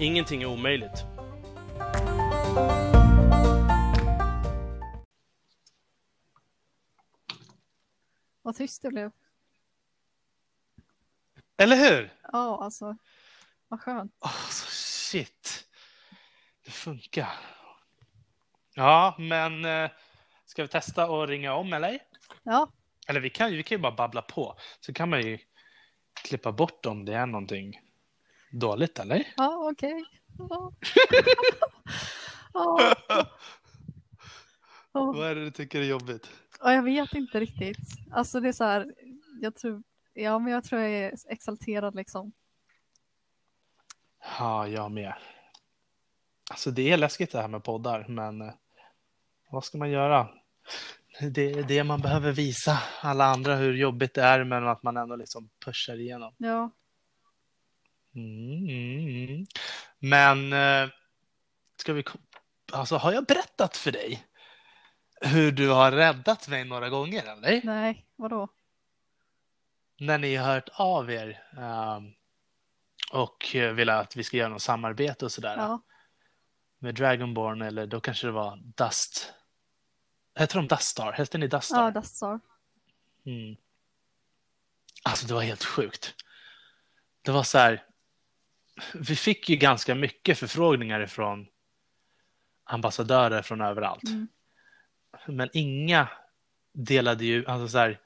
Ingenting 0.00 0.42
är 0.42 0.46
omöjligt. 0.46 1.04
Vad 8.42 8.56
tyst 8.56 8.82
det 8.82 8.88
blev. 8.88 9.10
Eller 11.56 11.76
hur? 11.76 12.12
Ja, 12.32 12.64
alltså. 12.64 12.96
Vad 13.68 13.80
skönt. 13.80 14.12
Oh, 14.20 14.48
så 14.50 14.66
shit. 14.70 15.64
Det 16.64 16.70
funkar. 16.70 17.32
Ja, 18.74 19.16
men 19.18 19.64
eh, 19.64 19.90
ska 20.44 20.62
vi 20.62 20.68
testa 20.68 21.04
att 21.22 21.28
ringa 21.28 21.54
om 21.54 21.72
eller? 21.72 21.98
Ja, 22.42 22.72
Eller 23.08 23.20
vi 23.20 23.30
kan, 23.30 23.50
ju- 23.50 23.56
vi 23.56 23.62
kan 23.62 23.78
ju 23.78 23.82
bara 23.82 23.92
babbla 23.92 24.22
på. 24.22 24.56
Så 24.80 24.92
kan 24.92 25.10
man 25.10 25.22
ju 25.22 25.38
klippa 26.24 26.52
bort 26.52 26.86
om 26.86 27.04
det 27.04 27.14
är 27.14 27.26
någonting 27.26 27.80
dåligt, 28.50 28.98
eller? 28.98 29.32
ja 29.36 29.70
okej. 29.70 30.04
Ja. 30.38 30.72
Ja, 32.52 32.94
ja. 33.08 33.26
Vad 34.92 35.30
är 35.30 35.34
det 35.34 35.44
du 35.44 35.50
tycker 35.50 35.80
är 35.80 35.84
jobbigt? 35.84 36.30
Ja, 36.60 36.72
jag 36.72 36.82
vet 36.82 37.12
inte 37.14 37.40
riktigt. 37.40 37.78
Alltså 38.12 38.40
det 38.40 38.48
är 38.48 38.52
så 38.52 38.64
här, 38.64 38.94
jag 39.40 39.54
tror, 39.54 39.82
ja 40.14 40.38
men 40.38 40.52
jag 40.52 40.64
tror 40.64 40.80
jag 40.80 40.90
är 40.90 41.12
exalterad 41.28 41.94
liksom. 41.94 42.32
Ja, 44.38 44.66
jag 44.66 44.90
med. 44.90 45.14
Alltså 46.50 46.70
det 46.70 46.90
är 46.92 46.96
läskigt 46.96 47.32
det 47.32 47.40
här 47.40 47.48
med 47.48 47.64
poddar, 47.64 48.06
men 48.08 48.40
eh, 48.42 48.52
vad 49.50 49.64
ska 49.64 49.78
man 49.78 49.90
göra? 49.90 50.28
Det 51.32 51.52
är 51.52 51.62
det 51.62 51.84
man 51.84 52.00
behöver 52.00 52.32
visa 52.32 52.78
alla 53.00 53.24
andra 53.24 53.56
hur 53.56 53.74
jobbigt 53.74 54.14
det 54.14 54.22
är, 54.22 54.44
men 54.44 54.68
att 54.68 54.82
man 54.82 54.96
ändå 54.96 55.16
liksom 55.16 55.50
pushar 55.64 56.00
igenom. 56.00 56.34
Ja, 56.38 56.70
Mm, 58.14 58.68
mm, 58.68 59.28
mm. 59.28 59.46
Men 59.98 60.52
eh, 60.52 60.90
ska 61.76 61.92
vi... 61.92 62.04
Alltså, 62.72 62.96
har 62.96 63.12
jag 63.12 63.24
berättat 63.24 63.76
för 63.76 63.92
dig 63.92 64.26
hur 65.20 65.52
du 65.52 65.68
har 65.68 65.92
räddat 65.92 66.48
mig 66.48 66.64
några 66.64 66.88
gånger, 66.88 67.22
eller? 67.22 67.60
nej, 67.64 68.06
vadå? 68.16 68.48
När 69.98 70.18
ni 70.18 70.36
har 70.36 70.54
hört 70.54 70.68
av 70.72 71.10
er 71.10 71.42
ehm, 71.58 72.12
och 73.12 73.56
eh, 73.56 73.72
vill 73.72 73.88
att 73.90 74.16
vi 74.16 74.24
ska 74.24 74.36
göra 74.36 74.48
något 74.48 74.62
samarbete 74.62 75.24
och 75.24 75.32
sådär. 75.32 75.56
Ja, 75.56 75.82
med 76.78 76.94
Dragonborn 76.94 77.62
eller 77.62 77.86
då 77.86 78.00
kanske 78.00 78.26
det 78.26 78.32
var 78.32 78.56
Dust. 78.56 79.32
Hette 80.34 80.58
de 80.58 80.68
Duststar? 80.68 81.12
Hette 81.12 81.38
ni 81.38 81.46
Duststar? 81.46 81.84
ja 81.84 81.90
Dastar. 81.90 82.40
Mm. 83.26 83.56
Alltså 85.02 85.26
det 85.26 85.34
var 85.34 85.42
helt 85.42 85.64
sjukt. 85.64 86.14
Det 87.22 87.30
var 87.30 87.42
så 87.42 87.58
här. 87.58 87.84
Vi 88.94 89.16
fick 89.16 89.48
ju 89.48 89.56
ganska 89.56 89.94
mycket 89.94 90.38
förfrågningar 90.38 91.00
ifrån 91.00 91.46
ambassadörer 92.64 93.42
från 93.42 93.60
överallt. 93.60 94.04
Mm. 94.04 94.28
Men 95.26 95.48
inga 95.52 96.08
delade 96.72 97.24
ju, 97.24 97.46
alltså 97.46 97.68
så 97.68 97.78
här. 97.78 98.00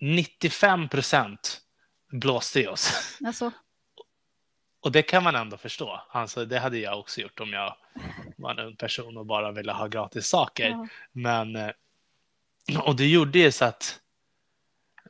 95 0.00 0.88
procent 0.88 1.60
blåste 2.12 2.60
i 2.60 2.66
oss. 2.66 3.18
Alltså, 3.26 3.50
Och 4.80 4.92
det 4.92 5.02
kan 5.02 5.22
man 5.22 5.36
ändå 5.36 5.56
förstå. 5.56 6.02
Alltså, 6.10 6.44
det 6.44 6.58
hade 6.58 6.78
jag 6.78 6.98
också 6.98 7.20
gjort 7.20 7.40
om 7.40 7.52
jag 7.52 7.76
var 8.36 8.50
en 8.50 8.58
ung 8.58 8.76
person 8.76 9.16
och 9.16 9.26
bara 9.26 9.52
ville 9.52 9.72
ha 9.72 9.86
gratis 9.86 10.26
saker. 10.26 10.68
ja, 10.68 10.86
Men, 11.12 11.56
eh, 11.56 11.70
och 12.80 12.96
det 12.96 13.06
gjorde 13.06 13.38
ju 13.38 13.52
så 13.52 13.64
att 13.64 14.00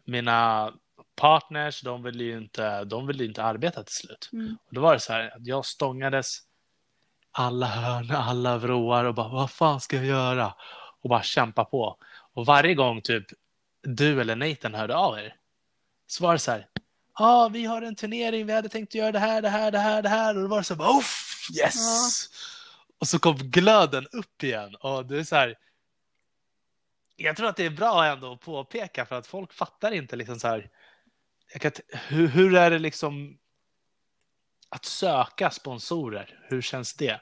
mina 0.04 0.72
partners, 1.22 1.80
de 1.80 2.02
ville 2.02 2.24
ju 2.24 2.38
inte, 2.38 2.84
de 2.84 3.06
ville 3.06 3.24
inte 3.24 3.44
arbeta 3.44 3.82
till 3.82 3.94
slut. 3.94 4.30
mm. 4.32 4.56
Och 4.66 4.74
då 4.74 4.80
var 4.80 4.92
det 4.92 5.00
så 5.00 5.12
här 5.12 5.36
att 5.36 5.46
jag 5.46 5.66
stångades 5.66 6.38
alla 7.32 7.66
hörn, 7.66 8.10
alla 8.10 8.58
vrår 8.58 9.04
och 9.04 9.14
bara 9.14 9.28
vad 9.28 9.50
fan 9.50 9.80
ska 9.80 9.96
jag 9.96 10.06
göra? 10.06 10.54
Och 11.02 11.08
bara 11.08 11.22
kämpa 11.22 11.64
på. 11.64 11.96
Och 12.32 12.46
varje 12.46 12.74
gång 12.74 13.02
typ 13.02 13.26
du 13.82 14.20
eller 14.20 14.36
Nathan 14.36 14.74
hörde 14.74 14.96
av 14.96 15.18
er 15.18 15.36
så 16.06 16.24
var 16.24 16.32
det 16.32 16.38
så 16.38 16.50
här 16.50 16.68
Ja, 17.18 17.44
ah, 17.44 17.48
vi 17.48 17.64
har 17.64 17.82
en 17.82 17.96
turnering, 17.96 18.46
vi 18.46 18.52
hade 18.52 18.68
tänkt 18.68 18.94
göra 18.94 19.12
det 19.12 19.18
här, 19.18 19.42
det 19.42 19.48
här, 19.48 19.70
det 19.70 19.78
här, 19.78 20.02
det 20.02 20.08
här. 20.08 20.36
Och 20.36 20.42
då 20.42 20.48
var 20.48 20.58
det 20.58 20.64
så 20.64 20.74
här, 20.74 20.98
Uff, 20.98 21.48
yes! 21.58 21.74
Ja. 21.76 22.36
Och 22.98 23.08
så 23.08 23.18
kom 23.18 23.36
glöden 23.36 24.06
upp 24.12 24.42
igen. 24.42 24.74
Och 24.74 25.06
det 25.06 25.18
är 25.18 25.24
så 25.24 25.36
här, 25.36 25.54
jag 27.16 27.36
tror 27.36 27.48
att 27.48 27.56
det 27.56 27.66
är 27.66 27.70
bra 27.70 28.04
ändå 28.04 28.32
att 28.32 28.40
påpeka 28.40 29.06
för 29.06 29.16
att 29.18 29.26
folk 29.26 29.52
fattar 29.52 29.92
inte 29.92 30.16
liksom 30.16 30.40
så 30.40 30.48
här, 30.48 30.70
kan, 31.60 31.72
hur, 32.08 32.26
hur 32.26 32.54
är 32.54 32.70
det 32.70 32.78
liksom 32.78 33.38
att 34.68 34.84
söka 34.84 35.50
sponsorer? 35.50 36.44
Hur 36.48 36.60
känns 36.60 36.94
det? 36.94 37.20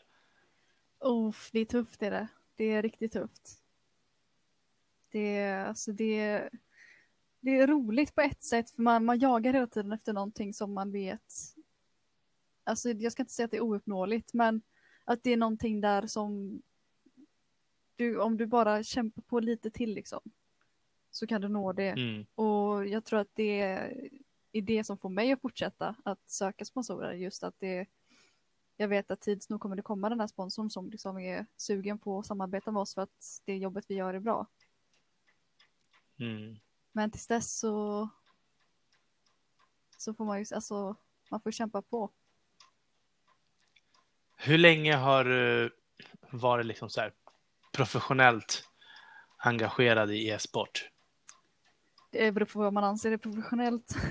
Uff, 1.00 1.50
det 1.52 1.60
är 1.60 1.64
tufft 1.64 2.00
det 2.00 2.06
är 2.06 2.10
det. 2.10 2.28
Det 2.56 2.64
är 2.64 2.82
riktigt 2.82 3.12
tufft. 3.12 3.62
Det 5.10 5.36
är, 5.36 5.66
alltså 5.66 5.92
det 5.92 6.20
är, 6.20 6.50
det 7.40 7.58
är 7.58 7.66
roligt 7.66 8.14
på 8.14 8.20
ett 8.20 8.42
sätt 8.42 8.70
för 8.70 8.82
man, 8.82 9.04
man 9.04 9.18
jagar 9.18 9.52
hela 9.52 9.66
tiden 9.66 9.92
efter 9.92 10.12
någonting 10.12 10.54
som 10.54 10.72
man 10.72 10.92
vet. 10.92 11.34
Alltså 12.64 12.90
jag 12.90 13.12
ska 13.12 13.22
inte 13.22 13.32
säga 13.32 13.44
att 13.44 13.50
det 13.50 13.56
är 13.56 13.62
ouppnåeligt 13.62 14.32
men 14.32 14.62
att 15.04 15.22
det 15.22 15.30
är 15.30 15.36
någonting 15.36 15.80
där 15.80 16.06
som 16.06 16.62
du, 17.96 18.20
om 18.20 18.36
du 18.36 18.46
bara 18.46 18.82
kämpar 18.82 19.22
på 19.22 19.40
lite 19.40 19.70
till 19.70 19.94
liksom 19.94 20.20
så 21.10 21.26
kan 21.26 21.40
du 21.40 21.48
nå 21.48 21.72
det. 21.72 21.90
Mm. 21.90 22.26
Och 22.34 22.86
jag 22.86 23.04
tror 23.04 23.20
att 23.20 23.30
det 23.34 23.60
är 24.52 24.62
det 24.62 24.84
som 24.84 24.98
får 24.98 25.08
mig 25.08 25.32
att 25.32 25.40
fortsätta 25.40 25.94
att 26.04 26.30
söka 26.30 26.64
sponsorer. 26.64 27.12
Just 27.12 27.42
att 27.42 27.54
det, 27.58 27.86
jag 28.76 28.88
vet 28.88 29.10
att 29.10 29.20
tids 29.20 29.48
nog 29.48 29.60
kommer 29.60 29.76
det 29.76 29.82
komma 29.82 30.08
den 30.08 30.20
här 30.20 30.26
sponsorn 30.26 30.70
som 30.70 30.90
liksom 30.90 31.18
är 31.18 31.46
sugen 31.56 31.98
på 31.98 32.18
att 32.18 32.26
samarbeta 32.26 32.70
med 32.70 32.80
oss 32.80 32.94
för 32.94 33.02
att 33.02 33.42
det 33.44 33.56
jobbet 33.56 33.84
vi 33.88 33.94
gör 33.94 34.14
är 34.14 34.20
bra. 34.20 34.46
Mm. 36.18 36.58
Men 36.92 37.10
tills 37.10 37.26
dess 37.26 37.58
så, 37.58 38.08
så 39.96 40.14
får 40.14 40.24
man 40.24 40.38
ju, 40.38 40.54
alltså, 40.54 40.96
man 41.30 41.40
får 41.40 41.50
kämpa 41.50 41.82
på. 41.82 42.10
Hur 44.36 44.58
länge 44.58 44.94
har 44.94 45.24
du 45.24 45.70
varit 46.30 46.66
liksom 46.66 46.90
så 46.90 47.00
här 47.00 47.12
professionellt 47.72 48.68
engagerad 49.36 50.10
i 50.10 50.28
e-sport? 50.28 50.90
Det 52.10 52.32
beror 52.32 52.46
på 52.46 52.58
vad 52.58 52.72
man 52.72 52.84
anser 52.84 53.12
är 53.12 53.16
professionellt. 53.16 53.94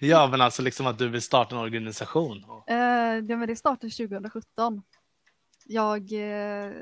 Ja, 0.00 0.28
men 0.30 0.40
alltså 0.40 0.62
liksom 0.62 0.86
att 0.86 0.98
du 0.98 1.08
vill 1.08 1.22
starta 1.22 1.54
en 1.56 1.60
organisation. 1.62 2.44
Och, 2.44 2.70
Eh, 2.70 3.14
ja, 3.28 3.36
men 3.36 3.48
det 3.48 3.56
startade 3.56 3.90
2017. 3.92 4.82
Jag 5.64 6.12
eh, 6.12 6.72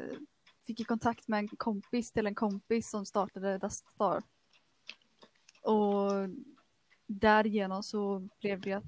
fick 0.67 0.81
i 0.81 0.85
kontakt 0.85 1.29
med 1.29 1.39
en 1.39 1.49
kompis 1.49 2.13
till 2.13 2.27
en 2.27 2.35
kompis 2.35 2.91
som 2.91 3.07
startade 3.07 3.59
Duststar. 3.59 4.23
Och 5.63 6.11
därigenom 7.07 7.83
så 7.83 8.29
blev 8.41 8.61
det 8.61 8.73
att 8.73 8.85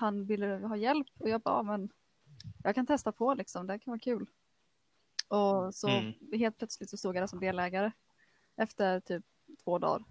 han 0.00 0.24
ville 0.26 0.46
ha 0.46 0.76
hjälp 0.76 1.06
och 1.18 1.28
jag 1.28 1.40
bara, 1.40 1.56
"Ja, 1.58 1.62
men 1.62 1.88
jag 2.64 2.74
kan 2.74 2.86
testa 2.86 3.12
på 3.12 3.34
liksom, 3.34 3.66
det 3.66 3.78
kan 3.78 3.90
vara 3.90 4.00
kul. 4.00 4.26
Och 5.28 5.74
så 5.74 5.88
Mm. 5.88 6.12
helt 6.32 6.58
plötsligt 6.58 6.90
så 6.90 6.96
stod 6.96 7.16
jag 7.16 7.22
där 7.22 7.26
som 7.26 7.40
delägare 7.40 7.92
efter 8.56 9.00
typ 9.00 9.24
två 9.64 9.78
dagar. 9.78 10.04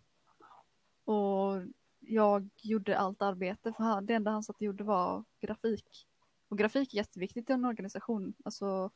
Och 1.05 1.61
jag 1.99 2.49
gjorde 2.61 2.97
allt 2.97 3.21
arbete 3.21 3.73
för 3.73 3.83
han, 3.83 4.05
det 4.05 4.13
enda 4.13 4.31
han 4.31 4.43
satt 4.43 4.55
och 4.55 4.61
gjorde 4.61 4.83
var 4.83 5.23
grafik. 5.41 6.07
Och 6.47 6.57
grafik 6.57 6.93
är 6.93 6.97
jätteviktigt 6.97 7.49
i 7.49 7.53
en 7.53 7.65
organisation. 7.65 8.33
Alltså, 8.45 8.91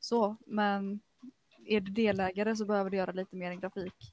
så, 0.00 0.36
men 0.46 1.00
är 1.66 1.80
du 1.80 1.92
delägare 1.92 2.56
så 2.56 2.64
behöver 2.64 2.90
du 2.90 2.96
göra 2.96 3.12
lite 3.12 3.36
mer 3.36 3.50
än 3.50 3.60
grafik. 3.60 4.12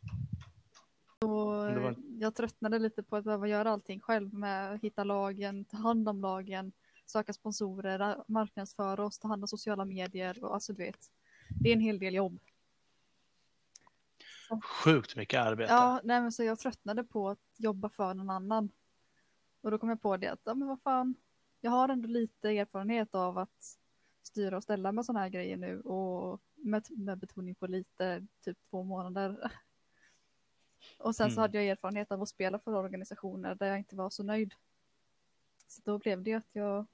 Och 1.22 1.54
Det 1.66 1.80
var- 1.80 1.96
jag 2.20 2.36
tröttnade 2.36 2.80
lite 2.80 3.04
på 3.04 3.16
att 3.16 3.24
behöva 3.24 3.48
göra 3.48 3.72
allting 3.72 4.00
själv 4.00 4.34
med 4.34 4.72
att 4.74 4.82
hitta 4.82 5.04
lagen, 5.04 5.66
ta 5.66 5.78
hand 5.78 6.10
om 6.10 6.22
lagen, 6.22 6.72
söka 7.06 7.34
sponsorer, 7.34 8.24
marknadsföra 8.28 9.06
oss, 9.06 9.20
ta 9.20 9.28
hand 9.28 9.44
om 9.44 9.48
sociala 9.48 9.86
medier 9.86 10.44
och 10.44 10.54
alltså 10.54 10.74
du 10.74 10.84
vet. 10.84 11.12
Det 11.50 11.70
är 11.70 11.74
en 11.74 11.80
hel 11.82 12.00
del 12.00 12.14
jobb. 12.14 12.40
Sjukt 14.62 15.16
mycket 15.16 15.42
arbete. 15.42 15.74
Ja, 15.74 16.02
nej 16.04 16.22
men 16.22 16.32
så 16.32 16.44
jag 16.44 16.60
tröttnade 16.60 17.04
på 17.04 17.30
att 17.30 17.40
jobba 17.58 17.90
för 17.90 18.14
någon 18.14 18.30
annan. 18.30 18.72
Och 19.62 19.72
då 19.72 19.78
kom 19.78 19.90
jag 19.90 20.02
på 20.02 20.18
det 20.18 20.28
att, 20.28 20.42
ja 20.44 20.54
men 20.54 20.68
vad 20.68 20.82
fan, 20.82 21.16
jag 21.62 21.72
har 21.72 21.90
ändå 21.90 22.08
lite 22.08 22.50
erfarenhet 22.50 23.16
av 23.16 23.38
att 23.38 23.78
styra 24.24 24.58
och 24.58 24.64
ställa 24.64 24.92
med 24.92 25.06
sådana 25.06 25.20
här 25.20 25.30
grejer 25.30 25.58
nu 25.58 25.82
och 25.82 26.42
med, 26.56 26.86
med 26.90 27.18
betoning 27.18 27.56
på 27.56 27.68
lite, 27.68 28.28
typ 28.42 28.58
två 28.70 28.84
månader. 28.84 29.52
Och 30.98 31.16
sen 31.16 31.26
mm. 31.26 31.36
så 31.36 31.42
hade 31.42 31.58
jag 31.58 31.68
erfarenhet 31.68 32.12
av 32.12 32.22
att 32.22 32.30
spela 32.30 32.60
för 32.60 32.76
organisationer 32.76 33.56
där 33.56 33.68
jag 33.68 33.78
inte 33.78 33.96
var 33.96 34.10
så 34.10 34.24
nöjd. 34.24 34.54
Så 35.68 35.82
då 35.86 35.98
blev 35.98 36.24
det 36.24 36.34
att 36.34 36.50
jag 36.52 36.86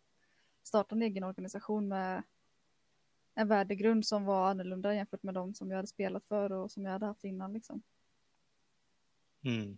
startade 0.64 1.00
en 1.00 1.12
egen 1.12 1.24
organisation 1.24 1.88
med 1.88 2.24
en 3.36 3.48
värdegrund 3.48 4.06
som 4.06 4.26
var 4.26 4.50
annorlunda 4.50 4.96
jämfört 4.96 5.24
med 5.24 5.34
de 5.34 5.54
som 5.54 5.70
jag 5.70 5.78
hade 5.78 5.88
spelat 5.88 6.26
för 6.26 6.52
och 6.52 6.72
som 6.72 6.86
jag 6.86 6.92
hade 6.92 7.06
haft 7.06 7.24
innan. 7.24 7.54
Liksom. 7.54 7.84
Mm. 9.44 9.78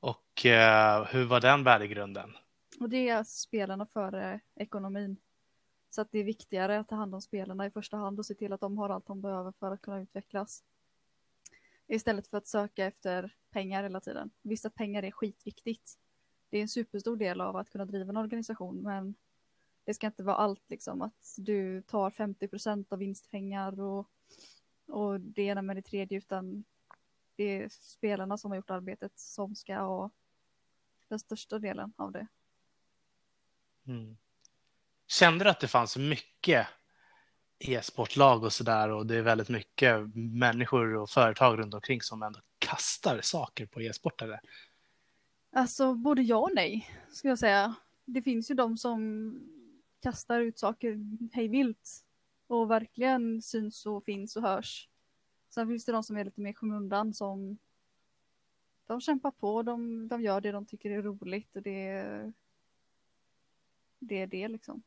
Och 0.00 0.46
eh, 0.46 1.04
hur 1.04 1.24
var 1.24 1.40
den 1.40 1.64
värdegrunden? 1.64 2.36
Och 2.80 2.88
det 2.88 3.08
är 3.08 3.24
spelarna 3.24 3.86
före 3.86 4.40
ekonomin. 4.54 5.16
Så 5.90 6.00
att 6.00 6.12
det 6.12 6.18
är 6.18 6.24
viktigare 6.24 6.78
att 6.78 6.88
ta 6.88 6.94
hand 6.94 7.14
om 7.14 7.22
spelarna 7.22 7.66
i 7.66 7.70
första 7.70 7.96
hand 7.96 8.18
och 8.18 8.26
se 8.26 8.34
till 8.34 8.52
att 8.52 8.60
de 8.60 8.78
har 8.78 8.90
allt 8.90 9.06
de 9.06 9.20
behöver 9.20 9.52
för 9.52 9.72
att 9.72 9.82
kunna 9.82 10.00
utvecklas. 10.00 10.64
Istället 11.86 12.28
för 12.28 12.38
att 12.38 12.46
söka 12.46 12.84
efter 12.84 13.34
pengar 13.50 13.82
hela 13.82 14.00
tiden. 14.00 14.30
Visst 14.42 14.64
att 14.64 14.74
pengar 14.74 15.02
är 15.02 15.10
skitviktigt. 15.10 15.98
Det 16.50 16.58
är 16.58 16.62
en 16.62 16.68
superstor 16.68 17.16
del 17.16 17.40
av 17.40 17.56
att 17.56 17.70
kunna 17.70 17.84
driva 17.84 18.10
en 18.10 18.16
organisation 18.16 18.82
men 18.82 19.14
det 19.84 19.94
ska 19.94 20.06
inte 20.06 20.22
vara 20.22 20.36
allt 20.36 20.70
liksom 20.70 21.02
att 21.02 21.34
du 21.36 21.82
tar 21.82 22.10
50 22.10 22.48
procent 22.48 22.92
av 22.92 22.98
vinstpengar 22.98 23.80
och, 23.80 24.08
och 24.86 25.20
det 25.20 25.42
ena 25.42 25.62
med 25.62 25.76
det 25.76 25.82
tredje 25.82 26.18
utan 26.18 26.64
det 27.36 27.62
är 27.62 27.68
spelarna 27.68 28.38
som 28.38 28.50
har 28.50 28.56
gjort 28.56 28.70
arbetet 28.70 29.12
som 29.18 29.54
ska 29.54 29.76
ha 29.76 30.10
den 31.08 31.18
största 31.18 31.58
delen 31.58 31.92
av 31.96 32.12
det. 32.12 32.26
Mm. 33.86 34.16
Kände 35.06 35.44
du 35.44 35.50
att 35.50 35.60
det 35.60 35.68
fanns 35.68 35.96
mycket 35.96 36.66
e-sportlag 37.58 38.44
och 38.44 38.52
sådär 38.52 38.88
och 38.88 39.06
det 39.06 39.16
är 39.16 39.22
väldigt 39.22 39.48
mycket 39.48 40.14
människor 40.14 40.94
och 40.94 41.10
företag 41.10 41.58
runt 41.58 41.74
omkring 41.74 42.02
som 42.02 42.22
ändå 42.22 42.40
kastar 42.58 43.20
saker 43.20 43.66
på 43.66 43.80
e-sportare? 43.80 44.40
Alltså 45.52 45.94
både 45.94 46.22
ja 46.22 46.36
och 46.36 46.50
nej, 46.54 46.90
skulle 47.10 47.30
jag 47.30 47.38
säga. 47.38 47.74
Det 48.04 48.22
finns 48.22 48.50
ju 48.50 48.54
de 48.54 48.76
som 48.76 49.34
kastar 50.04 50.40
ut 50.40 50.58
saker 50.58 50.98
hej 51.32 51.48
vilt 51.48 52.04
och 52.46 52.70
verkligen 52.70 53.42
syns 53.42 53.86
och 53.86 54.04
finns 54.04 54.36
och 54.36 54.42
hörs. 54.42 54.88
Sen 55.50 55.68
finns 55.68 55.84
det 55.84 55.92
de 55.92 56.02
som 56.02 56.16
är 56.16 56.24
lite 56.24 56.40
mer 56.40 56.52
skymundan 56.52 57.14
som 57.14 57.58
de 58.86 59.00
kämpar 59.00 59.30
på, 59.30 59.62
de, 59.62 60.08
de 60.08 60.22
gör 60.22 60.40
det 60.40 60.52
de 60.52 60.66
tycker 60.66 60.90
är 60.90 61.02
roligt 61.02 61.56
och 61.56 61.62
det, 61.62 62.32
det 63.98 64.20
är 64.20 64.26
det 64.26 64.48
liksom. 64.48 64.82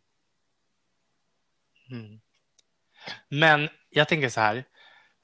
Mm. 1.90 2.20
Men 3.30 3.70
jag 3.90 4.08
tänker 4.08 4.30
så 4.30 4.40
här, 4.40 4.64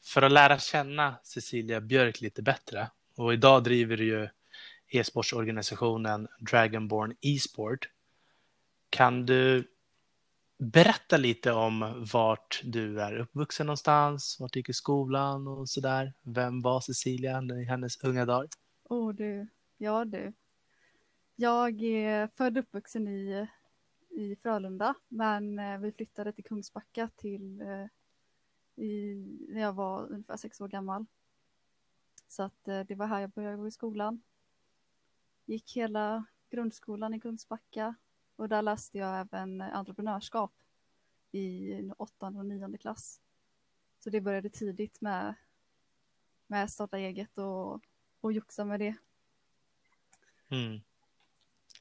för 0.03 0.21
att 0.21 0.31
lära 0.31 0.59
känna 0.59 1.15
Cecilia 1.23 1.81
Björk 1.81 2.21
lite 2.21 2.41
bättre 2.41 2.91
och 3.15 3.33
idag 3.33 3.63
driver 3.63 3.97
du 3.97 4.05
ju 4.05 4.29
e-sportsorganisationen 4.87 6.27
Dragonborn 6.39 7.15
e-sport. 7.21 7.89
Kan 8.89 9.25
du 9.25 9.72
berätta 10.63 11.17
lite 11.17 11.51
om 11.51 12.07
vart 12.13 12.61
du 12.63 13.01
är 13.01 13.17
uppvuxen 13.17 13.65
någonstans, 13.67 14.37
vart 14.39 14.53
du 14.53 14.59
gick 14.59 14.69
i 14.69 14.73
skolan 14.73 15.47
och 15.47 15.69
så 15.69 15.81
där. 15.81 16.13
Vem 16.21 16.61
var 16.61 16.81
Cecilia 16.81 17.41
i 17.41 17.63
hennes 17.63 18.03
unga 18.03 18.25
dagar? 18.25 18.49
Åh 18.83 19.09
oh, 19.09 19.13
du, 19.13 19.47
ja 19.77 20.05
du. 20.05 20.33
Jag 21.35 21.81
är 21.81 22.27
född 22.27 22.57
och 22.57 22.63
uppvuxen 22.63 23.07
i, 23.07 23.47
i 24.09 24.35
Frölunda, 24.35 24.95
men 25.07 25.59
eh, 25.59 25.77
vi 25.77 25.91
flyttade 25.91 26.31
till 26.31 26.43
Kungsbacka 26.43 27.09
till 27.15 27.61
eh, 27.61 27.85
i, 28.83 29.15
när 29.49 29.61
jag 29.61 29.73
var 29.73 30.11
ungefär 30.11 30.37
sex 30.37 30.61
år 30.61 30.67
gammal. 30.67 31.05
Så 32.27 32.43
att 32.43 32.67
eh, 32.67 32.79
det 32.79 32.95
var 32.95 33.07
här 33.07 33.21
jag 33.21 33.29
började 33.29 33.57
gå 33.57 33.67
i 33.67 33.71
skolan. 33.71 34.21
Gick 35.45 35.77
hela 35.77 36.25
grundskolan 36.49 37.13
i 37.13 37.19
Kungsbacka 37.19 37.95
och 38.35 38.49
där 38.49 38.61
läste 38.61 38.97
jag 38.97 39.19
även 39.19 39.61
entreprenörskap 39.61 40.53
i 41.31 41.71
åttonde 41.97 42.39
och 42.39 42.45
nionde 42.45 42.77
klass. 42.77 43.21
Så 43.99 44.09
det 44.09 44.21
började 44.21 44.49
tidigt 44.49 45.01
med, 45.01 45.35
med 46.47 46.71
starta 46.71 46.97
eget 46.97 47.37
och, 47.37 47.81
och 48.21 48.33
joxa 48.33 48.65
med 48.65 48.79
det. 48.79 48.95
Mm. 50.49 50.81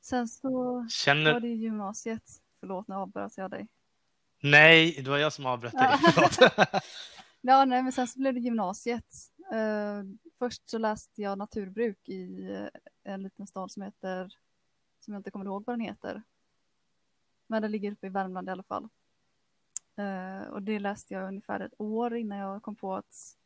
Sen 0.01 0.29
så 0.29 0.87
Känner... 0.91 1.33
var 1.33 1.41
det 1.41 1.49
gymnasiet. 1.49 2.43
Förlåt, 2.61 2.89
nu 2.89 2.95
avbröt 2.95 3.37
jag 3.37 3.51
dig. 3.51 3.69
Nej, 4.43 5.03
det 5.03 5.11
var 5.11 5.19
jag 5.19 5.33
som 5.33 5.47
avbröt 5.47 5.73
dig. 5.73 5.99
ja, 7.41 7.65
nej, 7.65 7.83
men 7.83 7.93
sen 7.93 8.09
så 8.09 8.19
blev 8.19 8.35
det 8.35 8.41
gymnasiet. 8.41 9.15
Uh, 9.55 10.03
först 10.39 10.71
så 10.71 10.79
läste 10.79 11.23
jag 11.23 11.39
naturbruk 11.39 12.09
i 12.09 12.51
en 13.05 13.23
liten 13.23 13.47
stad 13.47 13.71
som 13.71 13.83
heter, 13.83 14.37
som 15.01 15.15
jag 15.15 15.21
inte 15.21 15.31
kommer 15.31 15.45
ihåg 15.45 15.65
vad 15.67 15.79
den 15.79 15.87
heter. 15.87 16.23
Men 17.53 17.63
det 17.63 17.69
ligger 17.69 17.93
uppe 17.93 18.07
i 18.07 18.11
Värmland 18.11 18.49
i 18.49 18.53
alla 18.53 18.63
fall. 18.63 18.89
Uh, 19.99 20.49
och 20.49 20.63
det 20.63 20.79
läste 20.79 21.15
jag 21.15 21.29
ungefär 21.29 21.61
ett 21.61 21.75
år 21.81 22.17
innan 22.17 22.39
jag 22.39 22.63
kom 22.63 22.77
på 22.77 22.95
att 22.95 23.37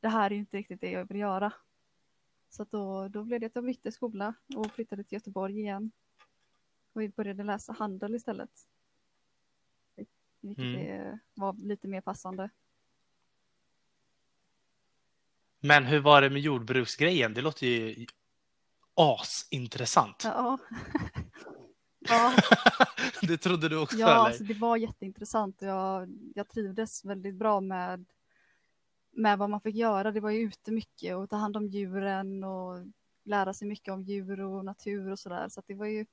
det 0.00 0.08
här 0.08 0.32
är 0.32 0.36
inte 0.36 0.56
riktigt 0.56 0.80
det 0.80 0.90
jag 0.90 1.08
vill 1.08 1.18
göra. 1.18 1.52
Så 2.48 2.64
då, 2.64 3.08
då 3.08 3.24
blev 3.24 3.40
det 3.40 3.46
att 3.46 3.54
jag 3.54 3.64
bytte 3.64 3.92
skola 3.92 4.34
och 4.56 4.72
flyttade 4.72 5.04
till 5.04 5.16
Göteborg 5.16 5.58
igen. 5.58 5.90
Och 6.92 7.02
började 7.16 7.42
läsa 7.42 7.72
handel 7.72 8.14
istället. 8.14 8.50
Vilket 10.40 10.64
mm. 10.64 11.18
var 11.34 11.52
lite 11.52 11.88
mer 11.88 12.00
passande. 12.00 12.50
Men 15.60 15.84
hur 15.84 16.00
var 16.00 16.22
det 16.22 16.30
med 16.30 16.42
jordbruksgrejen? 16.42 17.34
Det 17.34 17.40
låter 17.40 17.66
ju 17.66 18.06
asintressant. 18.94 20.22
Ja. 20.24 20.58
ja. 22.08 22.32
det 23.22 23.38
trodde 23.38 23.68
du 23.68 23.78
också? 23.78 23.96
Ja, 23.96 24.06
eller? 24.06 24.16
Alltså, 24.16 24.44
det 24.44 24.54
var 24.54 24.76
jätteintressant. 24.76 25.62
Jag, 25.62 26.08
jag 26.34 26.48
trivdes 26.48 27.04
väldigt 27.04 27.34
bra 27.34 27.60
med, 27.60 28.04
med 29.10 29.38
vad 29.38 29.50
man 29.50 29.60
fick 29.60 29.74
göra. 29.74 30.12
Det 30.12 30.20
var 30.20 30.30
ju 30.30 30.40
ute 30.40 30.72
mycket 30.72 31.16
och 31.16 31.30
ta 31.30 31.36
hand 31.36 31.56
om 31.56 31.66
djuren 31.66 32.44
och 32.44 32.86
lära 33.24 33.54
sig 33.54 33.68
mycket 33.68 33.94
om 33.94 34.02
djur 34.02 34.40
och 34.40 34.64
natur 34.64 35.10
och 35.10 35.18
sådär. 35.18 35.48
Så, 35.48 35.50
så 35.50 35.62
det 35.66 35.74
var 35.74 35.86
ju 35.86 36.06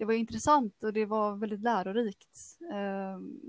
det 0.00 0.04
var 0.04 0.14
intressant 0.14 0.82
och 0.82 0.92
det 0.92 1.06
var 1.06 1.36
väldigt 1.36 1.60
lärorikt. 1.60 2.58
Ehm, 2.72 3.40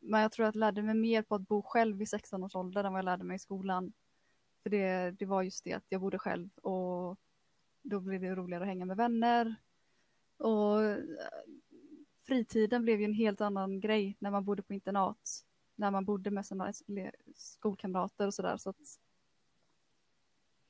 men 0.00 0.20
jag 0.20 0.32
tror 0.32 0.46
att 0.46 0.54
jag 0.54 0.60
lärde 0.60 0.82
mig 0.82 0.94
mer 0.94 1.22
på 1.22 1.34
att 1.34 1.48
bo 1.48 1.62
själv 1.62 2.02
i 2.02 2.06
16 2.06 2.44
års 2.44 2.54
ålder 2.54 2.84
än 2.84 2.92
vad 2.92 2.98
jag 2.98 3.04
lärde 3.04 3.24
mig 3.24 3.34
i 3.34 3.38
skolan. 3.38 3.92
För 4.62 4.70
det, 4.70 5.10
det 5.10 5.26
var 5.26 5.42
just 5.42 5.64
det 5.64 5.72
att 5.72 5.84
jag 5.88 6.00
bodde 6.00 6.18
själv 6.18 6.48
och 6.62 7.18
då 7.82 8.00
blev 8.00 8.20
det 8.20 8.34
roligare 8.34 8.62
att 8.62 8.68
hänga 8.68 8.84
med 8.84 8.96
vänner. 8.96 9.54
Och 10.36 10.82
eh, 10.82 10.98
fritiden 12.26 12.82
blev 12.82 13.00
ju 13.00 13.04
en 13.04 13.14
helt 13.14 13.40
annan 13.40 13.80
grej 13.80 14.16
när 14.18 14.30
man 14.30 14.44
bodde 14.44 14.62
på 14.62 14.74
internat. 14.74 15.42
När 15.74 15.90
man 15.90 16.04
bodde 16.04 16.30
med 16.30 16.46
sina 16.46 16.72
skolkamrater 17.36 18.26
och 18.26 18.34
sådär. 18.34 18.56
Så 18.56 18.70
att 18.70 18.76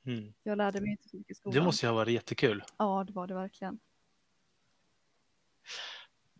mm. 0.05 0.33
Jag 0.43 0.57
lärde 0.57 0.81
mig 0.81 0.91
inte 0.91 1.09
så 1.09 1.17
mycket 1.17 1.31
i 1.31 1.35
skolan. 1.35 1.59
Det 1.59 1.65
måste 1.65 1.85
ju 1.85 1.89
ha 1.89 1.95
varit 1.95 2.13
jättekul. 2.13 2.63
Ja, 2.77 3.03
det 3.07 3.13
var 3.13 3.27
det 3.27 3.33
verkligen 3.33 3.79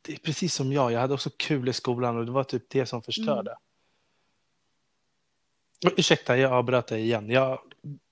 det 0.07 0.13
är 0.13 0.17
precis 0.17 0.53
som 0.53 0.73
jag, 0.73 0.91
jag 0.91 0.99
hade 0.99 1.13
också 1.13 1.29
kul 1.37 1.69
i 1.69 1.73
skolan 1.73 2.17
och 2.17 2.25
det 2.25 2.31
var 2.31 2.43
typ 2.43 2.69
det 2.69 2.85
som 2.85 3.01
förstörde. 3.01 3.51
Mm. 5.83 5.95
Ursäkta, 5.97 6.37
jag 6.37 6.51
avbröt 6.51 6.87
dig 6.87 7.01
igen. 7.01 7.29
Jag, 7.29 7.59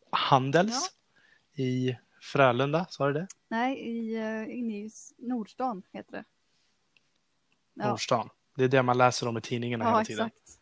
Handels 0.10 0.94
ja. 1.54 1.64
i 1.64 1.98
Frölunda, 2.26 2.86
sa 2.90 3.08
du 3.08 3.14
det? 3.14 3.28
Nej, 3.48 3.80
i, 3.80 4.18
uh, 4.18 4.58
inne 4.58 4.78
i 4.78 4.90
Nordstan 5.18 5.84
heter 5.92 6.12
det. 6.12 6.24
Ja. 7.74 7.90
Nordstan, 7.90 8.30
det 8.56 8.64
är 8.64 8.68
det 8.68 8.84
man 8.84 8.98
läser 8.98 9.28
om 9.28 9.38
i 9.38 9.42
tidningarna 9.42 9.86
ja, 9.86 9.90
hela 9.90 10.04
tiden. 10.06 10.28
Exakt. 10.28 10.60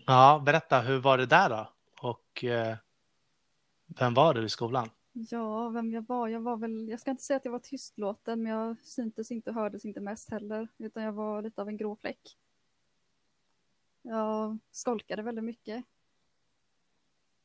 ja, 0.07 0.43
berätta, 0.47 0.81
hur 0.81 0.99
var 0.99 1.19
det 1.19 1.27
där 1.27 1.51
då? 1.51 1.73
Och 2.01 2.45
eh, 2.45 2.77
vem 3.87 4.15
var 4.15 4.35
du 4.35 4.45
i 4.45 4.49
skolan? 4.49 4.91
Ja, 5.13 5.69
vem 5.69 5.93
jag 5.93 6.07
var? 6.07 6.29
Jag 6.29 6.41
var 6.41 6.57
väl, 6.57 6.89
jag 6.89 7.01
ska 7.01 7.11
inte 7.11 7.23
säga 7.23 7.37
att 7.37 7.45
jag 7.45 7.53
var 7.53 7.59
tystlåten, 7.59 8.43
men 8.43 8.53
jag 8.53 8.81
syntes 8.81 9.31
inte 9.31 9.51
och 9.51 9.57
hördes 9.57 9.85
inte 9.85 10.01
mest 10.01 10.31
heller, 10.31 10.69
utan 10.79 11.03
jag 11.03 11.13
var 11.13 11.43
lite 11.43 11.61
av 11.61 11.69
en 11.69 11.77
grå 11.77 11.97
fläck. 11.97 12.37
Jag 14.03 14.59
skolkade 14.71 15.23
väldigt 15.23 15.45
mycket. 15.45 15.85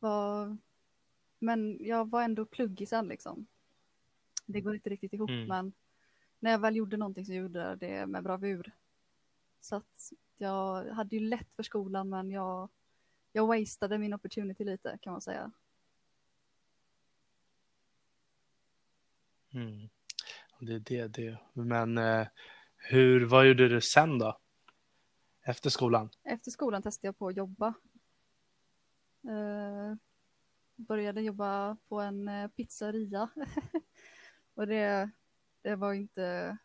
Var, 0.03 0.57
men 1.39 1.77
jag 1.81 2.09
var 2.09 2.23
ändå 2.23 2.45
pluggig 2.45 2.89
sen 2.89 3.07
liksom. 3.07 3.45
Det 4.45 4.61
går 4.61 4.75
inte 4.75 4.89
riktigt 4.89 5.13
ihop, 5.13 5.29
mm. 5.29 5.47
men 5.47 5.73
när 6.39 6.51
jag 6.51 6.59
väl 6.59 6.75
gjorde 6.75 6.97
någonting 6.97 7.25
så 7.25 7.33
gjorde 7.33 7.59
jag 7.59 7.77
det 7.77 8.05
med 8.05 8.23
bravur. 8.23 8.71
Så 9.59 9.75
att 9.75 10.13
jag 10.37 10.85
hade 10.85 11.15
ju 11.15 11.19
lätt 11.19 11.55
för 11.55 11.63
skolan, 11.63 12.09
men 12.09 12.31
jag, 12.31 12.69
jag 13.31 13.47
wastade 13.47 13.97
min 13.97 14.13
opportunity 14.13 14.63
lite 14.63 14.97
kan 15.01 15.11
man 15.11 15.21
säga. 15.21 15.51
Mm. 19.53 19.89
Det 20.59 20.73
är 20.73 20.79
det, 20.79 21.07
det. 21.07 21.37
Men 21.53 21.97
eh, 21.97 22.27
hur, 22.75 23.25
vad 23.25 23.47
gjorde 23.47 23.69
du 23.69 23.81
sen 23.81 24.19
då? 24.19 24.39
Efter 25.41 25.69
skolan? 25.69 26.09
Efter 26.23 26.51
skolan 26.51 26.81
testade 26.81 27.07
jag 27.07 27.17
på 27.17 27.27
att 27.27 27.37
jobba. 27.37 27.73
Eh, 29.23 29.95
började 30.75 31.21
jobba 31.21 31.77
på 31.87 31.99
en 31.99 32.27
eh, 32.27 32.47
pizzeria. 32.47 33.29
och 34.53 34.67
det, 34.67 35.09
det 35.61 35.75
var 35.75 35.93
inte 35.93 36.57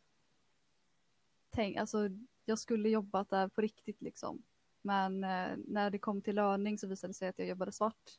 tänk, 1.51 1.77
alltså 1.77 2.09
jag 2.45 2.59
skulle 2.59 2.89
jobbat 2.89 3.31
där 3.31 3.49
på 3.49 3.61
riktigt 3.61 4.03
liksom. 4.03 4.43
Men 4.83 5.25
eh, 5.25 5.57
när 5.67 5.91
det 5.91 5.99
kom 5.99 6.23
till 6.23 6.35
löning 6.35 6.79
så 6.79 6.87
visade 6.87 7.11
det 7.11 7.15
sig 7.15 7.29
att 7.29 7.39
jag 7.39 7.49
jobbade 7.49 7.73
svart. 7.73 8.19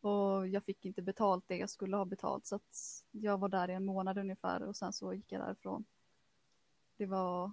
Och 0.00 0.48
jag 0.48 0.64
fick 0.64 0.84
inte 0.84 1.02
betalt 1.02 1.44
det 1.48 1.56
jag 1.56 1.70
skulle 1.70 1.96
ha 1.96 2.04
betalt 2.04 2.46
så 2.46 2.56
att 2.56 3.02
jag 3.10 3.38
var 3.38 3.48
där 3.48 3.70
i 3.70 3.74
en 3.74 3.84
månad 3.84 4.18
ungefär 4.18 4.62
och 4.62 4.76
sen 4.76 4.92
så 4.92 5.14
gick 5.14 5.32
jag 5.32 5.40
därifrån. 5.40 5.84
Det 6.96 7.06
var 7.06 7.52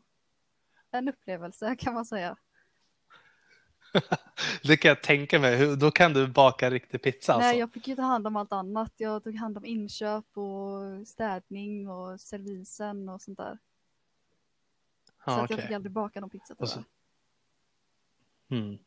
en 0.91 1.09
upplevelse 1.09 1.75
kan 1.79 1.93
man 1.93 2.05
säga. 2.05 2.37
det 4.63 4.77
kan 4.77 4.89
jag 4.89 5.03
tänka 5.03 5.39
mig. 5.39 5.77
Då 5.77 5.91
kan 5.91 6.13
du 6.13 6.27
baka 6.27 6.69
riktig 6.69 7.01
pizza 7.01 7.33
alltså? 7.33 7.47
Nej, 7.47 7.59
jag 7.59 7.73
fick 7.73 7.87
ju 7.87 7.95
ta 7.95 8.01
hand 8.01 8.27
om 8.27 8.35
allt 8.35 8.51
annat. 8.51 8.93
Jag 8.97 9.23
tog 9.23 9.35
hand 9.35 9.57
om 9.57 9.65
inköp 9.65 10.37
och 10.37 11.07
städning 11.07 11.89
och 11.89 12.21
servisen 12.21 13.09
och 13.09 13.21
sånt 13.21 13.37
där. 13.37 13.57
Så 15.25 15.31
ah, 15.31 15.43
att 15.43 15.49
jag 15.49 15.61
fick 15.61 15.71
aldrig 15.71 15.91
baka 15.91 16.19
någon 16.19 16.29
pizza 16.29 16.55
tyvärr. 16.55 16.83
Mm. 18.49 18.77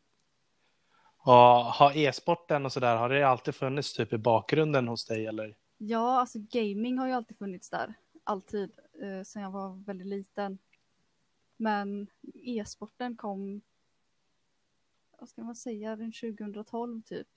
Och 1.19 1.33
har 1.33 1.97
e-sporten 1.97 2.65
och 2.65 2.73
sådär, 2.73 2.97
har 2.97 3.09
det 3.09 3.29
alltid 3.29 3.55
funnits 3.55 3.93
typ 3.93 4.13
i 4.13 4.19
bakgrunden 4.19 4.89
hos 4.89 5.07
dig 5.07 5.27
eller? 5.27 5.57
Ja, 5.79 6.21
alltså 6.21 6.39
gaming 6.51 6.99
har 6.99 7.07
ju 7.07 7.13
alltid 7.13 7.39
funnits 7.39 7.71
där. 7.71 7.95
Alltid, 8.25 8.71
eh, 9.03 9.23
sedan 9.23 9.43
jag 9.43 9.51
var 9.51 9.85
väldigt 9.87 10.07
liten. 10.07 10.59
Men 11.57 12.07
e-sporten 12.35 13.17
kom, 13.17 13.61
vad 15.19 15.29
ska 15.29 15.43
man 15.43 15.57
säga, 15.57 15.97
den 15.97 16.13
2012 16.13 17.03
typ. 17.03 17.29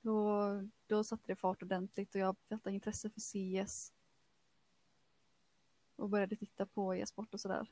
Då, 0.00 0.62
då 0.86 1.04
satte 1.04 1.22
det 1.26 1.36
fart 1.36 1.62
ordentligt 1.62 2.14
och 2.14 2.20
jag 2.20 2.36
fattade 2.48 2.74
intresse 2.74 3.10
för 3.10 3.20
CS. 3.20 3.92
Och 5.96 6.08
började 6.08 6.36
titta 6.36 6.66
på 6.66 6.94
e-sport 6.94 7.34
och 7.34 7.40
sådär. 7.40 7.66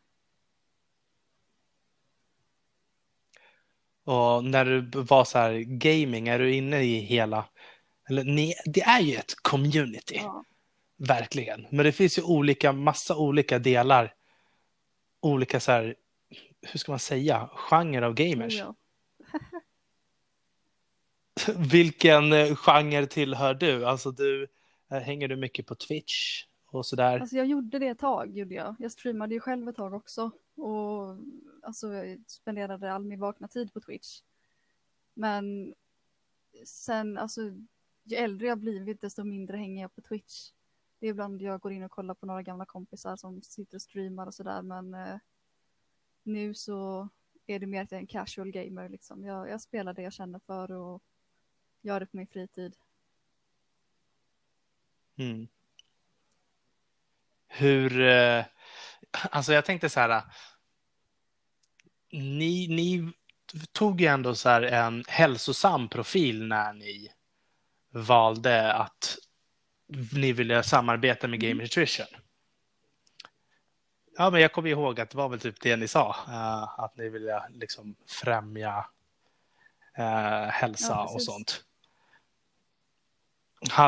Och 4.04 4.44
när 4.44 4.64
du 4.64 5.02
var 5.02 5.24
så 5.24 5.38
här 5.38 5.52
gaming, 5.58 6.28
är 6.28 6.38
du 6.38 6.54
inne 6.54 6.82
i 6.82 6.98
hela, 6.98 7.48
eller 8.08 8.24
ni, 8.24 8.54
det 8.64 8.82
är 8.82 9.00
ju 9.00 9.16
ett 9.16 9.34
community. 9.42 10.16
Ja. 10.16 10.44
Verkligen. 10.96 11.66
Men 11.70 11.84
det 11.84 11.92
finns 11.92 12.18
ju 12.18 12.22
olika, 12.22 12.72
massa 12.72 13.16
olika 13.16 13.58
delar. 13.58 14.14
Olika 15.20 15.60
så 15.60 15.72
här, 15.72 15.96
hur 16.62 16.78
ska 16.78 16.92
man 16.92 16.98
säga, 16.98 17.50
genre 17.52 18.06
av 18.06 18.14
gamers. 18.14 18.58
Ja. 18.58 18.74
Vilken 21.70 22.32
eh, 22.32 22.56
genre 22.56 23.06
tillhör 23.06 23.54
du? 23.54 23.86
Alltså 23.86 24.10
du, 24.10 24.48
eh, 24.90 24.98
hänger 24.98 25.28
du 25.28 25.36
mycket 25.36 25.66
på 25.66 25.74
Twitch 25.74 26.44
och 26.66 26.86
sådär? 26.86 27.20
Alltså 27.20 27.36
jag 27.36 27.46
gjorde 27.46 27.78
det 27.78 27.88
ett 27.88 27.98
tag, 27.98 28.38
gjorde 28.38 28.54
jag. 28.54 28.76
Jag 28.78 28.92
streamade 28.92 29.34
ju 29.34 29.40
själv 29.40 29.68
ett 29.68 29.76
tag 29.76 29.94
också. 29.94 30.30
Och 30.56 31.16
alltså, 31.62 31.92
jag 31.92 32.22
spenderade 32.26 32.92
all 32.92 33.04
min 33.04 33.20
vakna 33.20 33.48
tid 33.48 33.72
på 33.72 33.80
Twitch. 33.80 34.20
Men 35.14 35.74
sen, 36.64 37.18
alltså, 37.18 37.40
ju 38.04 38.16
äldre 38.16 38.46
jag 38.46 38.58
blivit 38.58 39.00
desto 39.00 39.24
mindre 39.24 39.56
hänger 39.56 39.82
jag 39.82 39.94
på 39.94 40.00
Twitch. 40.00 40.50
Det 40.98 41.06
är 41.06 41.10
ibland 41.10 41.42
jag 41.42 41.60
går 41.60 41.72
in 41.72 41.82
och 41.82 41.90
kollar 41.90 42.14
på 42.14 42.26
några 42.26 42.42
gamla 42.42 42.64
kompisar 42.64 43.16
som 43.16 43.42
sitter 43.42 43.76
och 43.76 43.82
streamar 43.82 44.26
och 44.26 44.34
sådär 44.34 44.62
men 44.62 44.94
eh, 44.94 45.16
nu 46.22 46.54
så 46.54 47.08
är 47.46 47.58
det 47.58 47.66
mer 47.66 47.82
att 47.82 47.92
jag 47.92 47.98
är 47.98 48.02
en 48.02 48.06
casual 48.06 48.50
gamer 48.50 48.88
liksom. 48.88 49.24
Jag, 49.24 49.48
jag 49.48 49.60
spelar 49.60 49.94
det 49.94 50.02
jag 50.02 50.12
känner 50.12 50.38
för 50.38 50.72
och 50.72 51.02
gör 51.82 52.00
det 52.00 52.06
på 52.06 52.16
min 52.16 52.26
fritid. 52.26 52.76
Mm. 55.16 55.48
Hur, 57.48 58.00
eh, 58.00 58.44
alltså 59.10 59.52
jag 59.52 59.64
tänkte 59.64 59.88
så 59.88 60.00
här, 60.00 60.22
ni, 62.10 62.68
ni 62.68 63.12
tog 63.72 64.00
ju 64.00 64.06
ändå 64.06 64.34
så 64.34 64.48
här 64.48 64.62
en 64.62 65.04
hälsosam 65.08 65.88
profil 65.88 66.46
när 66.46 66.72
ni 66.72 67.12
valde 67.90 68.72
att 68.72 69.18
ni 70.12 70.32
ville 70.32 70.62
samarbeta 70.62 71.28
med 71.28 71.40
Game 71.40 71.62
Nutrition. 71.62 72.06
Ja, 74.16 74.30
men 74.30 74.40
jag 74.40 74.52
kommer 74.52 74.68
ihåg 74.68 75.00
att 75.00 75.10
det 75.10 75.16
var 75.16 75.28
väl 75.28 75.40
typ 75.40 75.60
det 75.60 75.76
ni 75.76 75.88
sa, 75.88 76.16
uh, 76.28 76.80
att 76.80 76.96
ni 76.96 77.08
ville 77.08 77.42
liksom 77.50 77.94
främja 78.06 78.86
uh, 79.98 80.50
hälsa 80.50 80.92
ja, 80.92 81.14
och 81.14 81.22
sånt. 81.22 81.64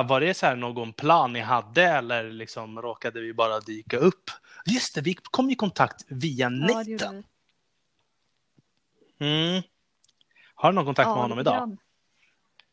Var 0.05 0.21
det 0.21 0.35
så 0.35 0.47
här 0.47 0.57
någon 0.57 0.93
plan 0.93 1.33
ni 1.33 1.41
hade 1.41 1.83
eller 1.83 2.31
liksom 2.31 2.83
råkade 2.83 3.21
vi 3.21 3.35
bara 3.35 3.61
dyka 3.61 3.97
upp? 3.97 4.31
Just 4.67 4.95
det, 4.95 5.01
vi 5.01 5.15
kom 5.15 5.51
i 5.51 5.55
kontakt 5.55 6.05
via 6.09 6.45
ja, 6.45 6.49
nätten. 6.49 7.25
Mm. 9.19 9.63
Har 10.55 10.73
du 10.73 10.75
någon 10.75 10.85
kontakt 10.85 11.07
ja, 11.07 11.15
med 11.15 11.23
honom 11.23 11.39
idag? 11.39 11.55
Grann. 11.55 11.79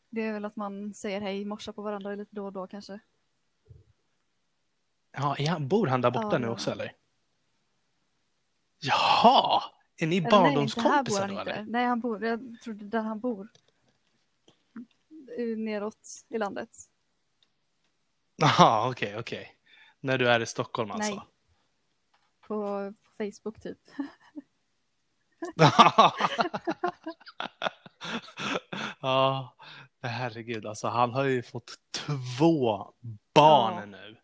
Det 0.09 0.21
är 0.21 0.33
väl 0.33 0.45
att 0.45 0.55
man 0.55 0.93
säger 0.93 1.21
hej, 1.21 1.45
morsar 1.45 1.71
på 1.71 1.81
varandra 1.81 2.15
lite 2.15 2.35
då 2.35 2.45
och 2.45 2.53
då 2.53 2.67
kanske. 2.67 2.99
Ja, 5.37 5.59
bor 5.59 5.87
han 5.87 6.01
där 6.01 6.11
borta 6.11 6.29
ja, 6.31 6.37
nu 6.37 6.49
också 6.49 6.71
eller? 6.71 6.93
Jaha, 8.81 9.63
är 9.97 10.07
ni 10.07 10.21
barndomskompisar 10.21 11.27
då 11.27 11.39
eller? 11.39 11.65
Nej, 11.67 11.85
han 11.85 11.99
bor, 11.99 12.25
jag 12.25 12.57
trodde 12.63 12.85
där 12.85 13.01
han 13.01 13.19
bor. 13.19 13.47
Neråt 15.57 16.09
i 16.29 16.37
landet. 16.37 16.69
Jaha, 18.35 18.89
okej, 18.89 19.07
okay, 19.07 19.19
okej. 19.19 19.41
Okay. 19.41 19.51
När 19.99 20.17
du 20.17 20.29
är 20.29 20.39
i 20.39 20.45
Stockholm 20.45 20.91
alltså? 20.91 21.15
Nej. 21.15 21.21
På, 22.47 22.93
på 23.03 23.11
Facebook 23.17 23.61
typ. 23.61 23.77
ja, 29.01 29.55
herregud, 30.01 30.65
alltså 30.65 30.87
han 30.87 31.13
har 31.13 31.23
ju 31.23 31.43
fått 31.43 31.75
två 31.91 32.93
barn 33.33 33.73
ja. 33.79 33.85
nu. 33.85 34.17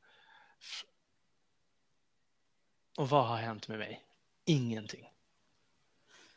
Och 2.98 3.10
vad 3.10 3.28
har 3.28 3.38
hänt 3.38 3.68
med 3.68 3.80
mig? 3.80 4.07
Ingenting. 4.48 5.06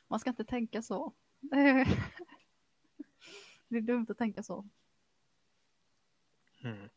Man 0.09 0.21
ska 0.21 0.31
inte 0.31 0.45
tänka 0.45 0.83
så. 0.83 1.13
Det 3.69 3.77
är 3.77 3.81
dumt 3.81 4.07
att 4.09 4.19
tänka 4.19 4.43
så. 4.43 4.69
Mm. 6.65 6.89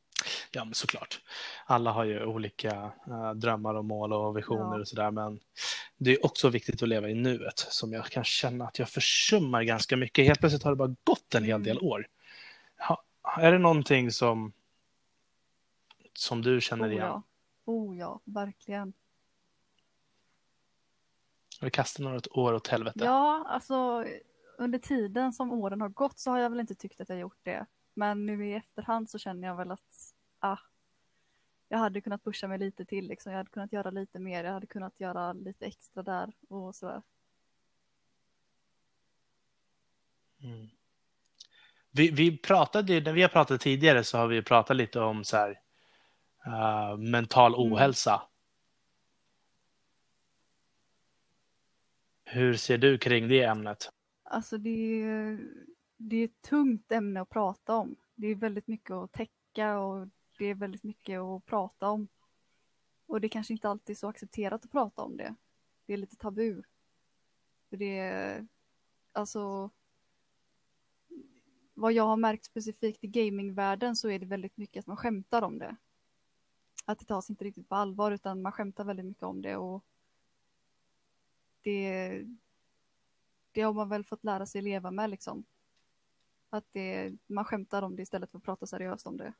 Ja, 0.52 0.66
men 0.66 0.74
såklart. 0.74 1.22
Alla 1.66 1.92
har 1.92 2.04
ju 2.04 2.26
olika 2.26 2.92
uh, 3.08 3.32
drömmar 3.34 3.76
och 3.76 3.86
mål 3.86 4.14
och 4.14 4.38
visioner 4.38 4.76
ja. 4.76 4.80
och 4.80 4.88
sådär, 4.88 5.12
men 5.12 5.40
det 5.98 6.12
är 6.12 6.26
också 6.26 6.50
viktigt 6.50 6.84
att 6.84 6.90
leva 6.90 7.10
i 7.10 7.14
nuet 7.14 7.60
som 7.60 7.94
jag 7.94 8.06
kan 8.06 8.24
känna 8.24 8.68
att 8.68 8.80
jag 8.80 8.90
försummar 8.90 9.64
ganska 9.64 9.98
mycket. 9.98 10.26
Helt 10.26 10.40
plötsligt 10.40 10.64
har 10.64 10.72
det 10.72 10.76
bara 10.76 10.96
gått 11.04 11.36
en 11.36 11.44
hel 11.44 11.64
del 11.64 11.78
mm. 11.78 11.90
år. 11.90 12.08
Ha, 12.88 13.04
är 13.42 13.52
det 13.52 13.60
någonting 13.60 14.12
som, 14.12 14.54
som 16.14 16.42
du 16.42 16.62
känner 16.62 16.92
igen? 16.92 17.04
Oh 17.04 17.08
ja, 17.10 17.24
oh, 17.66 17.98
ja 17.98 18.22
verkligen. 18.24 18.94
Har 21.60 21.66
du 21.66 21.72
kastat 21.72 22.04
några 22.04 22.20
år 22.32 22.54
åt 22.54 22.68
helvete? 22.68 23.00
Ja, 23.04 23.46
alltså 23.48 24.06
under 24.58 24.80
tiden 24.80 25.34
som 25.34 25.52
åren 25.52 25.82
har 25.82 25.90
gått 25.90 26.20
så 26.20 26.32
har 26.32 26.38
jag 26.38 26.50
väl 26.50 26.60
inte 26.60 26.76
tyckt 26.76 27.02
att 27.02 27.10
jag 27.10 27.20
gjort 27.20 27.40
det. 27.44 27.66
Men 27.94 28.26
nu 28.26 28.48
i 28.48 28.54
efterhand 28.54 29.10
så 29.10 29.18
känner 29.18 29.48
jag 29.48 29.56
väl 29.56 29.72
att 29.72 30.14
ah, 30.40 30.58
jag 31.68 31.78
hade 31.78 32.02
kunnat 32.02 32.24
pusha 32.24 32.48
mig 32.48 32.58
lite 32.58 32.86
till. 32.86 33.08
Liksom. 33.08 33.32
Jag 33.32 33.40
hade 33.40 33.50
kunnat 33.50 33.74
göra 33.74 33.90
lite 33.90 34.20
mer. 34.20 34.44
Jag 34.44 34.54
hade 34.54 34.68
kunnat 34.68 35.00
göra 35.00 35.34
lite 35.34 35.66
extra 35.66 36.04
där 36.04 36.34
och 36.50 36.76
sådär. 36.76 37.02
Mm. 40.44 40.70
Vi, 41.92 42.12
vi 42.12 42.38
pratade, 42.38 43.02
när 43.02 43.14
vi 43.14 43.22
har 43.22 43.30
pratat 43.30 43.62
tidigare 43.62 44.04
så 44.04 44.18
har 44.18 44.28
vi 44.28 44.42
pratat 44.42 44.78
lite 44.78 45.00
om 45.00 45.24
så 45.24 45.38
här, 45.38 45.60
uh, 46.48 46.98
mental 46.98 47.54
mm. 47.54 47.74
ohälsa. 47.74 48.14
Mm. 48.14 48.33
Hur 52.34 52.54
ser 52.54 52.78
du 52.78 52.98
kring 52.98 53.28
det 53.28 53.44
ämnet? 53.44 53.90
Alltså 54.24 54.58
det 54.58 55.02
är, 55.02 55.40
det 55.98 56.16
är 56.16 56.26
ett 56.26 56.42
tungt 56.42 56.92
ämne 56.92 57.22
att 57.22 57.30
prata 57.30 57.76
om. 57.76 57.96
Det 58.16 58.28
är 58.28 58.36
väldigt 58.36 58.68
mycket 58.68 58.92
att 58.92 59.12
täcka 59.12 59.78
och 59.80 60.08
det 60.38 60.46
är 60.46 60.56
väldigt 60.56 60.84
mycket 60.84 61.20
att 61.20 61.46
prata 61.46 61.90
om. 61.90 62.08
Och 63.06 63.22
det 63.22 63.28
är 63.28 63.30
kanske 63.30 63.54
inte 63.54 63.70
alltid 63.70 63.94
är 63.94 63.98
så 63.98 64.08
accepterat 64.08 64.66
att 64.66 64.72
prata 64.72 65.02
om 65.02 65.18
det. 65.18 65.36
Det 65.86 65.94
är 65.94 65.98
lite 65.98 66.16
tabu. 66.16 66.64
För 67.70 67.78
det 67.78 67.98
är, 67.98 68.48
alltså, 69.12 69.70
vad 71.74 71.94
jag 71.94 72.04
har 72.04 72.18
märkt 72.18 72.46
specifikt 72.46 73.04
i 73.04 73.08
gamingvärlden 73.08 73.96
så 73.96 74.10
är 74.10 74.20
det 74.20 74.26
väldigt 74.26 74.58
mycket 74.58 74.80
att 74.80 74.88
man 74.88 74.98
skämtar 74.98 75.42
om 75.42 75.60
det. 75.60 75.76
Att 76.86 77.00
det 77.00 77.06
tas 77.06 77.30
inte 77.30 77.46
riktigt 77.46 77.70
på 77.70 77.76
allvar 77.76 78.12
utan 78.12 78.42
man 78.42 78.52
skämtar 78.52 78.84
väldigt 78.84 79.06
mycket 79.06 79.24
om 79.24 79.42
det 79.42 79.58
och 79.58 79.86
det, 81.64 82.24
det 83.52 83.62
har 83.62 83.74
man 83.74 83.90
väl 83.90 84.04
fått 84.04 84.24
lära 84.24 84.46
sig 84.46 84.62
leva 84.62 84.92
med 84.92 85.10
liksom. 85.10 85.46
Att 86.50 86.66
det, 86.72 87.14
man 87.28 87.46
skämtar 87.46 87.82
om 87.82 87.96
det 87.96 88.02
istället 88.02 88.32
för 88.32 88.38
att 88.38 88.44
prata 88.44 88.68
seriöst 88.68 89.08
om 89.08 89.18
det. 89.18 89.34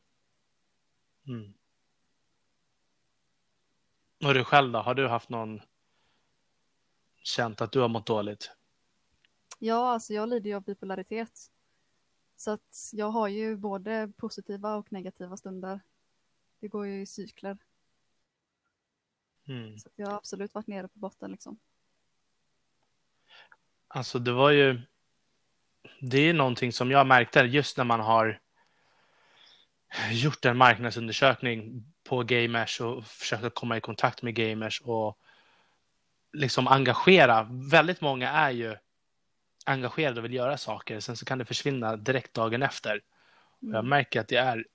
Mm. 1.28 1.54
Och 4.26 4.34
du 4.34 4.44
själv 4.44 4.72
då? 4.72 4.80
Har 4.80 4.96
du 4.96 5.08
haft 5.08 5.30
någon 5.30 5.62
känt 7.24 7.62
att 7.62 7.72
du 7.72 7.80
har 7.80 7.90
mått 7.90 8.06
dåligt? 8.06 8.52
Ja, 9.60 9.94
alltså 9.94 10.14
jag 10.14 10.30
lider 10.30 10.50
ju 10.50 10.56
av 10.56 10.64
bipolaritet. 10.64 11.52
Så 12.36 12.52
att 12.52 12.90
jag 12.94 13.10
har 13.10 13.28
ju 13.28 13.56
både 13.58 14.12
positiva 14.18 14.76
och 14.76 14.92
negativa 14.92 15.38
stunder. 15.38 15.82
Det 16.60 16.68
går 16.68 16.88
ju 16.88 17.02
i 17.02 17.06
cykler. 17.06 17.58
Mm. 19.48 19.80
Så 19.80 19.90
jag 19.96 20.08
har 20.08 20.18
absolut 20.18 20.54
varit 20.54 20.68
nere 20.68 20.88
på 20.88 21.00
botten 21.00 21.32
liksom. 21.32 21.60
Alltså 23.96 24.20
det 24.20 24.32
var 24.32 24.50
ju, 24.50 24.82
det 26.02 26.18
är 26.30 26.34
någonting 26.34 26.72
som 26.74 26.92
jag 26.92 27.08
märkte 27.08 27.40
just 27.40 27.78
när 27.78 27.84
man 27.84 28.00
har 28.00 28.40
gjort 30.12 30.46
en 30.46 30.58
marknadsundersökning 30.58 31.84
på 32.04 32.24
gamers 32.24 32.82
och 32.82 33.06
försökt 33.06 33.44
att 33.44 33.56
komma 33.56 33.78
i 33.78 33.82
kontakt 33.82 34.22
med 34.22 34.36
gamers 34.36 34.82
och 34.82 35.18
liksom 36.34 36.68
engagera. 36.68 37.48
Väldigt 37.72 38.02
många 38.02 38.30
är 38.30 38.52
ju 38.52 38.76
engagerade 39.66 40.20
och 40.20 40.26
vill 40.26 40.34
göra 40.34 40.58
saker. 40.58 41.00
Sen 41.00 41.18
så 41.18 41.26
kan 41.26 41.38
det 41.38 41.46
försvinna 41.46 41.96
direkt 41.96 42.34
dagen 42.34 42.64
efter. 42.64 42.96
Och 43.62 43.68
jag 43.68 43.76
Mm. 43.76 43.90
märker 43.90 44.20
att 44.22 44.28
det 44.28 44.36
är 44.36 44.66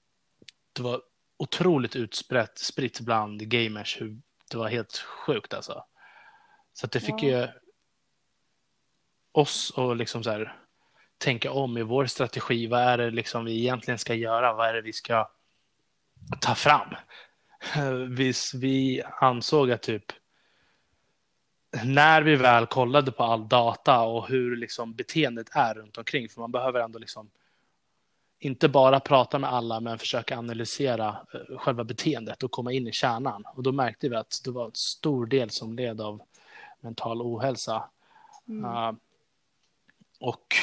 det 0.72 0.82
var 0.82 1.02
otroligt 1.36 1.96
utspritt 1.96 2.58
spritt 2.58 3.00
bland 3.00 3.40
gamers. 3.48 4.00
Hur, 4.00 4.20
det 4.50 4.56
var 4.56 4.68
helt 4.68 4.96
sjukt 4.98 5.54
alltså. 5.54 5.84
Så 6.72 6.86
det 6.86 7.00
fick 7.00 7.22
Ja. 7.22 7.28
ju 7.28 7.48
oss 9.38 9.72
att 9.76 9.96
liksom 9.96 10.24
så 10.24 10.30
här, 10.30 10.56
tänka 11.18 11.52
om 11.52 11.78
i 11.78 11.82
vår 11.82 12.06
strategi. 12.06 12.66
Vad 12.66 12.80
är 12.80 12.98
det 12.98 13.10
liksom 13.10 13.44
vi 13.44 13.58
egentligen 13.58 13.98
ska 13.98 14.14
göra? 14.14 14.52
Vad 14.52 14.68
är 14.68 14.74
det 14.74 14.82
vi 14.82 14.92
ska 14.92 15.28
ta 16.40 16.54
fram? 16.54 16.94
Vi, 18.08 18.32
vi 18.54 19.02
ansåg 19.20 19.70
att 19.70 19.82
typ 19.82 20.12
när 21.84 22.22
vi 22.22 22.36
väl 22.36 22.66
kollade 22.66 23.12
på 23.12 23.24
all 23.24 23.48
data 23.48 24.00
och 24.00 24.28
hur 24.28 24.56
liksom 24.56 24.94
beteendet 24.94 25.46
är 25.52 25.74
runt 25.74 25.98
omkring, 25.98 26.28
för 26.28 26.40
man 26.40 26.52
behöver 26.52 26.80
ändå 26.80 26.98
liksom 26.98 27.30
inte 28.38 28.68
bara 28.68 29.00
prata 29.00 29.38
med 29.38 29.52
alla, 29.52 29.80
men 29.80 29.98
försöka 29.98 30.38
analysera 30.38 31.16
eh, 31.34 31.58
själva 31.58 31.84
beteendet 31.84 32.42
och 32.42 32.50
komma 32.50 32.72
in 32.72 32.88
i 32.88 32.92
kärnan. 32.92 33.44
Och 33.54 33.62
då 33.62 33.72
märkte 33.72 34.08
vi 34.08 34.16
att 34.16 34.40
det 34.44 34.50
var 34.50 34.64
en 34.64 34.74
stor 34.74 35.26
del 35.26 35.50
som 35.50 35.76
led 35.76 36.00
av 36.00 36.20
mental 36.80 37.22
ohälsa. 37.22 37.84
Mm. 38.48 38.96
Och 40.20 40.54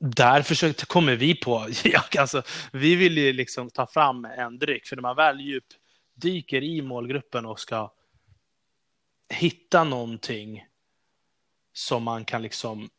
där 0.00 0.42
försökte, 0.42 0.86
kommer 0.86 1.16
vi 1.16 1.34
på, 1.34 1.68
alltså, 2.18 2.42
vi 2.72 2.96
vill 2.96 3.18
ju 3.18 3.32
liksom 3.32 3.70
ta 3.70 3.86
fram 3.86 4.24
en 4.24 4.58
dryck, 4.58 4.86
för 4.86 4.96
när 4.96 5.02
man 5.02 5.16
väl 5.16 5.40
djupdyker 5.40 6.62
i 6.62 6.82
målgruppen 6.82 7.46
och 7.46 7.60
ska 7.60 7.92
hitta 9.28 9.84
någonting 9.84 10.66
som 11.72 12.02
man 12.02 12.24
kan 12.24 12.42
liksom 12.42 12.90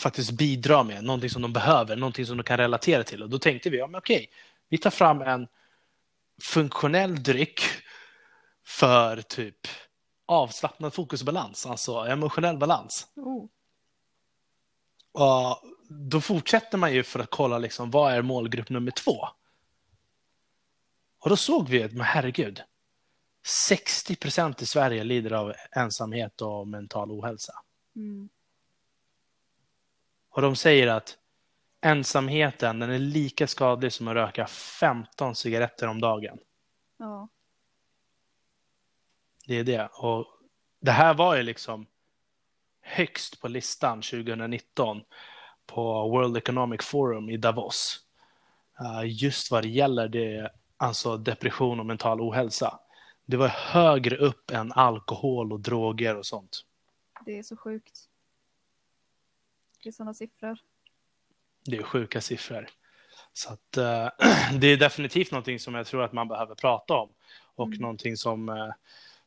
faktiskt 0.00 0.30
bidra 0.30 0.82
med, 0.82 1.04
någonting 1.04 1.30
som 1.30 1.42
de 1.42 1.52
behöver, 1.52 1.96
någonting 1.96 2.26
som 2.26 2.36
de 2.36 2.42
kan 2.42 2.56
relatera 2.56 3.04
till. 3.04 3.22
Och 3.22 3.30
då 3.30 3.38
tänkte 3.38 3.70
vi, 3.70 3.78
ja 3.78 3.86
men 3.86 3.98
okej, 3.98 4.30
vi 4.68 4.78
tar 4.78 4.90
fram 4.90 5.22
en 5.22 5.48
funktionell 6.42 7.22
dryck 7.22 7.60
för 8.66 9.22
typ 9.22 9.56
avslappnad 10.26 10.94
fokusbalans, 10.94 11.66
alltså 11.66 11.96
emotionell 11.96 12.58
balans. 12.58 13.06
Oh. 13.16 13.46
Och 15.12 15.62
då 15.88 16.20
fortsätter 16.20 16.78
man 16.78 16.94
ju 16.94 17.02
för 17.02 17.20
att 17.20 17.30
kolla 17.30 17.58
liksom, 17.58 17.90
vad 17.90 18.12
är 18.12 18.22
målgrupp 18.22 18.70
nummer 18.70 18.90
två. 18.90 19.28
Och 21.18 21.30
då 21.30 21.36
såg 21.36 21.68
vi 21.68 21.82
att, 21.82 21.92
men 21.92 22.06
herregud, 22.06 22.62
60 23.68 24.16
procent 24.16 24.62
i 24.62 24.66
Sverige 24.66 25.04
lider 25.04 25.32
av 25.32 25.54
ensamhet 25.70 26.42
och 26.42 26.68
mental 26.68 27.10
ohälsa. 27.10 27.52
Mm. 27.96 28.28
Och 30.30 30.42
de 30.42 30.56
säger 30.56 30.86
att 30.86 31.18
ensamheten 31.80 32.78
den 32.78 32.90
är 32.90 32.98
lika 32.98 33.46
skadlig 33.46 33.92
som 33.92 34.08
att 34.08 34.14
röka 34.14 34.46
15 34.46 35.36
cigaretter 35.36 35.86
om 35.86 36.00
dagen. 36.00 36.38
Ja. 36.96 37.28
Det 39.46 39.54
är 39.54 39.64
det. 39.64 39.86
Och 39.86 40.26
det 40.80 40.90
här 40.90 41.14
var 41.14 41.36
ju 41.36 41.42
liksom 41.42 41.86
högst 42.82 43.40
på 43.40 43.48
listan 43.48 44.02
2019 44.02 45.02
på 45.66 46.08
World 46.08 46.36
Economic 46.36 46.82
Forum 46.82 47.30
i 47.30 47.36
Davos. 47.36 48.00
Uh, 48.80 49.02
just 49.06 49.50
vad 49.50 49.62
det 49.62 49.68
gäller 49.68 50.08
det, 50.08 50.50
alltså 50.76 51.16
depression 51.16 51.80
och 51.80 51.86
mental 51.86 52.20
ohälsa. 52.20 52.78
Det 53.26 53.36
var 53.36 53.48
högre 53.48 54.16
upp 54.16 54.50
än 54.50 54.72
alkohol 54.72 55.52
och 55.52 55.60
droger 55.60 56.16
och 56.16 56.26
sånt. 56.26 56.64
Det 57.26 57.38
är 57.38 57.42
så 57.42 57.56
sjukt. 57.56 58.08
Det 59.82 59.88
är 59.88 59.92
sådana 59.92 60.14
siffror. 60.14 60.58
Det 61.64 61.76
är 61.76 61.82
sjuka 61.82 62.20
siffror. 62.20 62.68
Så 63.32 63.52
att, 63.52 63.78
uh, 63.78 64.08
det 64.58 64.66
är 64.66 64.76
definitivt 64.76 65.30
någonting 65.30 65.58
som 65.58 65.74
jag 65.74 65.86
tror 65.86 66.02
att 66.02 66.12
man 66.12 66.28
behöver 66.28 66.54
prata 66.54 66.94
om 66.94 67.08
och 67.54 67.66
Mm. 67.66 67.78
någonting 67.78 68.16
som 68.16 68.48
uh, 68.48 68.72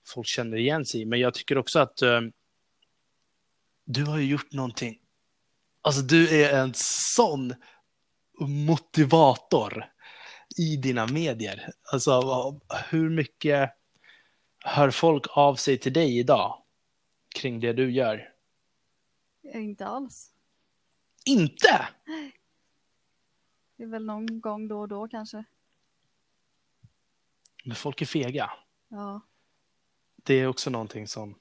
folk 0.05 0.27
känner 0.27 0.57
igen 0.57 0.85
sig 0.85 1.01
i. 1.01 1.05
Men 1.05 1.19
jag 1.19 1.33
tycker 1.33 1.57
också 1.57 1.79
att 1.79 2.03
uh, 2.03 2.21
du 3.85 4.05
har 4.05 4.17
ju 4.17 4.25
gjort 4.25 4.51
någonting. 4.51 4.99
Alltså 5.81 6.01
du 6.01 6.41
är 6.43 6.59
en 6.61 6.71
sån 6.75 7.53
motivator 8.39 9.85
i 10.57 10.77
dina 10.77 11.07
medier. 11.07 11.71
Alltså 11.91 12.21
hur 12.89 13.09
mycket 13.09 13.71
hör 14.63 14.91
folk 14.91 15.25
av 15.29 15.55
sig 15.55 15.77
till 15.77 15.93
dig 15.93 16.19
idag 16.19 16.63
kring 17.35 17.59
det 17.59 17.73
du 17.73 17.91
gör? 17.91 18.33
Eh, 19.53 19.63
Inte 19.63 19.85
alls. 19.87 20.31
Inte! 21.25 21.87
Det 23.77 23.83
är 23.83 23.87
väl 23.87 24.05
någon 24.05 24.41
gång 24.41 24.67
då 24.67 24.79
och 24.79 24.87
då 24.87 25.07
kanske. 25.07 25.43
Men 27.65 27.75
folk 27.75 28.01
är 28.01 28.05
fega. 28.05 28.51
Ja. 28.89 29.21
Det 30.23 30.33
är 30.33 30.47
också 30.47 30.69
någonting 30.69 31.07
som 31.07 31.39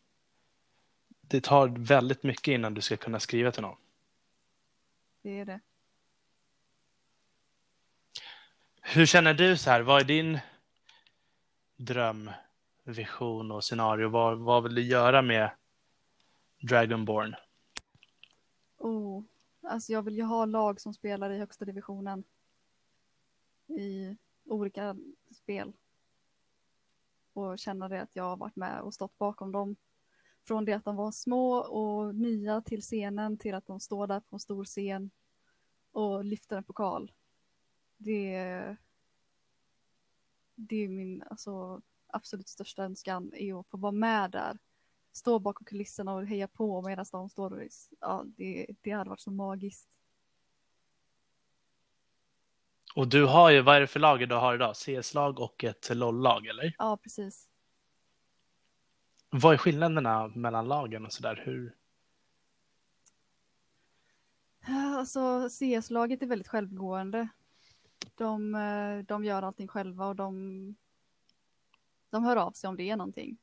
det 1.29 1.45
tar 1.45 1.69
väldigt 1.69 2.23
mycket 2.23 2.49
innan 2.49 2.75
du 2.75 2.81
ska 2.81 2.97
kunna 2.97 3.21
skriva 3.21 3.53
till 3.53 3.63
någon. 3.63 3.77
Det 5.23 5.41
är 5.41 5.45
det. 5.45 5.61
Hur 8.83 9.07
känner 9.07 9.35
du 9.35 9.57
så 9.57 9.71
här? 9.71 9.81
Vad 9.81 10.01
är 10.01 10.05
din 10.05 10.39
dröm, 11.77 12.31
vision 12.85 13.51
och 13.51 13.65
scenario? 13.65 14.09
Vad, 14.09 14.39
vad 14.39 14.63
vill 14.63 14.75
du 14.75 14.83
göra 14.83 15.23
med 15.23 15.51
Dragonborn? 16.61 17.35
Oh. 18.77 19.23
Alltså 19.63 19.93
jag 19.93 20.03
vill 20.03 20.17
ju 20.17 20.23
ha 20.23 20.45
lag 20.45 20.81
som 20.81 20.95
spelar 20.95 21.31
i 21.31 21.39
högsta 21.39 21.65
divisionen. 21.65 22.25
I 23.67 24.17
olika 24.45 24.97
spel. 25.31 25.73
Och 27.33 27.59
känna 27.59 27.89
det 27.89 28.03
att 28.03 28.17
jag 28.17 28.25
har 28.25 28.37
varit 28.37 28.57
med 28.57 28.81
och 28.81 28.95
stått 28.95 29.19
bakom 29.19 29.53
dem. 29.53 29.77
Från 30.45 30.65
det 30.65 30.73
att 30.73 30.85
de 30.85 30.97
var 30.97 31.13
små 31.13 31.55
och 31.57 32.15
nya 32.15 32.61
till 32.61 32.81
scenen 32.81 33.39
till 33.39 33.55
att 33.55 33.67
de 33.67 33.81
står 33.81 34.07
där 34.07 34.21
på 34.21 34.37
en 34.37 34.41
stor 34.41 34.65
scen 34.65 35.11
och 35.93 36.25
lyfter 36.25 36.57
en 36.57 36.65
pokal. 36.65 37.13
Det 37.97 38.35
är, 38.35 38.77
det 40.55 40.77
är 40.77 40.89
min 40.89 41.23
alltså, 41.23 41.81
absolut 42.07 42.49
största 42.49 42.85
önskan 42.85 43.33
är 43.35 43.61
att 43.61 43.67
få 43.67 43.77
vara 43.77 43.93
med 43.93 44.31
där. 44.31 44.59
Stå 45.13 45.39
bakom 45.39 45.65
kulisserna 45.65 46.15
och 46.15 46.27
heja 46.27 46.49
på 46.49 46.83
medan 46.83 47.05
de 47.13 47.29
står 47.29 47.53
och 47.53 47.63
ja, 48.01 48.25
det, 48.27 48.67
det 48.81 48.91
hade 48.91 49.11
varit 49.11 49.21
så 49.21 49.31
magiskt. 49.31 49.89
Och 52.95 53.09
du 53.09 53.25
har 53.25 53.51
ju, 53.51 53.61
vad 53.61 53.77
är 53.77 53.81
det 53.81 53.87
för 53.87 54.01
lag 54.01 54.29
du 54.29 54.35
har 54.35 54.55
idag? 54.55 54.77
CS-lag 54.77 55.41
och 55.41 55.65
ett 55.65 55.91
LOL-lag, 55.95 56.47
eller? 56.47 56.75
Ja, 56.79 56.97
precis. 57.03 57.49
Vad 59.37 59.55
är 59.55 59.59
skillnaderna 59.59 60.29
mellan 60.29 60.69
lagen 60.69 61.07
och 61.07 61.13
sådär? 61.13 61.43
Hur? 61.45 61.77
Eh, 64.69 64.95
alltså 64.95 65.49
CS-laget 65.49 66.23
är 66.23 66.27
väldigt 66.27 66.49
självgående. 66.49 67.29
De, 68.15 68.55
eh, 68.55 68.99
de 68.99 69.25
gör 69.25 69.43
allting 69.43 69.69
själva 69.69 70.07
och 70.07 70.17
de, 70.17 70.75
de 72.11 72.25
hör 72.25 72.37
av 72.37 72.53
sig 72.53 72.69
om 72.69 72.77
det 72.77 72.91
är 72.91 72.97
någonting. 72.97 73.37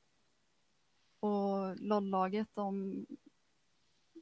Och 1.19 1.77
LOL-laget, 1.77 2.47
de, 2.53 2.95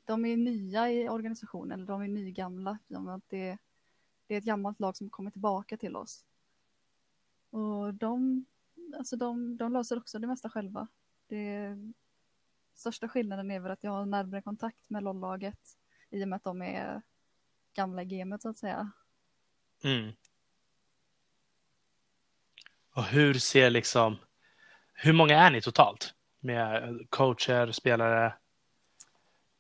de 0.06 0.26
är 0.26 0.38
nya 0.38 0.92
i 0.92 1.10
organisationen, 1.10 1.72
eller 1.72 1.88
de 1.88 2.02
är 2.02 2.08
nygamla. 2.08 2.80
Det, 3.28 3.58
det 4.28 4.34
är 4.34 4.38
ett 4.38 4.44
gammalt 4.44 4.80
lag 4.80 4.98
som 4.98 5.10
kommer 5.10 5.32
tillbaka 5.32 5.78
till 5.78 5.96
oss. 5.96 6.26
Och 7.50 7.94
de, 7.94 8.46
alltså 8.98 9.16
de, 9.16 9.58
de 9.58 9.74
löser 9.74 9.98
också 9.98 10.20
det 10.20 10.28
mesta 10.28 10.50
själva. 10.50 10.88
Det 11.30 11.78
största 12.74 13.08
skillnaden 13.08 13.52
är 13.52 13.60
väl 13.60 13.72
att 13.72 13.84
jag 13.84 13.92
har 13.92 14.06
närmare 14.06 14.42
kontakt 14.42 14.90
med 14.90 15.04
LOL-laget 15.04 15.60
i 16.10 16.24
och 16.24 16.28
med 16.28 16.38
att 16.38 16.44
de 16.44 16.62
är 16.62 17.02
gamla 17.74 18.02
i 18.02 18.06
gamet 18.06 18.42
så 18.42 18.50
att 18.50 18.58
säga. 18.58 18.92
Mm. 19.84 20.12
Och 22.92 23.04
hur 23.04 23.34
ser 23.34 23.70
liksom, 23.70 24.18
hur 24.94 25.14
många 25.14 25.40
är 25.40 25.52
ni 25.52 25.62
totalt? 25.62 26.16
Med 26.40 27.00
coacher, 27.10 27.72
spelare? 27.72 28.26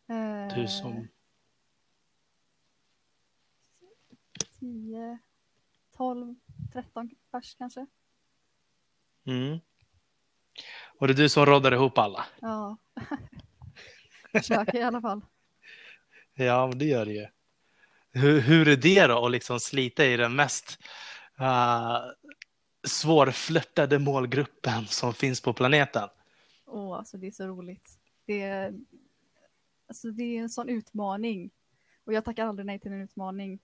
Eh, 0.07 0.55
Du 0.55 0.67
som... 0.67 1.07
10, 4.59 5.19
12, 5.97 6.35
13 6.73 7.09
pers 7.31 7.55
kanske. 7.55 7.85
Mm. 9.25 9.59
Och 10.99 11.07
det 11.07 11.13
är 11.13 11.15
du 11.15 11.29
som 11.29 11.45
råddar 11.45 11.73
ihop 11.73 11.97
alla? 11.97 12.25
Ja. 12.41 12.77
Försöker 14.31 14.75
i 14.75 14.81
alla 14.81 15.01
fall. 15.01 15.21
Ja, 16.33 16.67
men 16.67 16.77
det 16.77 16.85
gör 16.85 17.05
det 17.05 17.13
ju. 17.13 17.27
Hur, 18.11 18.39
hur 18.39 18.67
är 18.67 18.75
det 18.75 19.07
då 19.07 19.25
att 19.25 19.31
liksom 19.31 19.59
slita 19.59 20.05
i 20.05 20.17
den 20.17 20.35
mest 20.35 20.79
uh, 21.39 21.97
svårflörtade 22.87 23.99
målgruppen 23.99 24.85
som 24.87 25.13
finns 25.13 25.41
på 25.41 25.53
planeten? 25.53 26.09
Åh, 26.65 26.97
alltså 26.97 27.17
det 27.17 27.27
är 27.27 27.31
så 27.31 27.47
roligt. 27.47 27.99
Det 28.25 28.41
är, 28.41 28.73
alltså 29.87 30.11
det 30.11 30.37
är 30.37 30.41
en 30.41 30.49
sån 30.49 30.69
utmaning. 30.69 31.49
Och 32.03 32.13
jag 32.13 32.25
tackar 32.25 32.45
aldrig 32.45 32.65
nej 32.65 32.79
till 32.79 32.91
en 32.91 33.01
utmaning. 33.01 33.59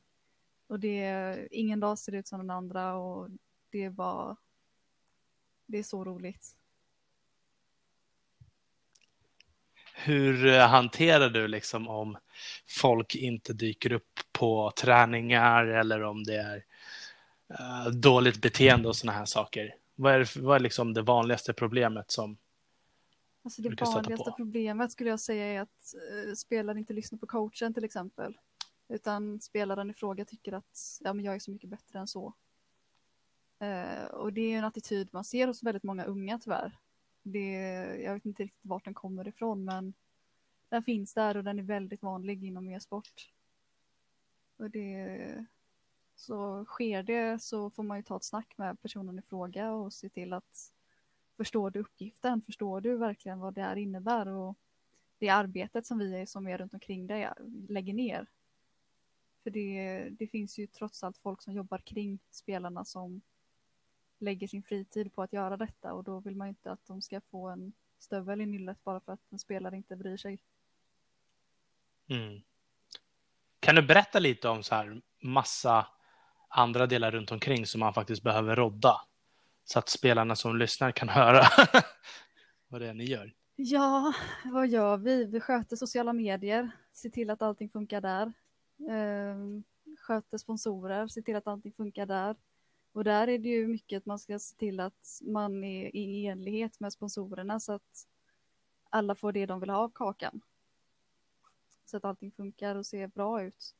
Och 0.68 0.80
det 0.80 1.04
är, 1.04 1.48
ingen 1.52 1.80
dag 1.80 2.00
ser 2.00 2.16
ut 2.16 2.28
som 2.28 2.40
den 2.40 2.50
andra 2.50 2.96
och 2.96 3.30
det 3.70 3.84
är 3.84 3.90
bara, 3.90 4.38
det 5.66 5.78
är 5.78 5.84
så 5.84 6.04
roligt. 6.04 6.56
Hur 9.98 10.46
eh, 10.46 10.68
hanterar 10.68 11.30
du 11.30 11.48
liksom 11.48 11.88
om 11.88 12.18
folk 12.68 13.16
inte 13.16 13.54
dyker 13.54 13.92
upp 13.92 14.20
på 14.32 14.72
träningar 14.72 15.66
eller 15.66 16.04
om 16.04 16.24
det 16.24 16.36
är 16.36 16.66
uh, 17.60 17.92
dåligt 17.92 18.42
beteende 18.42 18.88
och 18.88 18.96
sådana 18.96 19.18
här 19.18 19.26
saker? 19.26 19.76
Vad 19.96 20.14
är, 20.14 20.40
vad 20.42 20.56
är 20.56 20.60
liksom 20.60 20.94
det 20.94 21.02
vanligaste 21.02 21.54
problemet 21.54 22.12
som 22.12 22.38
Alltså 23.44 23.62
det 23.62 23.82
vanligaste 23.82 24.34
problemet 24.38 24.92
skulle 24.92 25.10
jag 25.10 25.20
säga 25.20 25.46
är 25.46 25.62
att 25.62 25.94
uh, 26.14 26.34
spelaren 26.34 26.78
inte 26.78 26.94
lyssnar 26.94 27.20
på 27.20 27.28
coachen 27.28 27.74
till 27.74 27.84
exempel. 27.84 28.38
Utan 28.90 29.42
spelaren 29.42 29.90
i 29.90 29.94
fråga 29.94 30.26
tycker 30.26 30.54
att 30.54 31.00
ja, 31.00 31.14
men 31.14 31.26
jag 31.26 31.36
är 31.36 31.40
så 31.40 31.52
mycket 31.52 31.70
bättre 31.70 32.00
än 32.00 32.08
så. 32.08 32.34
Eh, 33.60 34.06
och 34.06 34.34
det 34.34 34.42
är 34.54 34.58
en 34.58 34.64
attityd 34.64 35.10
man 35.12 35.24
ser 35.24 35.48
hos 35.48 35.64
väldigt 35.64 35.84
många 35.84 36.04
unga 36.04 36.40
tyvärr. 36.40 36.78
Det, 37.28 37.52
jag 38.04 38.14
vet 38.14 38.26
inte 38.26 38.44
riktigt 38.44 38.66
vart 38.66 38.86
den 38.86 38.94
kommer 38.94 39.28
ifrån 39.28 39.66
men 39.66 39.94
den 40.70 40.84
finns 40.84 41.14
där 41.14 41.38
och 41.38 41.44
den 41.44 41.60
är 41.60 41.64
väldigt 41.64 42.04
vanlig 42.04 42.44
inom 42.44 42.70
e-sport. 42.70 43.32
Och 44.58 44.70
det, 44.70 45.46
så 46.16 46.66
sker 46.66 47.04
det 47.04 47.42
så 47.42 47.70
får 47.70 47.84
man 47.84 47.98
ju 47.98 48.04
ta 48.04 48.18
ett 48.18 48.24
snack 48.24 48.54
med 48.58 48.82
personen 48.82 49.20
i 49.20 49.22
fråga 49.22 49.72
och 49.72 49.94
se 49.94 50.10
till 50.10 50.34
att 50.34 50.74
förstår 51.38 51.72
du 51.72 51.80
uppgiften? 51.80 52.42
Förstår 52.42 52.82
du 52.82 52.98
verkligen 52.98 53.40
vad 53.40 53.54
det 53.54 53.62
här 53.62 53.76
innebär 53.76 54.28
och 54.28 54.58
det 55.20 55.30
arbetet 55.30 55.86
som 55.86 56.00
vi 56.00 56.16
är, 56.16 56.26
som 56.26 56.48
är 56.48 56.58
runt 56.58 56.74
omkring 56.74 57.08
dig 57.08 57.30
lägger 57.70 57.94
ner? 57.94 58.28
För 59.44 59.50
det, 59.50 60.08
det 60.10 60.28
finns 60.28 60.58
ju 60.58 60.68
trots 60.68 61.04
allt 61.04 61.18
folk 61.18 61.42
som 61.42 61.54
jobbar 61.54 61.78
kring 61.78 62.20
spelarna 62.32 62.86
som 62.86 63.22
lägger 64.20 64.48
sin 64.48 64.64
fritid 64.64 65.14
på 65.14 65.24
att 65.24 65.34
göra 65.34 65.58
detta 65.58 65.94
och 65.94 66.04
då 66.04 66.20
vill 66.20 66.36
man 66.36 66.48
inte 66.48 66.72
att 66.72 66.86
de 66.88 67.02
ska 67.02 67.22
få 67.22 67.48
en 67.50 67.74
stövel 68.00 68.42
i 68.42 68.46
nyllet 68.46 68.84
bara 68.84 69.00
för 69.00 69.14
att 69.14 69.32
en 69.32 69.40
spelare 69.40 69.76
inte 69.76 69.96
bryr 69.96 70.18
sig. 70.18 70.40
Mm. 72.08 72.42
Kan 73.60 73.76
du 73.76 73.82
berätta 73.82 74.20
lite 74.20 74.50
om 74.50 74.64
så 74.64 74.76
här 74.76 75.02
massa 75.22 75.88
andra 76.48 76.88
delar 76.88 77.12
runt 77.12 77.32
omkring 77.32 77.66
som 77.66 77.80
man 77.80 77.94
faktiskt 77.94 78.24
behöver 78.24 78.56
rodda? 78.56 79.02
Så 79.64 79.80
att 79.80 79.90
spelarna 79.90 80.36
som 80.36 80.58
lyssnar 80.58 80.92
kan 80.92 81.10
höra 81.20 81.44
vad 82.68 82.82
det 82.82 82.88
är 82.88 82.94
ni 82.94 83.04
gör. 83.04 83.34
Ja, 83.56 84.14
vad 84.46 84.68
gör 84.68 84.98
vi? 84.98 85.26
Vi 85.26 85.40
sköter 85.40 85.76
sociala 85.76 86.14
medier, 86.14 86.72
ser 86.94 87.10
till 87.10 87.30
att 87.30 87.42
allting 87.42 87.70
funkar 87.70 88.02
där. 88.02 88.34
Ehm, 88.90 89.64
sköter 89.98 90.38
sponsorer, 90.38 91.08
ser 91.08 91.22
till 91.22 91.36
att 91.36 91.48
allting 91.48 91.74
funkar 91.74 92.06
där. 92.06 92.36
Och 92.96 93.04
där 93.04 93.28
är 93.28 93.40
det 93.40 93.50
ju 93.50 93.68
mycket 93.68 93.98
att 93.98 94.06
man 94.06 94.20
ska 94.20 94.40
se 94.40 94.56
till 94.56 94.80
att 94.80 95.22
man 95.22 95.64
är 95.64 95.96
i 95.96 96.26
enlighet 96.26 96.80
med 96.80 96.94
sponsorerna 96.94 97.60
så 97.60 97.74
att 97.74 98.08
alla 98.90 99.16
får 99.16 99.32
det 99.32 99.46
de 99.46 99.60
vill 99.60 99.70
ha 99.70 99.78
av 99.78 99.90
kakan. 99.90 100.42
Så 101.86 101.98
att 101.98 102.06
allting 102.06 102.32
funkar 102.32 102.76
och 102.76 102.86
ser 102.86 103.08
bra 103.08 103.44
ut. 103.44 103.76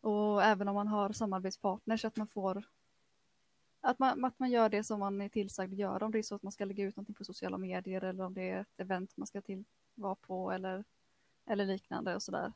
Och 0.00 0.42
även 0.42 0.68
om 0.68 0.74
man 0.74 0.88
har 0.88 1.12
samarbetspartners 1.12 2.04
att 2.04 2.16
man 2.16 2.26
får 2.26 2.64
att 3.80 3.98
man, 3.98 4.24
att 4.24 4.38
man 4.38 4.50
gör 4.50 4.68
det 4.68 4.84
som 4.84 5.00
man 5.00 5.20
är 5.20 5.28
tillsagd 5.28 5.72
att 5.72 5.78
göra. 5.78 6.04
Om 6.04 6.12
det 6.12 6.18
är 6.18 6.22
så 6.22 6.34
att 6.34 6.42
man 6.42 6.52
ska 6.52 6.64
lägga 6.64 6.84
ut 6.84 6.96
någonting 6.96 7.14
på 7.14 7.24
sociala 7.24 7.58
medier 7.58 8.04
eller 8.04 8.24
om 8.24 8.34
det 8.34 8.50
är 8.50 8.60
ett 8.60 8.80
event 8.80 9.16
man 9.16 9.26
ska 9.26 9.40
till, 9.40 9.64
vara 9.94 10.14
på 10.14 10.52
eller, 10.52 10.84
eller 11.46 11.66
liknande 11.66 12.14
och 12.14 12.22
sådär. 12.22 12.52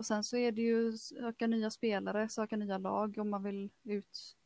Och 0.00 0.06
sen 0.06 0.24
så 0.24 0.36
är 0.36 0.52
det 0.52 0.62
ju 0.62 0.98
söka 0.98 1.46
nya 1.46 1.70
spelare, 1.70 2.28
söka 2.28 2.56
nya 2.56 2.78
lag 2.78 3.18
om 3.18 3.30
man 3.30 3.42
vill 3.42 3.70
ut, 3.84 4.36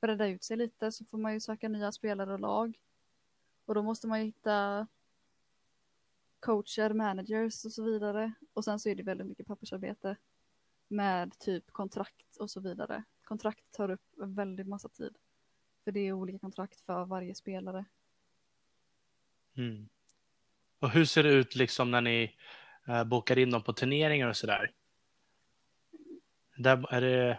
bredda 0.00 0.28
ut 0.28 0.44
sig 0.44 0.56
lite 0.56 0.92
så 0.92 1.04
får 1.04 1.18
man 1.18 1.32
ju 1.32 1.40
söka 1.40 1.68
nya 1.68 1.92
spelare 1.92 2.32
och 2.32 2.40
lag. 2.40 2.80
Och 3.64 3.74
då 3.74 3.82
måste 3.82 4.06
man 4.06 4.20
ju 4.20 4.26
hitta 4.26 4.86
coacher, 6.40 6.92
managers 6.92 7.64
och 7.64 7.72
så 7.72 7.82
vidare. 7.82 8.32
Och 8.52 8.64
sen 8.64 8.78
så 8.78 8.88
är 8.88 8.94
det 8.94 9.02
väldigt 9.02 9.26
mycket 9.26 9.46
pappersarbete 9.46 10.16
med 10.88 11.38
typ 11.38 11.70
kontrakt 11.70 12.36
och 12.36 12.50
så 12.50 12.60
vidare. 12.60 13.04
Kontrakt 13.24 13.72
tar 13.72 13.90
upp 13.90 14.18
en 14.22 14.34
väldigt 14.34 14.68
massa 14.68 14.88
tid. 14.88 15.18
För 15.84 15.92
det 15.92 16.00
är 16.00 16.12
olika 16.12 16.38
kontrakt 16.38 16.80
för 16.80 17.04
varje 17.04 17.34
spelare. 17.34 17.84
Mm. 19.56 19.88
Och 20.78 20.90
hur 20.90 21.04
ser 21.04 21.22
det 21.22 21.32
ut 21.32 21.54
liksom 21.54 21.90
när 21.90 22.00
ni 22.00 22.34
eh, 22.88 23.04
bokar 23.04 23.38
in 23.38 23.50
dem 23.50 23.62
på 23.62 23.72
turneringar 23.72 24.28
och 24.28 24.36
sådär? 24.36 24.72
Där 26.56 26.94
är 26.94 27.00
det 27.00 27.38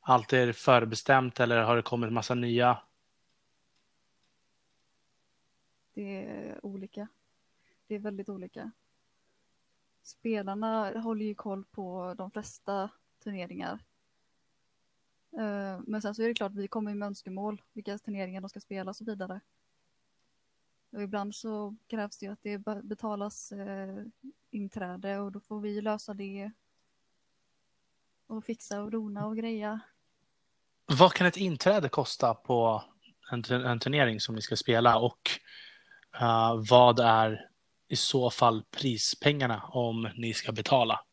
alltid 0.00 0.56
förbestämt 0.56 1.40
eller 1.40 1.62
har 1.62 1.76
det 1.76 1.82
kommit 1.82 2.12
massa 2.12 2.34
nya? 2.34 2.78
Det 5.94 6.24
är 6.24 6.66
olika. 6.66 7.08
Det 7.86 7.94
är 7.94 7.98
väldigt 7.98 8.28
olika. 8.28 8.70
Spelarna 10.02 11.00
håller 11.00 11.26
ju 11.26 11.34
koll 11.34 11.64
på 11.64 12.14
de 12.18 12.30
flesta 12.30 12.90
turneringar. 13.24 13.78
Eh, 15.32 15.80
men 15.86 16.02
sen 16.02 16.14
så 16.14 16.22
är 16.22 16.28
det 16.28 16.34
klart, 16.34 16.52
vi 16.54 16.68
kommer 16.68 16.94
med 16.94 17.06
önskemål, 17.06 17.62
vilka 17.72 17.98
turneringar 17.98 18.40
de 18.40 18.48
ska 18.48 18.60
spela 18.60 18.90
och 18.90 18.96
så 18.96 19.04
vidare. 19.04 19.40
Och 20.94 21.02
ibland 21.02 21.34
så 21.34 21.76
krävs 21.86 22.18
det 22.18 22.26
ju 22.26 22.32
att 22.32 22.42
det 22.42 22.58
be- 22.58 22.82
betalas 22.82 23.52
eh, 23.52 24.04
inträde 24.50 25.18
och 25.18 25.32
då 25.32 25.40
får 25.40 25.60
vi 25.60 25.80
lösa 25.80 26.14
det. 26.14 26.50
Och 28.26 28.44
fixa 28.44 28.82
och 28.82 28.90
dona 28.90 29.26
och 29.26 29.36
greja. 29.36 29.80
Vad 30.86 31.12
kan 31.12 31.26
ett 31.26 31.36
inträde 31.36 31.88
kosta 31.88 32.34
på 32.34 32.84
en, 33.30 33.44
en 33.44 33.78
turnering 33.78 34.20
som 34.20 34.34
ni 34.34 34.42
ska 34.42 34.56
spela 34.56 34.98
och 34.98 35.30
eh, 36.20 36.62
vad 36.70 37.00
är 37.00 37.50
i 37.88 37.96
så 37.96 38.30
fall 38.30 38.64
prispengarna 38.70 39.62
om 39.62 40.10
ni 40.16 40.34
ska 40.34 40.52
betala? 40.52 41.04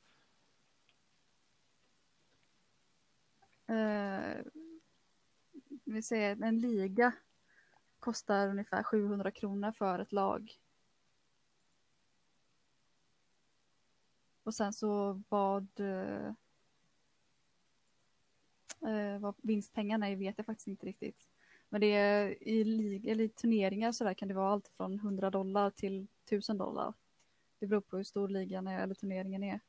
Eh, 3.68 4.38
vi 5.84 6.02
säger 6.02 6.44
en 6.44 6.60
liga 6.60 7.14
kostar 8.02 8.48
ungefär 8.48 8.84
700 8.84 9.32
kronor 9.32 9.72
för 9.72 10.00
ett 10.00 10.12
lag. 10.12 10.60
Och 14.44 14.56
sen 14.56 14.74
så 14.74 15.22
vad, 15.30 15.68
eh, 15.80 16.28
eh, 18.90 19.20
vad 19.20 19.36
vinstpengarna 19.42 20.08
är 20.10 20.16
vet 20.16 20.38
jag 20.38 20.46
faktiskt 20.46 20.68
inte 20.68 20.86
riktigt. 20.86 21.28
Men 21.70 21.82
det 21.82 21.88
är 21.88 22.44
i, 22.48 22.64
lig- 22.64 23.08
eller 23.08 23.24
i 23.24 23.30
turneringar 23.30 23.92
så 23.92 24.04
där 24.04 24.14
kan 24.14 24.28
det 24.28 24.34
vara 24.34 24.50
allt 24.52 24.68
från 24.68 25.00
100 25.00 25.30
dollar 25.30 25.70
till 25.70 26.08
1000 26.26 26.58
dollar. 26.58 26.94
Det 27.60 27.68
beror 27.68 27.82
på 27.82 27.98
hur 27.98 28.04
stor 28.04 28.28
ligan 28.30 28.68
är 28.68 28.84
eller 28.84 28.96
turneringen 28.96 29.44
är. 29.44 29.60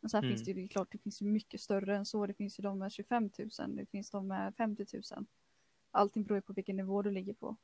Men 0.00 0.10
sen 0.10 0.24
Mm. 0.24 0.30
finns 0.30 0.44
det 0.44 0.50
ju 0.50 0.62
det 0.62 0.68
klart, 0.68 0.92
det 0.92 0.98
finns 0.98 1.22
ju 1.22 1.26
mycket 1.26 1.60
större 1.60 1.96
än 1.96 2.06
så. 2.06 2.26
Det 2.26 2.34
finns 2.34 2.58
ju 2.58 2.62
de 2.62 2.78
med 2.78 2.92
25 2.92 3.30
000, 3.58 3.76
det 3.76 3.86
finns 3.86 4.10
de 4.10 4.26
med 4.28 4.54
50 4.56 4.86
000. 5.16 5.26
Allting 5.96 6.24
beror 6.24 6.40
på 6.40 6.52
vilken 6.52 6.76
nivå 6.76 7.02
du 7.02 7.10
ligger 7.10 7.34
på. 7.34 7.56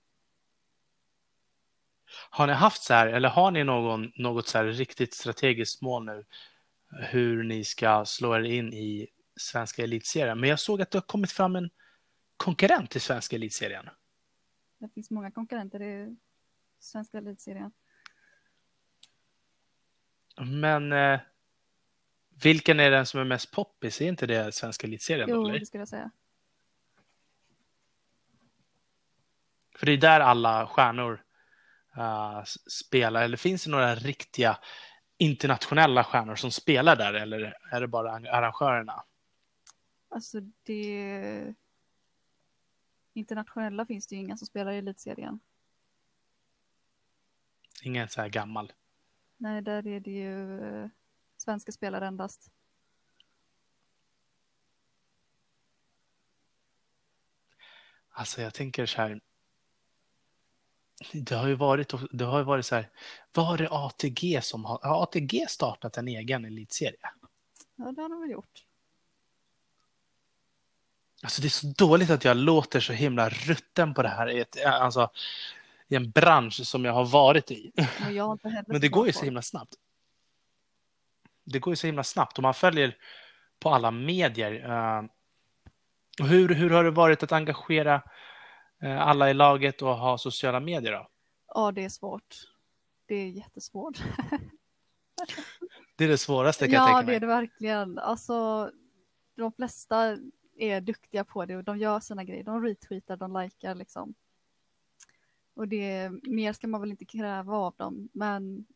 Har 2.31 2.47
ni 2.47 2.53
haft 2.53 2.83
så 2.83 2.95
här, 2.95 3.07
eller 3.07 3.29
har 3.29 3.51
ni 3.51 3.65
någon, 3.65 4.13
något 4.17 4.49
så 4.49 4.59
här 4.59 4.65
riktigt 4.65 5.15
strategiskt 5.15 5.83
mål 5.83 6.05
nu 6.05 6.25
hur 6.93 7.43
ni 7.43 7.65
ska 7.65 8.05
slå 8.05 8.35
er 8.35 8.43
in 8.43 8.73
i 8.73 9.09
svenska 9.37 9.83
elitserien. 9.83 10.41
Men 10.41 10.51
jag 10.51 10.61
såg 10.61 10.83
att 10.83 10.91
det 10.91 10.99
har 10.99 11.03
kommit 11.03 11.33
fram 11.33 11.57
en 11.57 11.71
konkurrent 12.37 12.91
till 12.91 13.01
svenska 13.01 13.37
elitserien. 13.37 13.89
Det 14.79 14.89
finns 14.89 15.11
många 15.11 15.31
konkurrenter 15.31 15.83
i 15.83 16.17
svenska 16.79 17.19
elitserien. 17.19 17.73
Men 20.37 20.93
eh, 20.93 21.21
vilken 22.43 22.81
är 22.81 22.91
den 22.91 23.07
som 23.07 23.21
är 23.21 23.25
mest 23.25 23.51
poppis? 23.51 24.01
Är 24.01 24.09
inte 24.09 24.27
det 24.27 24.55
svenska 24.55 24.87
elitserien? 24.87 25.29
Jo, 25.31 25.45
eller? 25.45 25.59
det 25.59 25.67
skulle 25.67 25.81
jag 25.81 25.89
säga. 25.89 26.11
För 29.79 29.87
det 29.87 29.93
är 29.93 29.97
där 29.97 30.21
alla 30.21 30.67
stjärnor 30.67 31.25
uh, 31.99 32.45
spelar. 32.67 33.23
Eller 33.23 33.37
finns 33.37 33.65
det 33.65 33.71
några 33.71 33.95
riktiga 33.95 34.59
internationella 35.19 36.05
stjärnor 36.05 36.35
som 36.35 36.51
spelar 36.51 36.97
där? 36.97 37.15
Eller 37.15 37.55
är 37.71 37.81
det 37.81 37.89
bara 37.89 38.13
arrangörerna? 38.13 39.05
Alltså 40.09 40.41
det... 40.63 41.55
Internationella 43.15 43.87
finns 43.87 44.07
det 44.07 44.15
ju 44.15 44.21
inga 44.21 44.37
som 44.37 44.47
spelar 44.47 44.73
i 44.73 44.79
elitserien. 44.79 45.41
Ingen 47.83 48.09
så 48.09 48.21
här 48.21 48.29
gammal? 48.29 48.73
Nej, 49.37 49.63
där 49.63 49.87
är 49.87 50.01
det 50.01 50.11
ju 50.11 50.61
eh, 50.61 50.89
svenska 51.37 51.73
spelare 51.73 52.07
endast. 52.07 52.51
Alltså 58.09 58.43
jag 58.43 58.55
tänker 58.55 58.87
så 58.87 59.03
här. 59.03 59.21
Det 61.13 61.35
har 61.35 61.49
ju 61.49 61.55
varit, 61.55 61.93
det 62.11 62.25
har 62.25 62.39
ju 62.39 62.45
varit 62.45 62.67
så 62.67 62.75
här. 62.75 62.89
Var 63.33 63.59
det 63.59 63.69
ATG 63.71 64.41
som 64.43 64.65
har, 64.65 64.79
har 64.83 65.03
ATG 65.03 65.47
startat 65.49 65.97
en 65.97 66.09
egen 66.09 66.45
elitserie? 66.45 67.11
Ja, 67.77 67.93
det 67.93 68.03
har 68.03 68.09
de 68.09 68.21
väl 68.21 68.31
gjort. 68.31 68.65
Alltså 71.23 71.43
det 71.43 71.49
är 71.49 71.51
så 71.51 71.67
dåligt 71.67 72.11
att 72.11 72.25
jag 72.25 72.37
låter 72.37 72.81
så 72.81 72.93
himla 72.93 73.29
rutten 73.29 73.95
på 73.95 74.03
det 74.03 74.09
här 74.09 74.31
i, 74.31 74.41
ett, 74.41 74.65
alltså, 74.65 75.11
i 75.89 75.97
en 75.97 76.11
bransch 76.11 76.67
som 76.67 76.85
jag 76.85 76.93
har 76.93 77.05
varit 77.05 77.51
i. 77.51 77.73
Men, 78.01 78.15
jag 78.15 78.25
har 78.25 78.33
inte 78.33 78.49
heller 78.49 78.65
Men 78.69 78.81
det 78.81 78.89
går 78.89 79.07
ju 79.07 79.13
så 79.13 79.25
himla 79.25 79.43
snabbt. 79.43 79.75
Det 81.45 81.59
går 81.59 81.73
ju 81.73 81.77
så 81.77 81.87
himla 81.87 82.05
snabbt 82.05 82.39
och 82.39 82.43
man 82.43 82.55
följer 82.55 82.97
på 83.59 83.71
alla 83.71 83.91
medier. 83.91 84.71
eh, 84.71 85.05
hur, 86.27 86.49
hur 86.49 86.71
har 86.71 86.85
det 86.85 86.91
varit 86.91 87.23
att 87.23 87.33
engagera 87.33 88.03
alla 88.83 89.31
i 89.31 89.35
laget 89.35 89.83
och 89.83 89.97
ha 89.97 90.19
sociala 90.19 90.61
medier 90.61 90.93
då? 90.93 91.09
Ja, 91.55 91.73
det 91.73 91.85
är 91.85 91.89
svårt. 91.89 92.37
Det 93.07 93.15
är 93.15 93.29
jättesvårt. 93.29 94.03
Det 95.97 96.05
är 96.05 96.09
det 96.09 96.19
svåraste 96.19 96.65
kan 96.67 96.75
jag 96.75 96.83
Ja, 96.83 96.87
tänka 96.87 97.01
det 97.01 97.07
mig. 97.07 97.17
är 97.17 97.21
det 97.21 97.27
verkligen. 97.27 97.99
Alltså, 97.99 98.71
de 99.37 99.53
flesta 99.53 100.19
är 100.57 100.81
duktiga 100.81 101.25
på 101.25 101.45
det 101.47 101.57
och 101.57 101.65
de 101.65 101.79
gör 101.79 102.01
sina 102.01 102.25
grejer. 102.25 102.45
De 102.45 102.63
retweetar, 102.65 103.17
de 103.17 103.43
likar 103.43 103.75
liksom. 103.75 104.15
Och 105.55 105.69
det, 105.69 106.11
mer 106.23 106.53
ska 106.53 106.67
man 106.69 106.81
väl 106.81 106.91
inte 106.91 107.05
kräva 107.05 107.57
av 107.57 107.75
dem, 107.77 108.09
men 108.13 108.67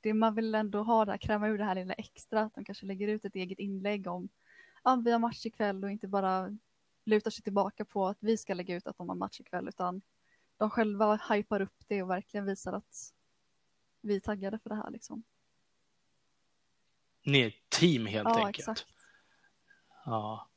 det 0.00 0.14
man 0.14 0.34
vill 0.34 0.54
ändå 0.54 0.82
ha 0.82 1.04
där, 1.04 1.16
kräva 1.16 1.48
ur 1.48 1.58
det 1.58 1.64
här 1.64 1.74
lilla 1.74 1.94
extra, 1.94 2.40
att 2.40 2.54
de 2.54 2.64
kanske 2.64 2.86
lägger 2.86 3.08
ut 3.08 3.24
ett 3.24 3.34
eget 3.34 3.58
inlägg 3.58 4.06
om 4.06 4.28
ja, 4.84 5.02
vi 5.04 5.12
har 5.12 5.18
match 5.18 5.46
ikväll 5.46 5.84
och 5.84 5.90
inte 5.90 6.08
bara 6.08 6.56
lutar 7.06 7.30
sig 7.30 7.42
tillbaka 7.42 7.84
på 7.84 8.06
att 8.08 8.18
vi 8.20 8.36
ska 8.36 8.54
lägga 8.54 8.76
ut 8.76 8.86
att 8.86 8.98
de 8.98 9.08
har 9.08 9.16
match 9.16 9.40
ikväll, 9.40 9.68
utan 9.68 10.02
de 10.56 10.70
själva 10.70 11.16
hypar 11.30 11.60
upp 11.60 11.84
det 11.86 12.02
och 12.02 12.10
verkligen 12.10 12.46
visar 12.46 12.72
att 12.72 13.12
vi 14.00 14.16
är 14.16 14.20
taggade 14.20 14.58
för 14.58 14.68
det 14.68 14.76
här 14.76 14.90
liksom. 14.90 15.22
Ni 17.24 17.40
är 17.40 17.48
ett 17.48 17.68
team 17.68 18.06
helt 18.06 18.28
Ja, 18.28 18.46
enkelt. 18.46 18.58
exakt. 18.58 18.86
Ja. 20.04 20.48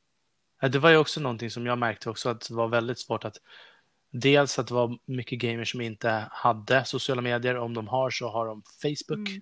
Det 0.62 0.80
var 0.80 0.90
ju 0.90 0.98
också 0.98 1.22
någonting 1.22 1.52
som 1.52 1.66
jag 1.66 1.78
märkte 1.78 2.10
också 2.10 2.30
att 2.30 2.48
det 2.48 2.54
var 2.54 2.68
väldigt 2.68 3.00
svårt 3.00 3.26
att 3.26 3.38
dels 4.10 4.60
att 4.60 4.68
det 4.68 4.74
var 4.74 5.00
mycket 5.06 5.40
gamers 5.40 5.72
som 5.72 5.82
inte 5.82 6.28
hade 6.32 6.86
sociala 6.86 7.22
medier. 7.22 7.58
Om 7.58 7.74
de 7.74 7.88
har 7.88 8.10
så 8.10 8.30
har 8.30 8.46
de 8.46 8.64
Facebook. 8.82 9.30
Mm. 9.30 9.42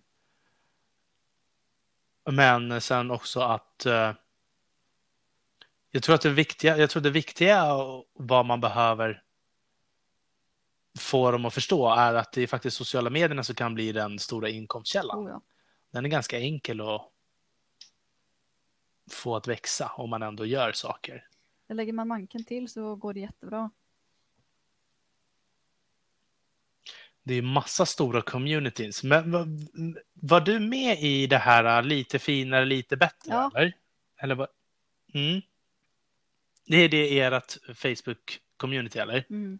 Men 2.69 2.81
sen 2.81 3.11
också 3.11 3.39
att 3.39 3.85
eh, 3.85 4.13
jag 5.91 6.03
tror 6.03 6.15
att 6.15 6.21
det 6.21 6.29
viktiga, 6.29 6.77
jag 6.77 6.89
tror 6.89 7.03
det 7.03 7.09
viktiga 7.09 7.73
och 7.73 8.05
vad 8.13 8.45
man 8.45 8.61
behöver 8.61 9.23
få 10.99 11.31
dem 11.31 11.45
att 11.45 11.53
förstå 11.53 11.93
är 11.93 12.13
att 12.13 12.31
det 12.31 12.41
är 12.41 12.47
faktiskt 12.47 12.77
sociala 12.77 13.09
medierna 13.09 13.43
som 13.43 13.55
kan 13.55 13.73
bli 13.73 13.91
den 13.91 14.19
stora 14.19 14.49
inkomstkällan. 14.49 15.19
Oh, 15.19 15.29
ja. 15.29 15.41
Den 15.91 16.05
är 16.05 16.09
ganska 16.09 16.39
enkel 16.39 16.81
att 16.81 17.11
få 19.11 19.35
att 19.35 19.47
växa 19.47 19.91
om 19.95 20.09
man 20.09 20.23
ändå 20.23 20.45
gör 20.45 20.71
saker. 20.71 21.27
Lägger 21.69 21.93
man 21.93 22.07
manken 22.07 22.43
till 22.43 22.69
så 22.69 22.95
går 22.95 23.13
det 23.13 23.19
jättebra. 23.19 23.71
Det 27.23 27.33
är 27.33 27.41
massa 27.41 27.85
stora 27.85 28.21
communities. 28.21 29.03
Men 29.03 29.31
var, 29.31 29.47
var 30.13 30.41
du 30.41 30.59
med 30.59 30.99
i 30.99 31.27
det 31.27 31.37
här 31.37 31.83
lite 31.83 32.19
finare, 32.19 32.65
lite 32.65 32.97
bättre? 32.97 33.31
Ja. 33.31 33.51
Eller? 33.55 33.73
eller 34.17 34.35
vad? 34.35 34.47
Mm. 35.13 35.41
Det 36.67 36.77
är 36.77 36.89
det 36.89 37.19
ert 37.19 37.57
Facebook-community, 37.75 38.99
eller? 38.99 39.25
Mm. 39.29 39.59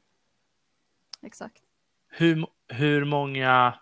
Exakt. 1.22 1.64
Hur, 2.08 2.48
hur 2.68 3.06
många 3.06 3.80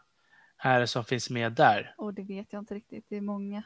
är 0.58 0.80
det 0.80 0.88
som 0.88 1.06
finns 1.06 1.30
med 1.30 1.52
där? 1.54 1.96
Och 1.98 2.14
det 2.14 2.24
vet 2.24 2.54
jag 2.54 2.62
inte 2.62 2.74
riktigt. 2.76 3.06
Det 3.10 3.16
är 3.18 3.22
många. 3.22 3.64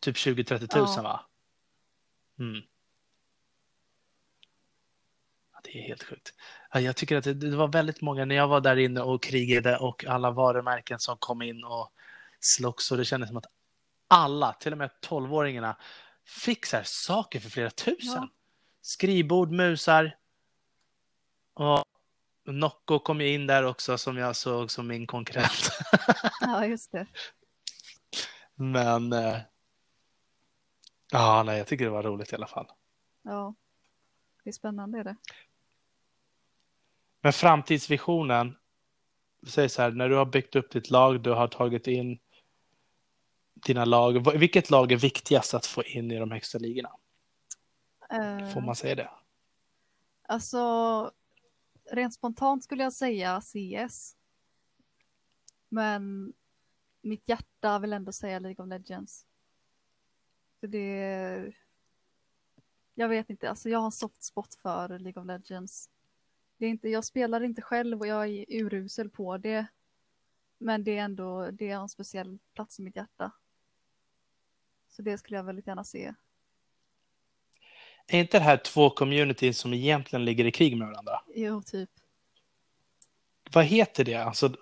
Typ 0.00 0.16
20-30 0.16 0.78
000, 0.78 0.88
Ja. 0.96 1.02
va? 1.02 1.26
Mm. 2.38 2.62
Det 5.64 5.78
är 5.78 5.82
helt 5.82 6.02
sjukt. 6.02 6.34
Ja, 6.72 6.80
Jag 6.80 6.96
tycker 6.96 7.16
att 7.16 7.24
det, 7.24 7.34
det 7.34 7.56
var 7.56 7.68
väldigt 7.68 8.00
många 8.00 8.24
när 8.24 8.34
jag 8.34 8.48
var 8.48 8.60
där 8.60 8.76
inne 8.76 9.00
och 9.00 9.22
krigade 9.22 9.76
och 9.76 10.04
alla 10.04 10.30
varumärken 10.30 10.98
som 10.98 11.16
kom 11.18 11.42
in 11.42 11.64
och 11.64 11.92
slogs 12.40 12.90
och 12.90 12.98
det 12.98 13.04
kändes 13.04 13.28
som 13.28 13.36
att 13.36 13.46
alla, 14.08 14.52
till 14.52 14.72
och 14.72 14.78
med 14.78 14.90
12-åringarna, 15.08 15.74
här 16.72 16.82
saker 16.82 17.40
för 17.40 17.50
flera 17.50 17.70
tusen. 17.70 18.22
Ja. 18.22 18.28
Skrivbord, 18.80 19.50
musar. 19.50 20.16
Och 21.54 21.84
Nocco 22.44 22.98
kom 22.98 23.20
ju 23.20 23.28
in 23.28 23.46
där 23.46 23.62
också 23.62 23.98
som 23.98 24.16
jag 24.16 24.36
såg 24.36 24.70
som 24.70 24.86
min 24.86 25.06
konkurrent. 25.06 25.70
Ja, 26.40 26.66
just 26.66 26.92
det. 26.92 27.06
Men 28.54 29.12
eh, 29.12 29.38
ja, 31.10 31.42
nej, 31.42 31.58
jag 31.58 31.66
tycker 31.66 31.84
det 31.84 31.90
var 31.90 32.02
roligt 32.02 32.32
i 32.32 32.36
alla 32.36 32.46
fall. 32.46 32.66
Ja. 33.22 33.54
Det 34.44 34.50
är 34.50 34.52
spännande 34.52 34.98
är 34.98 35.04
det. 35.04 35.16
Men 37.20 37.32
framtidsvisionen, 37.32 38.56
säg 39.46 39.68
så 39.68 39.82
här, 39.82 39.90
när 39.90 40.08
du 40.08 40.16
har 40.16 40.26
byggt 40.26 40.56
upp 40.56 40.70
ditt 40.70 40.90
lag, 40.90 41.22
du 41.22 41.30
har 41.30 41.48
tagit 41.48 41.86
in 41.86 42.18
dina 43.66 43.84
lag, 43.84 44.38
vilket 44.38 44.70
lag 44.70 44.92
är 44.92 44.96
viktigast 44.96 45.54
att 45.54 45.66
få 45.66 45.82
in 45.82 46.10
i 46.10 46.18
de 46.18 46.30
högsta 46.30 46.58
ligorna? 46.58 46.90
Eh, 48.10 48.48
Får 48.48 48.60
man 48.60 48.76
säga 48.76 48.94
det? 48.94 49.10
Alltså, 50.22 51.12
rent 51.90 52.14
spontant 52.14 52.64
skulle 52.64 52.82
jag 52.82 52.92
säga 52.92 53.40
CS. 53.40 54.16
Men 55.68 56.32
mitt 57.02 57.28
hjärta 57.28 57.78
vill 57.78 57.92
ändå 57.92 58.12
säga 58.12 58.38
League 58.38 58.64
of 58.64 58.68
Legends. 58.68 59.26
För 60.60 60.66
det... 60.66 61.52
Jag 62.94 63.08
vet 63.08 63.30
inte, 63.30 63.50
alltså 63.50 63.68
jag 63.68 63.78
har 63.78 63.86
en 63.86 63.92
soft 63.92 64.22
spot 64.22 64.54
för 64.54 64.98
League 64.98 65.22
of 65.22 65.26
Legends. 65.26 65.90
Det 66.56 66.66
är 66.66 66.70
inte, 66.70 66.88
jag 66.88 67.04
spelar 67.04 67.40
inte 67.40 67.62
själv 67.62 68.00
och 68.00 68.06
jag 68.06 68.28
är 68.28 68.44
urusel 68.48 69.10
på 69.10 69.38
det. 69.38 69.66
Men 70.58 70.84
det 70.84 70.98
är 70.98 71.02
ändå, 71.02 71.50
det 71.50 71.70
har 71.70 71.82
en 71.82 71.88
speciell 71.88 72.38
plats 72.54 72.78
i 72.78 72.82
mitt 72.82 72.96
hjärta. 72.96 73.32
Så 74.98 75.02
det 75.02 75.18
skulle 75.18 75.36
jag 75.36 75.44
väldigt 75.44 75.66
gärna 75.66 75.84
se. 75.84 76.14
Är 78.06 78.20
inte 78.20 78.38
det 78.38 78.44
här 78.44 78.56
två 78.56 78.90
communities 78.90 79.58
som 79.58 79.74
egentligen 79.74 80.24
ligger 80.24 80.44
i 80.44 80.52
krig 80.52 80.76
med 80.76 80.88
varandra? 80.88 81.20
Jo, 81.34 81.62
typ. 81.62 81.90
Vad 83.52 83.64
heter 83.64 84.04
det? 84.04 84.14
Alltså... 84.14 84.54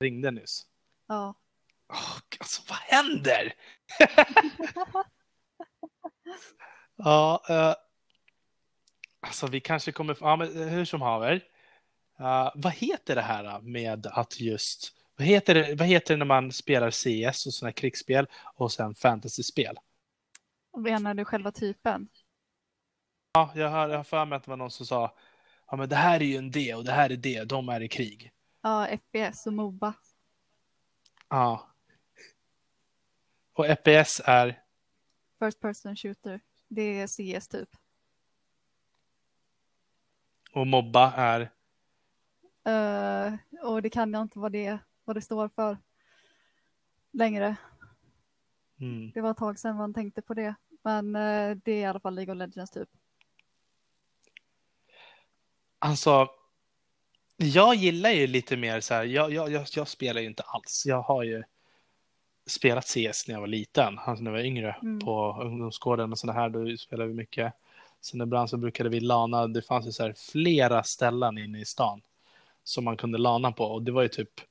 Ringde 0.00 0.30
nyss. 0.30 0.66
Ja. 1.06 1.34
Åh, 1.88 2.18
alltså, 2.38 2.62
vad 2.68 2.78
händer? 2.78 3.54
ja, 6.96 7.44
eh, 7.48 7.74
alltså 9.20 9.46
vi 9.46 9.60
kanske 9.60 9.92
kommer... 9.92 10.16
Ja, 10.20 10.36
men 10.36 10.68
hur 10.68 10.84
som 10.84 11.02
haver. 11.02 11.34
Uh, 12.20 12.50
vad 12.54 12.72
heter 12.72 13.14
det 13.14 13.22
här 13.22 13.60
med 13.60 14.06
att 14.06 14.40
just... 14.40 14.99
Vad 15.20 15.26
heter 15.26 15.54
det, 15.54 15.74
vad 15.74 15.88
heter 15.88 16.14
det 16.14 16.18
när 16.18 16.24
man 16.24 16.52
spelar 16.52 16.90
CS 16.90 17.46
och 17.46 17.54
sådana 17.54 17.72
krigsspel 17.72 18.26
och 18.54 18.72
sen 18.72 18.94
fantasyspel? 18.94 19.78
Menar 20.76 21.14
du 21.14 21.24
själva 21.24 21.52
typen? 21.52 22.08
Ja, 23.32 23.52
jag 23.54 23.68
har, 23.68 23.88
jag 23.88 23.96
har 23.96 24.04
för 24.04 24.24
mig 24.24 24.36
att 24.36 24.44
det 24.44 24.50
var 24.50 24.56
någon 24.56 24.70
som 24.70 24.86
sa 24.86 25.16
ja, 25.70 25.76
men 25.76 25.88
det 25.88 25.96
här 25.96 26.20
är 26.20 26.24
ju 26.24 26.36
en 26.36 26.50
D 26.50 26.74
och 26.74 26.84
det 26.84 26.92
här 26.92 27.10
är 27.10 27.16
D, 27.16 27.44
de 27.44 27.68
är 27.68 27.80
i 27.80 27.88
krig. 27.88 28.32
Ja, 28.62 28.86
FPS 28.86 29.46
och 29.46 29.52
Moba. 29.52 29.94
Ja. 31.28 31.68
Och 33.52 33.66
FPS 33.66 34.20
är? 34.24 34.62
First 35.38 35.60
person 35.60 35.96
shooter. 35.96 36.40
Det 36.68 36.82
är 36.82 37.06
CS 37.06 37.48
typ. 37.48 37.68
Och 40.52 40.66
Mobba 40.66 41.12
är? 41.12 41.40
Uh, 42.68 43.36
och 43.62 43.82
det 43.82 43.90
kan 43.90 44.12
jag 44.12 44.22
inte 44.22 44.38
vad 44.38 44.52
det, 44.52 44.78
vad 45.10 45.16
det 45.16 45.22
står 45.22 45.48
för 45.48 45.78
längre. 47.12 47.56
Mm. 48.80 49.10
Det 49.14 49.20
var 49.20 49.30
ett 49.30 49.36
tag 49.36 49.58
sedan 49.58 49.76
man 49.76 49.94
tänkte 49.94 50.22
på 50.22 50.34
det. 50.34 50.54
Men 50.82 51.16
uh, 51.16 51.56
det 51.64 51.72
är 51.72 51.80
i 51.80 51.84
alla 51.84 52.00
fall 52.00 52.14
League 52.14 52.34
of 52.34 52.38
Legends 52.38 52.70
typ. 52.70 52.88
Alltså, 55.78 56.28
jag 57.36 57.74
gillar 57.74 58.10
ju 58.10 58.26
lite 58.26 58.56
mer 58.56 58.80
så 58.80 58.94
här, 58.94 59.04
jag, 59.04 59.32
jag, 59.32 59.52
jag, 59.52 59.66
jag 59.76 59.88
spelar 59.88 60.20
ju 60.20 60.26
inte 60.26 60.42
alls. 60.42 60.82
Jag 60.86 61.02
har 61.02 61.22
ju 61.22 61.42
spelat 62.46 62.84
CS 62.84 63.28
när 63.28 63.34
jag 63.34 63.40
var 63.40 63.46
liten, 63.46 63.98
alltså 63.98 64.24
när 64.24 64.30
jag 64.30 64.38
var 64.38 64.44
yngre 64.44 64.76
Mm. 64.82 65.00
på 65.00 65.38
ungdomsgården 65.42 66.12
och 66.12 66.18
sådana 66.18 66.40
här, 66.40 66.48
då 66.48 66.76
spelade 66.76 67.08
vi 67.08 67.14
mycket. 67.14 67.52
Sen 68.00 68.20
ibland 68.20 68.50
så 68.50 68.56
brukade 68.56 68.88
vi 68.88 69.00
lana, 69.00 69.46
det 69.46 69.62
fanns 69.62 69.86
ju 69.86 69.92
så 69.92 70.02
här 70.02 70.14
flera 70.32 70.82
ställen 70.82 71.38
inne 71.38 71.60
i 71.60 71.64
stan 71.64 72.02
som 72.64 72.84
man 72.84 72.96
kunde 72.96 73.18
lana 73.18 73.52
på 73.52 73.64
och 73.64 73.82
det 73.82 73.92
var 73.92 74.02
ju 74.02 74.08
typ 74.08 74.49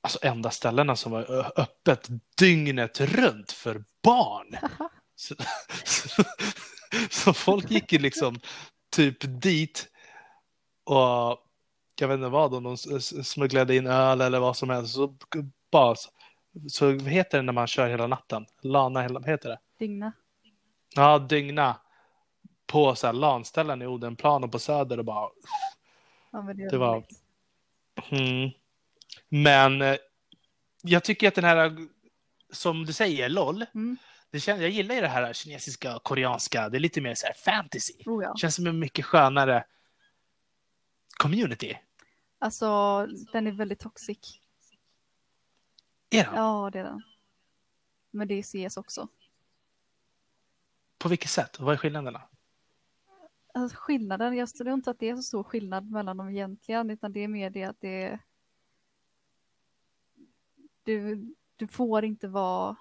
alltså 0.00 0.18
enda 0.22 0.50
ställena 0.50 0.96
som 0.96 1.12
var 1.12 1.52
öppet 1.60 2.08
dygnet 2.38 3.00
runt 3.00 3.52
för 3.52 3.84
barn. 4.02 4.56
Så, 5.16 5.34
så, 5.84 6.22
så 7.10 7.32
folk 7.32 7.70
gick 7.70 7.92
ju 7.92 7.98
liksom 7.98 8.40
typ 8.96 9.16
dit 9.42 9.88
och 10.84 11.38
jag 12.00 12.08
vet 12.08 12.14
inte 12.14 12.28
vad, 12.28 12.54
om 12.54 12.62
de 12.62 13.00
smugglade 13.24 13.76
in 13.76 13.86
öl 13.86 14.20
eller 14.20 14.40
vad 14.40 14.56
som 14.56 14.70
helst. 14.70 14.94
Så 14.94 15.16
bara, 15.70 15.94
så 16.68 16.86
vad 16.86 17.02
heter 17.02 17.38
det 17.38 17.42
när 17.42 17.52
man 17.52 17.66
kör 17.66 17.88
hela 17.88 18.06
natten? 18.06 18.46
Lana, 18.62 19.02
hela, 19.02 19.20
vad 19.20 19.28
heter 19.28 19.48
det? 19.48 19.58
Dygna. 19.78 20.12
Ja, 20.94 21.18
dygna 21.18 21.80
på 22.66 22.94
så 22.94 23.06
här 23.06 23.14
LAN-ställen 23.14 23.82
i 23.82 23.86
Odenplan 23.86 24.44
och 24.44 24.52
på 24.52 24.58
Söder 24.58 24.98
och 24.98 25.04
bara 25.04 25.28
Ja, 26.30 26.38
det, 26.38 26.70
Det 26.70 26.78
var-. 26.78 27.04
Mm. 28.10 28.50
Men 29.28 29.82
eh, 29.82 29.96
jag 30.82 31.04
tycker 31.04 31.28
att 31.28 31.34
den 31.34 31.44
här, 31.44 31.76
som 32.52 32.84
du 32.84 32.92
säger, 32.92 33.28
LOL. 33.28 33.64
Mm. 33.74 33.96
Det 34.30 34.40
känns, 34.40 34.60
jag 34.60 34.70
gillar 34.70 34.94
ju 34.94 35.00
det 35.00 35.08
här 35.08 35.32
kinesiska, 35.32 35.98
koreanska. 36.02 36.68
Det 36.68 36.78
är 36.78 36.80
lite 36.80 37.00
mer 37.00 37.14
så 37.14 37.26
här 37.26 37.34
fantasy. 37.34 37.94
Oh, 38.06 38.24
ja. 38.24 38.36
känns 38.36 38.54
som 38.54 38.66
en 38.66 38.78
mycket 38.78 39.04
skönare 39.04 39.64
community. 41.18 41.78
Alltså, 42.38 43.06
den 43.32 43.46
är 43.46 43.52
väldigt 43.52 43.80
toxic. 43.80 44.40
Är 46.10 46.24
den? 46.24 46.34
Ja, 46.34 46.70
det 46.72 46.78
är 46.78 46.84
den. 46.84 47.02
Men 48.10 48.28
det 48.28 48.34
är 48.34 48.68
CS 48.68 48.76
också. 48.76 49.08
På 50.98 51.08
vilket 51.08 51.30
sätt? 51.30 51.60
Vad 51.60 51.72
är 51.72 51.76
skillnaderna? 51.76 52.22
Alltså, 53.54 53.76
skillnaden, 53.80 54.36
jag 54.36 54.48
tror 54.48 54.70
inte 54.70 54.90
att 54.90 54.98
det 54.98 55.08
är 55.08 55.16
så 55.16 55.22
stor 55.22 55.42
skillnad 55.42 55.90
mellan 55.90 56.16
dem 56.16 56.28
egentligen, 56.28 56.90
utan 56.90 57.12
det 57.12 57.20
är 57.20 57.28
mer 57.28 57.50
det 57.50 57.64
att 57.64 57.80
det 57.80 58.02
är... 58.02 58.20
Du, 60.88 61.34
du 61.56 61.66
får 61.66 62.04
inte 62.04 62.28
vara 62.28 62.76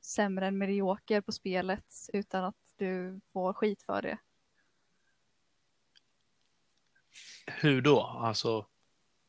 sämre 0.00 0.46
än 0.46 0.58
medioker 0.58 1.20
på 1.20 1.32
spelet 1.32 1.84
utan 2.12 2.44
att 2.44 2.74
du 2.76 3.20
får 3.32 3.52
skit 3.52 3.82
för 3.82 4.02
det. 4.02 4.18
Hur 7.46 7.82
då? 7.82 8.00
Alltså, 8.00 8.66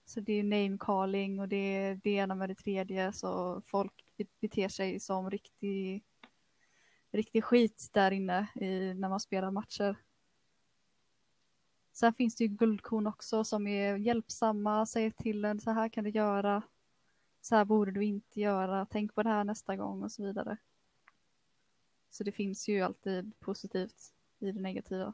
Så 0.06 0.20
det 0.20 0.34
är 0.34 0.44
name 0.44 0.78
calling 0.80 1.40
och 1.40 1.48
det 1.48 1.56
är 1.56 1.96
det 2.04 2.10
ena 2.10 2.36
med 2.36 2.50
det 2.50 2.56
tredje 2.56 3.14
så 3.14 3.62
folk 3.66 3.94
beter 4.42 4.68
sig 4.68 5.00
som 5.00 5.30
riktig, 5.30 6.04
riktig 7.12 7.44
skit 7.44 7.90
där 7.92 8.12
inne 8.12 8.48
i, 8.56 8.94
när 8.94 9.10
man 9.10 9.20
spelar 9.20 9.52
matcher. 9.52 9.96
Sen 11.92 12.14
finns 12.14 12.36
det 12.36 12.44
ju 12.44 12.48
guldkorn 12.48 13.08
också 13.08 13.44
som 13.44 13.68
är 13.68 13.96
hjälpsamma, 13.96 14.86
säger 14.86 15.12
till 15.12 15.46
en 15.46 15.60
så 15.60 15.72
här 15.72 15.90
kan 15.90 16.04
du 16.04 16.10
göra, 16.10 16.64
så 17.46 17.56
här 17.56 17.66
borde 17.66 17.92
du 17.92 18.04
inte 18.04 18.40
göra, 18.40 18.88
tänk 18.90 19.16
på 19.16 19.24
det 19.24 19.30
här 19.30 19.44
nästa 19.44 19.76
gång 19.76 20.04
och 20.04 20.12
så 20.12 20.24
vidare. 20.24 20.58
Så 22.10 22.24
det 22.24 22.32
finns 22.32 22.68
ju 22.68 22.82
alltid 22.82 23.40
positivt 23.40 24.14
i 24.40 24.52
det 24.52 24.62
negativa. 24.62 25.14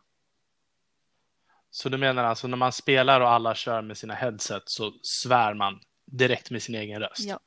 så 1.70 1.90
du 1.90 1.98
menar 1.98 2.24
alltså 2.24 2.48
när 2.48 2.58
man 2.58 2.72
spelar 2.72 3.22
och 3.22 3.30
alla 3.30 3.56
kör 3.56 3.82
med 3.82 3.98
sina 3.98 4.14
headset 4.14 4.64
så 4.66 4.94
svär 5.02 5.54
man 5.54 5.80
direkt 6.06 6.52
med 6.52 6.62
sin 6.62 6.76
egen 6.76 7.00
röst? 7.00 7.28
Ja. 7.28 7.40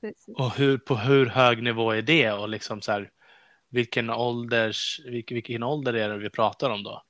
Precis. 0.00 0.34
Och 0.36 0.56
hur, 0.56 0.78
på 0.78 0.96
hur 0.96 1.26
hög 1.26 1.62
nivå 1.62 1.90
är 1.90 2.02
det? 2.02 2.32
Och 2.32 2.48
liksom 2.48 2.82
så 2.82 2.92
här, 2.92 3.10
vilken, 3.68 4.10
ålders, 4.10 5.00
vilken, 5.04 5.34
vilken 5.34 5.62
ålder 5.62 5.94
är 5.94 6.08
det 6.08 6.18
vi 6.18 6.30
pratar 6.30 6.70
om 6.70 6.82
då? 6.82 7.02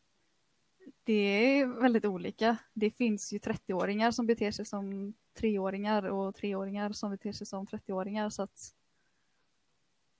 Det 1.06 1.12
är 1.12 1.66
väldigt 1.66 2.04
olika. 2.04 2.56
Det 2.72 2.90
finns 2.90 3.32
ju 3.32 3.38
30-åringar 3.38 4.10
som 4.10 4.26
beter 4.26 4.50
sig 4.50 4.64
som 4.64 5.14
3-åringar 5.34 6.02
och 6.02 6.36
3-åringar 6.36 6.92
som 6.92 7.10
beter 7.10 7.32
sig 7.32 7.46
som 7.46 7.66
30-åringar 7.66 8.30
så 8.30 8.42
att 8.42 8.74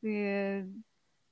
det 0.01 0.09
är, 0.09 0.83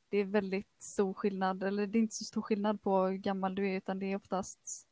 det 0.09 0.19
är 0.19 0.25
väldigt 0.25 0.83
stor 0.83 1.15
skillnad, 1.15 1.63
eller 1.63 1.87
det 1.87 1.99
är 1.99 2.01
inte 2.01 2.15
så 2.15 2.25
stor 2.25 2.43
skillnad 2.43 2.83
på 2.83 3.07
hur 3.07 3.17
gammal 3.17 3.55
du 3.55 3.69
är 3.69 3.77
utan 3.77 3.99
det 3.99 4.07
är 4.07 4.17
oftast 4.17 4.89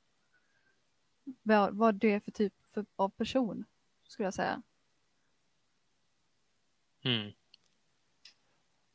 vad, 1.43 1.75
vad 1.75 1.95
du 1.95 2.11
är 2.11 2.21
för 2.21 2.31
typ 2.31 2.55
för, 2.63 2.87
av 2.97 3.09
person, 3.09 3.65
skulle 4.07 4.27
jag 4.27 4.35
säga. 4.35 4.63
Mm. 7.03 7.33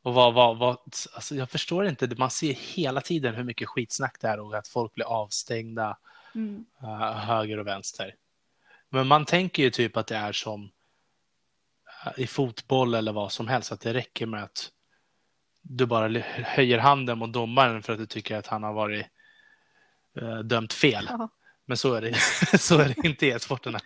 Och 0.02 0.14
vad, 0.14 0.34
vad, 0.34 0.58
vad, 0.58 0.78
alltså 1.14 1.34
jag 1.34 1.50
förstår 1.50 1.86
inte, 1.86 2.14
man 2.18 2.30
ser 2.30 2.52
hela 2.52 3.00
tiden 3.00 3.34
hur 3.34 3.44
mycket 3.44 3.68
skitsnack 3.68 4.16
det 4.20 4.28
är 4.28 4.40
och 4.40 4.54
att 4.54 4.68
folk 4.68 4.94
blir 4.94 5.04
avstängda 5.04 5.96
Mm. 6.34 6.64
uh, 6.82 7.12
höger 7.12 7.58
och 7.58 7.66
vänster. 7.66 8.14
Men 8.88 9.06
man 9.06 9.24
tänker 9.24 9.62
ju 9.62 9.70
typ 9.70 9.96
att 9.96 10.06
det 10.06 10.16
är 10.16 10.32
som 10.32 10.64
uh, 12.06 12.20
i 12.20 12.26
fotboll 12.26 12.94
eller 12.94 13.12
vad 13.12 13.32
som 13.32 13.48
helst, 13.48 13.72
att 13.72 13.80
det 13.80 13.94
räcker 13.94 14.26
med 14.26 14.42
att 14.42 14.70
du 15.62 15.86
bara 15.86 16.20
höjer 16.28 16.78
handen 16.78 17.18
mot 17.18 17.32
domaren 17.32 17.82
för 17.82 17.92
att 17.92 17.98
du 17.98 18.06
tycker 18.06 18.36
att 18.36 18.46
han 18.46 18.62
har 18.62 18.72
varit 18.72 19.06
uh, 20.22 20.38
dömt 20.38 20.72
fel. 20.72 21.06
Ja. 21.10 21.28
Men 21.64 21.76
så 21.76 21.94
är 21.94 22.00
det, 22.00 22.14
så 22.60 22.78
är 22.78 22.88
det 22.88 23.08
inte 23.08 23.26
i 23.26 23.30
e-sporten. 23.30 23.76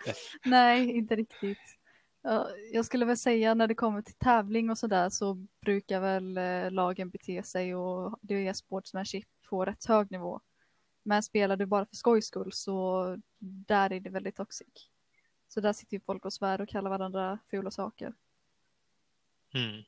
Nej, 0.45 0.91
inte 0.91 1.17
riktigt. 1.17 1.59
Ja, 2.23 2.49
Jag 2.73 2.85
skulle 2.85 3.05
väl 3.05 3.17
säga 3.17 3.55
när 3.55 3.67
det 3.67 3.75
kommer 3.75 4.03
till 4.03 4.15
tävling 4.15 4.71
och 4.71 4.79
sådär 4.79 5.11
så 5.11 5.35
brukar 5.61 6.01
väl 6.01 6.39
eh, 6.39 6.71
lagen 6.71 7.11
bete 7.11 7.43
sig 7.43 7.75
och 7.75 8.19
det 8.23 8.49
är 8.49 8.53
sportsmanship 8.53 9.29
på 9.49 9.65
rätt 9.65 9.85
hög 9.85 10.11
nivå. 10.11 10.41
Men 11.03 11.23
spelar 11.23 11.57
du 11.57 11.67
bara 11.67 11.87
för 11.87 11.97
skojs 11.97 12.27
skull 12.27 12.53
så 12.53 13.07
där 13.39 13.93
är 13.93 14.01
det 14.01 14.11
väldigt 14.11 14.37
toxic. 14.37 14.89
Så 15.49 15.61
där 15.61 15.73
sitter 15.73 15.97
ju 15.97 16.01
folk 16.01 16.25
och 16.25 16.33
svär 16.33 16.61
och 16.61 16.69
kallar 16.69 16.91
varandra 16.91 17.39
fula 17.51 17.71
saker. 17.71 18.15
Mm. 19.55 19.83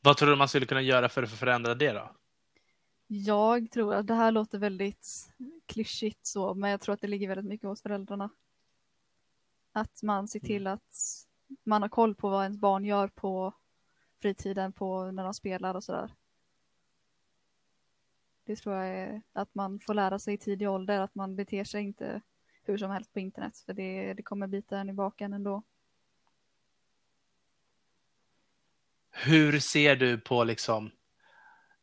Vad 0.00 0.16
tror 0.16 0.30
du 0.30 0.36
man 0.36 0.48
skulle 0.48 0.66
kunna 0.66 0.82
göra 0.82 1.08
för 1.08 1.22
att 1.22 1.30
förändra 1.30 1.74
det 1.74 1.92
då? 1.92 2.12
Jag 3.06 3.70
tror 3.70 3.94
att 3.94 4.06
det 4.06 4.14
här 4.14 4.32
låter 4.32 4.58
väldigt 4.58 5.06
klyschigt 5.66 6.26
så, 6.26 6.54
men 6.54 6.70
jag 6.70 6.80
tror 6.80 6.94
att 6.94 7.00
det 7.00 7.08
ligger 7.08 7.28
väldigt 7.28 7.46
mycket 7.46 7.68
hos 7.68 7.82
föräldrarna. 7.82 8.30
Att 9.78 10.02
man 10.02 10.28
ser 10.28 10.40
till 10.40 10.66
att 10.66 10.94
man 11.64 11.82
har 11.82 11.88
koll 11.88 12.14
på 12.14 12.28
vad 12.28 12.42
ens 12.42 12.58
barn 12.58 12.84
gör 12.84 13.08
på 13.08 13.54
fritiden, 14.22 14.72
på 14.72 15.10
när 15.10 15.24
de 15.24 15.34
spelar 15.34 15.74
och 15.74 15.84
sådär. 15.84 16.14
Det 18.44 18.56
tror 18.56 18.74
jag 18.74 18.88
är 18.88 19.22
att 19.32 19.54
man 19.54 19.80
får 19.80 19.94
lära 19.94 20.18
sig 20.18 20.34
i 20.34 20.38
tidig 20.38 20.70
ålder, 20.70 21.00
att 21.00 21.14
man 21.14 21.36
beter 21.36 21.64
sig 21.64 21.82
inte 21.82 22.20
hur 22.62 22.78
som 22.78 22.90
helst 22.90 23.12
på 23.12 23.20
internet, 23.20 23.58
för 23.66 23.72
det, 23.72 24.14
det 24.14 24.22
kommer 24.22 24.46
bita 24.46 24.78
en 24.78 24.90
i 24.90 24.92
baken 24.92 25.32
ändå. 25.32 25.62
Hur 29.10 29.60
ser 29.60 29.96
du 29.96 30.18
på 30.18 30.44
liksom 30.44 30.90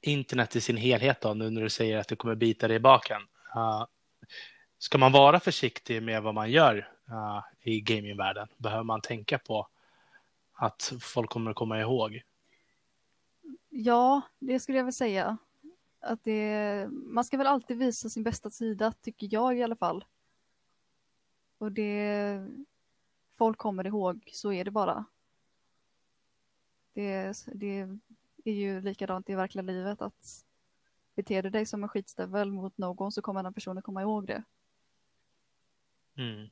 internet 0.01 0.55
i 0.55 0.61
sin 0.61 0.77
helhet 0.77 1.21
då, 1.21 1.33
nu 1.33 1.49
när 1.49 1.61
du 1.61 1.69
säger 1.69 1.97
att 1.97 2.07
det 2.07 2.15
kommer 2.15 2.35
bita 2.35 2.67
dig 2.67 2.77
i 2.77 2.79
baken? 2.79 3.21
Uh, 3.55 3.85
ska 4.85 4.97
man 4.97 5.11
vara 5.11 5.39
försiktig 5.39 6.03
med 6.03 6.23
vad 6.23 6.33
man 6.33 6.51
gör 6.51 6.89
uh, 7.09 7.43
i 7.61 7.81
gamingvärlden? 7.81 8.47
Behöver 8.57 8.83
man 8.83 9.01
tänka 9.01 9.39
på 9.39 9.67
att 10.53 10.93
folk 11.01 11.29
kommer 11.29 11.51
att 11.51 11.57
komma 11.57 11.79
ihåg? 11.79 12.21
Ja, 13.69 14.21
det 14.39 14.59
skulle 14.59 14.77
jag 14.77 14.85
väl 14.85 14.93
säga. 14.93 15.37
Att 15.99 16.23
det, 16.23 16.87
man 16.89 17.23
ska 17.23 17.37
väl 17.37 17.47
alltid 17.47 17.77
visa 17.77 18.09
sin 18.09 18.23
bästa 18.23 18.49
sida, 18.49 18.91
tycker 18.91 19.27
jag 19.31 19.57
i 19.57 19.63
alla 19.63 19.75
fall. 19.75 20.05
Och 21.57 21.71
det 21.71 22.47
folk 23.37 23.57
kommer 23.57 23.87
ihåg, 23.87 24.29
så 24.33 24.51
är 24.51 24.65
det 24.65 24.71
bara. 24.71 25.05
Det, 26.93 27.33
det 27.45 27.87
är 28.43 28.53
ju 28.53 28.81
likadant 28.81 29.29
i 29.29 29.35
verkliga 29.35 29.63
livet 29.63 30.01
att 30.01 30.45
beter 31.15 31.43
du 31.43 31.49
dig 31.49 31.65
som 31.65 31.83
en 31.83 31.89
skitstövel 31.89 32.51
mot 32.51 32.77
någon 32.77 33.11
så 33.11 33.21
kommer 33.21 33.43
den 33.43 33.53
personen 33.53 33.83
komma 33.83 34.01
ihåg 34.01 34.27
det. 34.27 34.43
Mm. 36.17 36.49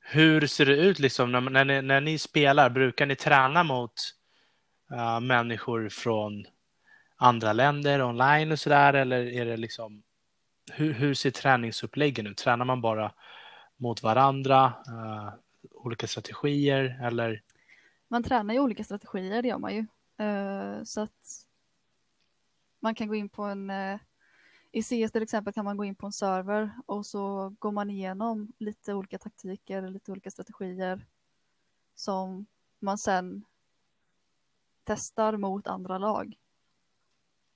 Hur 0.00 0.46
ser 0.46 0.66
det 0.66 0.76
ut 0.76 0.98
liksom 0.98 1.32
när, 1.32 1.40
när, 1.40 1.64
ni, 1.64 1.82
när 1.82 2.00
ni 2.00 2.18
spelar? 2.18 2.70
Brukar 2.70 3.06
ni 3.06 3.16
träna 3.16 3.62
mot 3.62 3.92
uh, 4.92 5.20
människor 5.20 5.88
från 5.88 6.46
andra 7.16 7.52
länder 7.52 8.02
online 8.02 8.52
och 8.52 8.58
sådär? 8.58 8.94
Eller 8.94 9.26
är 9.26 9.44
det 9.44 9.56
liksom 9.56 10.02
hur, 10.72 10.92
hur 10.92 11.14
ser 11.14 11.30
träningsuppläggen 11.30 12.26
ut? 12.26 12.36
Tränar 12.36 12.64
man 12.64 12.80
bara 12.80 13.12
mot 13.76 14.02
varandra? 14.02 14.72
Uh, 14.88 15.32
olika 15.70 16.06
strategier 16.06 17.00
eller? 17.02 17.42
Man 18.08 18.22
tränar 18.22 18.54
ju 18.54 18.60
olika 18.60 18.84
strategier, 18.84 19.42
det 19.42 19.48
gör 19.48 19.58
man 19.58 19.74
ju. 19.74 19.86
Uh, 20.24 20.84
så 20.84 21.00
att 21.00 21.46
man 22.80 22.94
kan 22.94 23.08
gå 23.08 23.14
in 23.14 23.28
på 23.28 23.42
en 23.42 23.70
uh, 23.70 23.98
i 24.74 24.82
CS 24.82 25.12
till 25.12 25.22
exempel 25.22 25.52
kan 25.54 25.64
man 25.64 25.76
gå 25.76 25.84
in 25.84 25.94
på 25.94 26.06
en 26.06 26.12
server 26.12 26.70
och 26.86 27.06
så 27.06 27.54
går 27.58 27.72
man 27.72 27.90
igenom 27.90 28.52
lite 28.58 28.94
olika 28.94 29.18
taktiker, 29.18 29.88
lite 29.88 30.12
olika 30.12 30.30
strategier 30.30 31.06
som 31.94 32.46
man 32.78 32.98
sen 32.98 33.44
testar 34.84 35.36
mot 35.36 35.66
andra 35.66 35.98
lag. 35.98 36.38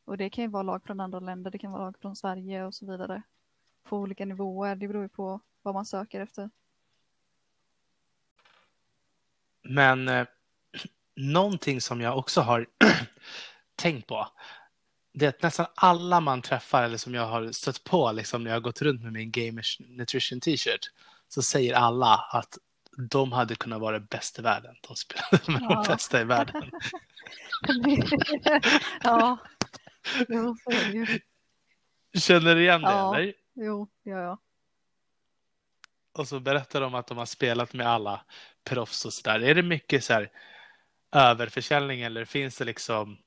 Och 0.05 0.16
det 0.16 0.31
kan 0.31 0.45
ju 0.45 0.51
vara 0.51 0.62
lag 0.62 0.83
från 0.85 1.01
andra 1.01 1.21
länder, 1.21 1.51
det 1.51 1.59
kan 1.59 1.73
vara 1.73 1.85
lag 1.85 1.99
från 1.99 2.16
Sverige 2.16 2.64
och 2.64 2.75
så 2.75 2.87
vidare. 2.87 3.23
På 3.83 3.97
olika 3.99 4.25
nivåer, 4.25 4.77
det 4.77 4.89
beror 4.89 5.03
ju 5.03 5.09
på 5.09 5.41
vad 5.62 5.75
man 5.75 5.87
söker 5.87 6.21
efter. 6.21 6.51
Men 9.62 10.09
eh, 10.09 10.27
någonting 11.14 11.81
som 11.81 12.01
jag 12.01 12.19
också 12.19 12.41
har 12.41 12.66
tänkt 13.77 14.07
på, 14.07 14.29
det 15.13 15.25
är 15.25 15.29
att 15.29 15.43
nästan 15.43 15.67
alla 15.75 16.21
man 16.21 16.43
träffar 16.43 16.83
eller 16.83 16.97
som 16.97 17.15
jag 17.15 17.27
har 17.27 17.53
stött 17.53 17.85
på 17.85 18.13
liksom, 18.13 18.45
när 18.45 18.51
jag 18.51 18.57
har 18.57 18.61
gått 18.61 18.83
runt 18.83 19.03
med 19.03 19.13
min 19.13 19.31
Gamers 19.31 19.81
Nutrition 19.81 20.41
t-shirt 20.41 20.91
så 21.29 21.43
säger 21.43 21.75
alla 21.75 22.15
att 22.15 22.59
de 23.11 23.33
hade 23.33 23.55
kunnat 23.55 23.81
vara 23.81 24.01
bäst 24.01 24.39
i 24.39 24.43
världen. 24.43 24.77
De 24.89 24.97
spelade 24.97 25.53
med 25.53 25.63
ja. 25.63 25.83
de 25.83 25.93
bästa 25.93 26.21
i 26.21 26.25
världen. 26.25 26.71
ja, 29.03 29.39
jo, 30.29 30.57
så 30.65 30.71
är 30.71 30.93
det 30.93 30.99
ju. 30.99 31.21
Känner 32.21 32.55
du 32.55 32.63
igen 32.63 32.83
det 32.83 32.91
ja. 32.91 33.17
eller? 33.17 33.35
Jo, 33.55 33.89
gör 34.05 34.23
jag. 34.23 34.39
Och 36.13 36.29
så 36.29 36.41
berättar 36.41 36.81
de 36.81 36.95
att 36.95 37.07
de 37.07 37.19
har 37.19 37.27
spelat 37.27 37.73
med 37.73 37.87
alla 37.87 38.25
proffs 38.65 39.05
och 39.05 39.13
sådär. 39.13 39.41
Är 39.41 39.55
det 39.55 39.63
mycket 39.63 40.05
så 40.05 40.13
här 40.13 40.31
överförsäljning 41.13 42.03
eller 42.03 42.25
finns 42.25 42.59
det 42.59 42.65
liksom 42.65 43.19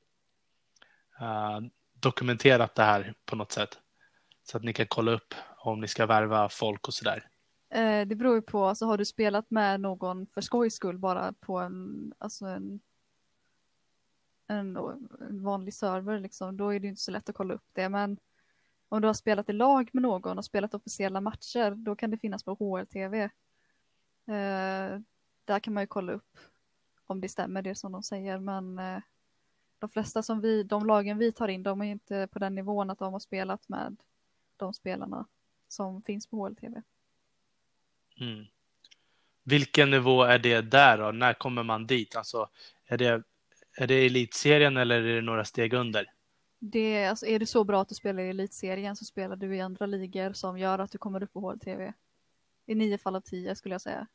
Eh, 1.22 1.60
dokumenterat 1.94 2.76
det 2.76 2.84
här 2.84 3.14
på 3.26 3.36
något 3.36 3.52
sätt? 3.52 3.80
Så 4.44 4.58
att 4.58 4.64
ni 4.64 4.74
kan 4.74 4.88
kolla 4.88 5.12
upp 5.12 5.34
om 5.58 5.82
ni 5.82 5.88
ska 5.88 6.06
värva 6.06 6.50
folk 6.50 6.88
och 6.88 6.94
sådär. 6.94 7.30
där. 7.70 8.06
det 8.06 8.16
beror 8.16 8.36
ju 8.36 8.42
på, 8.42 8.66
alltså 8.66 8.86
har 8.86 8.98
du 8.98 9.06
spelat 9.06 9.52
med 9.52 9.82
någon 9.82 10.28
för 10.28 10.42
skojs 10.42 10.76
skull 10.76 10.98
bara 10.98 11.34
på 11.34 11.58
en, 11.60 12.14
alltså 12.18 12.46
en, 12.46 12.80
en, 14.48 14.78
en 15.30 15.44
vanlig 15.44 15.74
server 15.74 16.20
liksom, 16.20 16.58
då 16.58 16.74
är 16.74 16.80
det 16.80 16.88
inte 16.88 17.02
så 17.02 17.12
lätt 17.12 17.30
att 17.30 17.36
kolla 17.36 17.54
upp 17.54 17.70
det. 17.74 17.90
Men 17.90 18.18
om 18.90 19.02
du 19.02 19.08
har 19.08 19.14
spelat 19.14 19.50
i 19.50 19.54
lag 19.54 19.90
med 19.94 20.04
någon 20.04 20.38
och 20.38 20.46
spelat 20.46 20.74
officiella 20.74 21.22
matcher, 21.22 21.72
då 21.72 21.96
kan 21.96 22.12
det 22.12 22.18
finnas 22.18 22.44
på 22.44 22.54
HLTV. 22.54 23.24
Eh, 24.28 25.00
där 25.46 25.60
kan 25.60 25.74
man 25.74 25.84
ju 25.84 25.88
kolla 25.88 26.14
upp 26.14 26.38
om 27.06 27.22
det 27.22 27.30
stämmer 27.30 27.62
det 27.62 27.76
som 27.76 27.92
de 27.92 28.04
säger, 28.04 28.40
men 28.40 28.80
eh, 28.80 29.02
de 29.82 29.90
flesta 29.90 30.24
som 30.24 30.42
vi, 30.42 30.64
de 30.64 30.86
lagen 30.86 31.18
vi 31.18 31.32
tar 31.32 31.48
in, 31.48 31.64
de 31.64 31.82
är 31.82 31.86
inte 31.86 32.28
på 32.32 32.40
den 32.40 32.56
nivån 32.56 32.90
att 32.90 33.00
de 33.00 33.14
har 33.14 33.20
spelat 33.20 33.70
med 33.70 33.98
de 34.58 34.74
spelarna 34.74 35.28
som 35.68 36.02
finns 36.02 36.28
på 36.28 36.38
HLTV. 36.38 36.82
Mm. 38.20 38.46
Vilken 39.44 39.92
nivå 39.92 40.24
är 40.24 40.40
det 40.40 40.62
där 40.62 40.98
då? 40.98 41.12
När 41.12 41.34
kommer 41.34 41.64
man 41.64 41.88
dit? 41.88 42.16
Alltså, 42.16 42.50
är 42.86 42.98
det, 42.98 43.24
är 43.78 43.88
det 43.88 44.06
elitserien 44.06 44.78
eller 44.78 45.02
är 45.02 45.16
det 45.16 45.22
några 45.22 45.46
steg 45.46 45.74
under? 45.74 46.06
Det, 46.60 47.06
alltså, 47.06 47.26
är 47.26 47.40
du 47.40 47.46
så 47.46 47.64
bra 47.64 47.82
att 47.82 47.90
du 47.90 47.96
spelar 47.96 48.24
i 48.24 48.30
elitserien 48.30 48.96
så 48.96 49.06
spelar 49.06 49.36
du 49.36 49.56
i 49.56 49.62
andra 49.62 49.86
ligor 49.86 50.34
som 50.34 50.58
gör 50.58 50.80
att 50.80 50.92
du 50.92 50.98
kommer 50.98 51.24
upp 51.24 51.34
på 51.34 51.40
HLTV. 51.40 51.94
I 52.66 52.76
nio 52.76 52.98
fall 52.98 53.16
av 53.16 53.22
tio 53.22 53.56
skulle 53.56 53.76
jag 53.76 53.82
säga. 53.82 54.08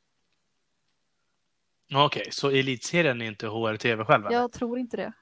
Okej, 1.94 2.04
okay, 2.04 2.30
så 2.30 2.50
elitserien 2.50 3.22
är 3.22 3.26
inte 3.26 3.46
HRTV 3.46 4.04
själv? 4.04 4.24
Jag 4.24 4.32
eller? 4.32 4.48
tror 4.48 4.78
inte 4.78 4.96
det. 4.96 5.12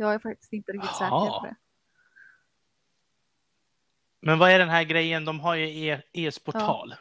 Jag 0.00 0.14
är 0.14 0.18
faktiskt 0.18 0.52
inte 0.52 0.72
riktigt 0.72 0.96
säker 0.96 1.10
på 1.10 1.46
det. 1.46 1.56
Men 4.20 4.38
vad 4.38 4.50
är 4.50 4.58
den 4.58 4.68
här 4.68 4.84
grejen? 4.84 5.24
De 5.24 5.40
har 5.40 5.54
ju 5.54 5.88
e- 5.88 6.02
e-sportal. 6.12 6.90
Ja. 6.90 6.96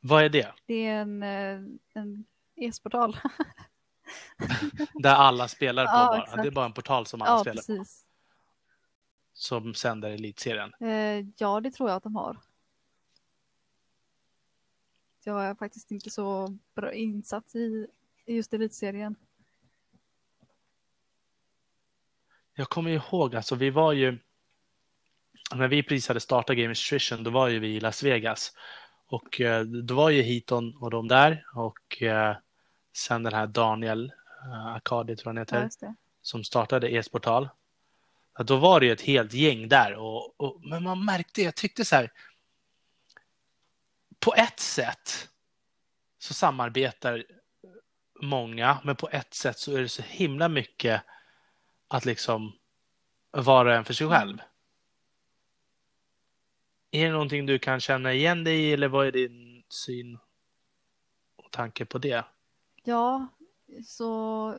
Vad 0.00 0.24
är 0.24 0.28
det? 0.28 0.52
Det 0.66 0.86
är 0.86 1.00
en, 1.00 1.22
eh, 1.22 1.60
en 1.94 2.24
e-sportal. 2.56 3.16
Där 4.94 5.14
alla 5.14 5.48
spelar 5.48 5.84
på 5.84 5.90
ja, 5.92 6.06
bara. 6.06 6.22
Exakt. 6.22 6.42
Det 6.42 6.48
är 6.48 6.52
bara 6.52 6.64
en 6.66 6.72
portal 6.72 7.06
som 7.06 7.22
alla 7.22 7.30
ja, 7.30 7.40
spelar 7.40 7.62
precis. 7.62 8.04
på. 8.04 8.08
Som 9.32 9.74
sänder 9.74 10.10
elitserien. 10.10 10.74
Eh, 10.80 11.26
ja, 11.36 11.60
det 11.60 11.70
tror 11.70 11.88
jag 11.88 11.96
att 11.96 12.02
de 12.02 12.16
har. 12.16 12.40
Jag 15.24 15.44
är 15.44 15.54
faktiskt 15.54 15.90
inte 15.90 16.10
så 16.10 16.58
bra 16.74 16.92
insatt 16.92 17.54
i, 17.54 17.86
i 18.26 18.36
just 18.36 18.54
elitserien. 18.54 19.16
Jag 22.54 22.68
kommer 22.68 22.90
ihåg, 22.90 23.36
alltså 23.36 23.54
vi 23.54 23.70
var 23.70 23.92
ju, 23.92 24.18
när 25.54 25.68
vi 25.68 25.82
precis 25.82 26.08
hade 26.08 26.20
startat 26.20 26.56
Game 26.56 26.68
Nutrition, 26.68 27.24
då 27.24 27.30
var 27.30 27.48
ju 27.48 27.58
vi 27.58 27.68
i 27.68 27.80
Las 27.80 28.02
Vegas. 28.02 28.52
Och 29.06 29.40
eh, 29.40 29.64
då 29.64 29.94
var 29.94 30.10
ju 30.10 30.22
Hiton 30.22 30.76
och 30.76 30.90
de 30.90 31.08
där 31.08 31.46
och 31.54 32.02
eh, 32.02 32.36
sen 32.92 33.22
den 33.22 33.32
här 33.32 33.46
Daniel 33.46 34.12
eh, 34.44 34.66
Akadi 34.66 35.16
tror 35.16 35.36
jag 35.36 35.46
han 35.52 35.62
heter, 35.62 35.86
Ja, 35.86 35.94
som 36.22 36.44
startade 36.44 36.88
e-sportal. 36.88 37.48
Då 38.38 38.56
var 38.56 38.80
det 38.80 38.86
ju 38.86 38.92
ett 38.92 39.00
helt 39.00 39.32
gäng 39.34 39.68
där, 39.68 39.94
och, 39.94 40.40
och, 40.40 40.60
men 40.64 40.82
man 40.82 41.04
märkte, 41.04 41.42
jag 41.42 41.54
tyckte 41.54 41.84
så 41.84 41.96
här, 41.96 42.12
på 44.18 44.34
ett 44.34 44.60
sätt 44.60 45.28
så 46.18 46.34
samarbetar 46.34 47.24
många, 48.22 48.78
men 48.84 48.96
på 48.96 49.08
ett 49.08 49.34
sätt 49.34 49.58
så 49.58 49.76
är 49.76 49.80
det 49.80 49.88
så 49.88 50.02
himla 50.02 50.48
mycket 50.48 51.02
att 51.94 52.04
liksom 52.04 52.52
vara 53.30 53.76
en 53.78 53.84
för 53.84 53.94
sig 53.94 54.08
själv. 54.08 54.38
Är 56.90 57.06
det 57.06 57.12
någonting 57.12 57.46
du 57.46 57.58
kan 57.58 57.80
känna 57.80 58.12
igen 58.12 58.44
dig 58.44 58.60
i 58.60 58.72
eller 58.72 58.88
vad 58.88 59.06
är 59.06 59.12
din 59.12 59.64
syn 59.68 60.18
och 61.36 61.50
tanke 61.50 61.84
på 61.84 61.98
det? 61.98 62.24
Ja, 62.84 63.26
så 63.86 64.58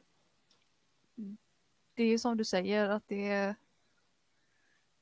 det 1.94 2.04
är 2.04 2.08
ju 2.08 2.20
som 2.20 2.38
du 2.38 2.46
säger 2.46 2.90
att 2.90 3.04
det 3.08 3.30
är 3.30 3.56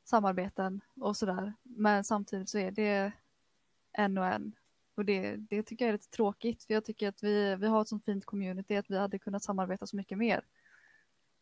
samarbeten 0.03 0.81
och 0.95 1.17
sådär. 1.17 1.53
Men 1.63 2.03
samtidigt 2.03 2.49
så 2.49 2.57
är 2.57 2.71
det 2.71 3.11
en 3.91 4.17
och 4.17 4.25
en. 4.25 4.55
Och 4.95 5.05
det, 5.05 5.35
det 5.35 5.63
tycker 5.63 5.85
jag 5.85 5.89
är 5.89 5.93
lite 5.93 6.09
tråkigt 6.09 6.63
för 6.63 6.73
jag 6.73 6.85
tycker 6.85 7.07
att 7.07 7.23
vi, 7.23 7.55
vi 7.55 7.67
har 7.67 7.81
ett 7.81 7.87
sånt 7.87 8.05
fint 8.05 8.25
community 8.25 8.75
att 8.75 8.89
vi 8.89 8.97
hade 8.97 9.19
kunnat 9.19 9.43
samarbeta 9.43 9.87
så 9.87 9.95
mycket 9.95 10.17
mer 10.17 10.43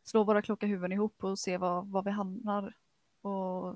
slå 0.04 0.24
våra 0.24 0.42
kloka 0.42 0.66
huvuden 0.66 0.92
ihop 0.92 1.24
och 1.24 1.40
se 1.40 1.58
var, 1.58 1.82
var 1.82 2.04
vi 2.04 2.12
hamnar 2.12 2.74
och 3.22 3.76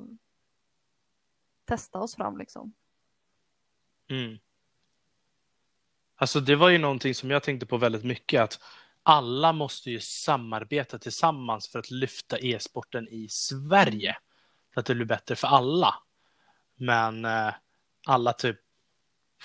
testa 1.65 1.99
oss 1.99 2.15
fram 2.15 2.37
liksom. 2.37 2.73
Mm. 4.09 4.37
Alltså 6.15 6.39
det 6.39 6.55
var 6.55 6.69
ju 6.69 6.77
någonting 6.77 7.15
som 7.15 7.31
jag 7.31 7.43
tänkte 7.43 7.65
på 7.65 7.77
väldigt 7.77 8.03
mycket 8.03 8.41
att 8.41 8.59
alla 9.03 9.53
måste 9.53 9.91
ju 9.91 9.99
samarbeta 9.99 10.99
tillsammans 10.99 11.67
för 11.67 11.79
att 11.79 11.91
lyfta 11.91 12.39
e-sporten 12.39 13.07
i 13.07 13.29
Sverige. 13.29 14.17
Så 14.73 14.79
att 14.79 14.85
det 14.85 14.95
blir 14.95 15.05
bättre 15.05 15.35
för 15.35 15.47
alla. 15.47 15.95
Men 16.75 17.25
eh, 17.25 17.53
alla 18.07 18.33
typ 18.33 18.59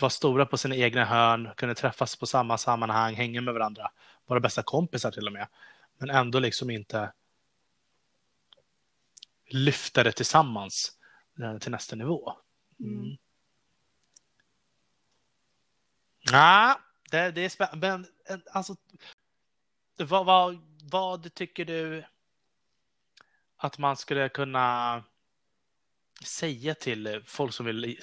var 0.01 0.09
stora 0.09 0.47
på 0.47 0.59
sina 0.59 0.77
egna 0.77 1.05
hörn, 1.05 1.51
kunde 1.57 1.75
träffas 1.75 2.17
på 2.17 2.27
samma 2.27 2.59
sammanhang, 2.59 3.15
hänga 3.15 3.41
med 3.41 3.55
varandra, 3.55 3.91
vara 4.27 4.41
bästa 4.41 4.63
kompisar 4.63 5.11
till 5.11 5.27
och 5.27 5.33
med 5.33 5.47
men 6.01 6.11
ändå 6.11 6.39
liksom 6.39 6.71
inte 6.71 7.13
lyfta 9.47 10.05
det 10.05 10.13
tillsammans 10.13 10.99
eh, 11.43 11.59
till 11.59 11.71
nästa 11.71 11.97
nivå. 11.97 12.33
Mm. 12.81 13.01
Mm. 13.01 13.17
Ja, 16.21 16.81
det, 17.11 17.31
det 17.31 17.41
är 17.41 17.49
spännande. 17.49 17.89
Men 17.89 18.07
alltså, 18.51 18.77
vad, 19.99 20.27
vad, 20.27 20.59
vad 20.91 21.35
tycker 21.35 21.65
du 21.65 22.05
att 23.57 23.79
man 23.79 23.97
skulle 23.97 24.29
kunna 24.29 25.05
säga 26.25 26.75
till 26.75 27.23
folk 27.27 27.55
som 27.55 27.67
vill 27.67 27.99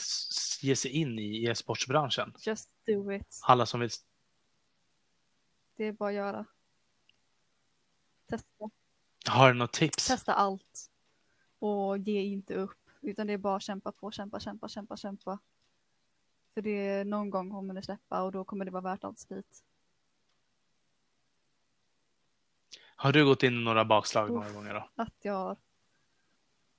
ge 0.62 0.76
sig 0.76 0.91
in 0.91 1.20
i 1.20 1.45
e-sportsbranschen? 1.45 2.34
Just 2.45 2.70
do 2.86 3.14
it. 3.14 3.39
Alla 3.43 3.66
som 3.66 3.80
vill. 3.80 3.89
Det 5.78 5.86
är 5.86 5.91
bara 5.91 6.10
att 6.10 6.16
göra. 6.16 6.45
Testa. 8.28 8.70
Har 9.30 9.48
du 9.48 9.60
något 9.60 9.74
tips? 9.74 10.08
Testa 10.08 10.34
allt. 10.34 10.92
Och 11.60 11.98
ge 11.98 12.22
inte 12.22 12.56
upp. 12.56 12.90
Utan 13.02 13.28
det 13.28 13.34
är 13.34 13.38
bara 13.38 13.60
kämpa 13.60 13.92
på, 13.92 14.12
kämpa, 14.12 14.40
kämpa, 14.40 14.68
kämpa, 14.68 14.98
kämpa. 14.98 15.40
För 16.54 16.62
det 16.62 17.04
någon 17.04 17.30
gång 17.30 17.52
kommer 17.52 17.74
det 17.74 17.82
släppa 17.82 18.24
och 18.24 18.32
då 18.32 18.44
kommer 18.44 18.66
det 18.66 18.72
vara 18.72 18.82
värt 18.82 19.04
allt 19.04 19.20
slit. 19.20 19.64
Har 22.96 23.12
du 23.12 23.26
gått 23.26 23.44
in 23.44 23.62
i 23.62 23.64
några 23.64 23.86
bakslag 23.86 24.30
några 24.30 24.48
Uff. 24.48 24.54
gånger 24.56 24.74
då? 24.74 24.90
Att 24.96 25.16
jag 25.22 25.34
har. 25.34 25.58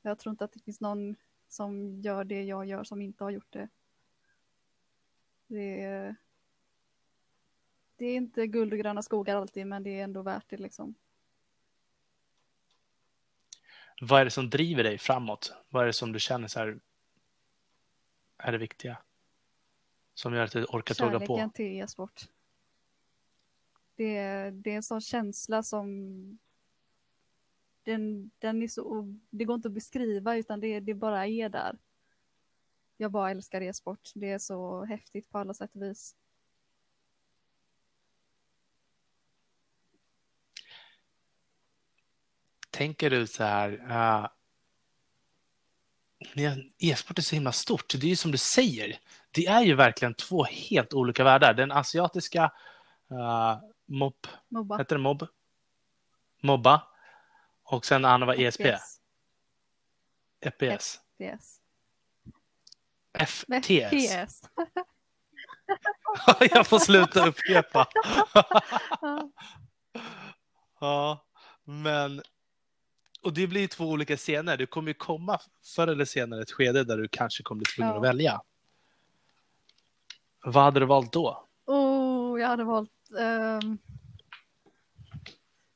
Jag 0.03 0.19
tror 0.19 0.31
inte 0.31 0.45
att 0.45 0.53
det 0.53 0.61
finns 0.61 0.81
någon 0.81 1.17
som 1.49 2.01
gör 2.01 2.25
det 2.25 2.43
jag 2.43 2.67
gör 2.67 2.85
som 2.85 3.03
inte 3.03 3.25
har 3.25 3.31
gjort 3.31 3.53
det. 3.53 3.69
Det 5.47 5.83
är, 5.83 6.17
det 7.97 8.07
är 8.07 8.17
inte 8.17 8.47
guld 8.47 8.73
och 8.73 8.79
gröna 8.79 9.03
skogar 9.03 9.37
alltid, 9.37 9.67
men 9.67 9.83
det 9.83 10.01
är 10.01 10.05
ändå 10.05 10.23
värt 10.23 10.45
det 10.49 10.57
liksom. 10.57 10.95
Vad 14.01 14.21
är 14.21 14.25
det 14.25 14.31
som 14.31 14.51
driver 14.51 14.85
dig 14.85 14.99
framåt? 14.99 15.53
Vad 15.69 15.83
är 15.83 15.87
det 15.87 15.93
som 15.93 16.13
du 16.13 16.21
känner 16.21 16.49
så 16.49 16.59
här 16.59 16.81
är 18.39 18.53
det 18.53 18.59
viktiga? 18.59 18.99
Som 20.15 20.35
gör 20.35 20.45
att 20.45 20.53
du 20.53 20.65
orkar 20.65 20.95
tåga 20.95 21.21
på? 21.21 21.27
Kärleken 21.27 21.51
till 21.51 21.83
e-sport. 21.83 22.29
Det 23.97 24.17
är, 24.17 24.51
det 24.51 24.71
är 24.71 24.77
en 24.77 24.83
sån 24.83 25.01
känsla 25.01 25.63
som 25.63 25.89
den, 27.83 28.31
den 28.39 28.63
är 28.63 28.69
så, 28.69 29.15
det 29.31 29.45
går 29.45 29.55
inte 29.55 29.69
att 29.69 29.75
beskriva 29.75 30.37
utan 30.37 30.61
det, 30.61 30.81
det 30.81 30.95
bara 30.95 31.27
är 31.27 31.49
där. 31.49 31.79
Jag 32.97 33.11
bara 33.11 33.31
älskar 33.31 33.61
e-sport. 33.61 34.11
Det 34.15 34.31
är 34.31 34.39
så 34.39 34.85
häftigt 34.85 35.31
på 35.31 35.39
alla 35.39 35.55
sätt 35.55 35.75
och 35.75 35.83
vis. 35.83 36.17
Tänker 42.79 43.11
du 43.11 43.27
så 43.27 43.45
här, 43.45 43.71
uh, 43.73 44.27
e-sport 46.79 47.19
är 47.19 47.23
så 47.23 47.35
himla 47.35 47.53
stort. 47.53 47.95
Det 48.01 48.07
är 48.07 48.09
ju 48.09 48.17
som 48.17 48.31
du 48.31 48.39
säger, 48.39 48.99
det 49.31 49.47
är 49.47 49.63
ju 49.63 49.75
verkligen 49.75 50.15
två 50.15 50.45
helt 50.45 50.93
olika 50.93 51.25
världar. 51.25 51.55
Den 51.55 51.73
asiatiska 51.73 52.53
uh, 53.13 53.59
mob, 53.87 54.27
Mobba. 54.49 54.79
heter 54.79 54.97
det 54.97 55.03
mob? 55.03 55.27
Mobba. 56.43 56.83
Och 57.63 57.87
sen 57.87 58.05
andra 58.05 58.27
var 58.27 58.35
ESP, 58.35 58.61
FPS. 58.61 59.01
FPS. 60.45 61.01
FTS. 63.19 63.45
FPS. 63.59 64.43
Jag 66.51 66.67
får 66.67 66.79
sluta 66.79 67.27
upprepa. 67.27 67.89
Ja, 70.81 71.27
men 71.65 72.23
och 73.23 73.33
det 73.35 73.47
blir 73.47 73.69
två 73.69 73.85
olika 73.85 74.17
scener. 74.17 74.57
Det 74.57 74.67
kommer 74.67 74.89
ju 74.89 74.95
komma 74.95 75.41
förr 75.77 75.89
eller 75.89 76.05
senare 76.05 76.43
ett 76.43 76.51
skede 76.51 76.85
där 76.85 76.99
du 76.99 77.09
kanske 77.09 77.43
kommer 77.43 77.59
bli 77.59 77.65
tvungen 77.65 77.93
Ja. 77.93 77.97
att 77.97 78.05
välja. 78.05 78.43
Vad 80.45 80.65
hade 80.65 80.81
du 80.81 80.87
valt 80.87 81.13
då? 81.13 81.49
Oh, 81.67 82.41
jag 82.41 82.49
hade 82.49 82.65
valt... 82.65 82.91
Um... 83.63 83.79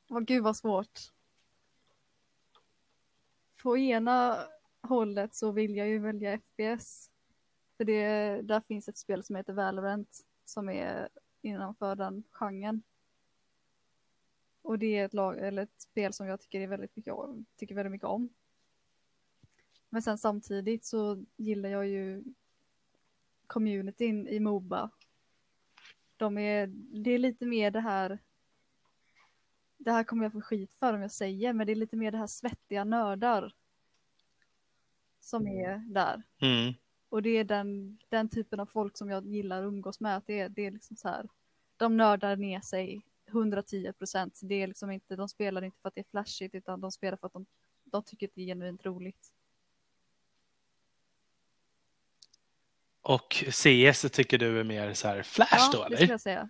Oh, 0.09 0.20
gud 0.20 0.43
vad 0.43 0.57
svårt. 0.57 1.01
På 3.62 3.78
ena 3.78 4.38
hållet 4.82 5.34
så 5.34 5.51
vill 5.53 5.76
jag 5.76 5.88
ju 5.88 5.99
välja 5.99 6.38
FPS. 6.38 7.11
För 7.76 7.84
det, 7.84 8.40
där 8.43 8.61
finns 8.61 8.88
ett 8.88 8.97
spel 8.97 9.24
som 9.24 9.36
heter 9.36 9.53
Valorant 9.53 10.20
som 10.45 10.68
är 10.68 11.09
innanför 11.43 11.97
den 11.97 12.24
genren. 12.30 12.82
Och 14.62 14.78
det 14.78 14.98
är 14.98 15.04
ett, 15.04 15.14
lag, 15.14 15.38
eller 15.38 15.62
ett 15.62 15.80
spel 15.80 16.12
som 16.12 16.26
jag 16.26 16.40
tycker, 16.40 16.60
är 16.60 16.66
väldigt 16.66 16.96
mycket, 16.96 17.14
tycker 17.56 17.74
väldigt 17.74 17.92
mycket 17.92 18.08
om. 18.08 18.28
Men 19.88 20.02
sen 20.02 20.18
samtidigt 20.18 20.84
så 20.84 21.24
gillar 21.36 21.68
jag 21.68 21.86
ju 21.86 22.24
communityn 23.46 24.28
i 24.28 24.40
Moba 24.40 24.90
de 26.22 26.38
är, 26.38 26.66
det 27.02 27.10
är 27.10 27.18
lite 27.18 27.46
mer 27.46 27.70
det 27.70 27.80
här, 27.80 28.18
det 29.76 29.92
här 29.92 30.04
kommer 30.04 30.24
jag 30.24 30.32
få 30.32 30.40
skit 30.40 30.74
för 30.74 30.94
om 30.94 31.02
jag 31.02 31.10
säger, 31.10 31.52
men 31.52 31.66
det 31.66 31.72
är 31.72 31.76
lite 31.76 31.96
mer 31.96 32.10
det 32.10 32.18
här 32.18 32.26
svettiga 32.26 32.84
nördar 32.84 33.54
som 35.20 35.46
är 35.46 35.78
där. 35.78 36.22
Mm. 36.40 36.74
Och 37.08 37.22
det 37.22 37.30
är 37.30 37.44
den, 37.44 37.98
den 38.08 38.28
typen 38.28 38.60
av 38.60 38.66
folk 38.66 38.96
som 38.96 39.10
jag 39.10 39.26
gillar 39.26 39.62
att 39.62 39.66
umgås 39.66 40.00
med, 40.00 40.16
att 40.16 40.26
det 40.26 40.48
det 40.48 40.66
är 40.66 40.70
liksom 40.70 40.96
så 40.96 41.08
här, 41.08 41.28
de 41.76 41.96
nördar 41.96 42.36
ner 42.36 42.60
sig 42.60 43.02
110 43.33 43.93
procent. 43.93 44.41
Det 44.43 44.55
är 44.55 44.66
liksom 44.66 44.91
inte, 44.91 45.16
de 45.16 45.28
spelar 45.28 45.64
inte 45.64 45.78
för 45.80 45.89
att 45.89 45.95
det 45.95 46.01
är 46.01 46.11
flashigt, 46.11 46.55
utan 46.55 46.80
de 46.80 46.93
spelar 46.93 47.16
för 47.16 47.26
att 47.26 47.33
de, 47.33 47.47
de 47.85 48.05
tycker 48.05 48.26
att 48.28 48.35
det 48.35 48.41
är 48.43 48.47
genuint 48.47 48.85
roligt. 48.87 49.33
Och 53.03 53.45
CS 53.53 54.01
tycker 54.12 54.39
du 54.39 54.61
är 54.61 54.64
mer 54.64 54.95
så 54.95 55.09
här 55.09 55.22
flash 55.22 55.70
då 55.72 55.78
ja, 55.78 55.80
det 55.80 55.87
eller? 55.87 55.97
skulle 55.97 56.12
jag 56.12 56.20
säga. 56.20 56.49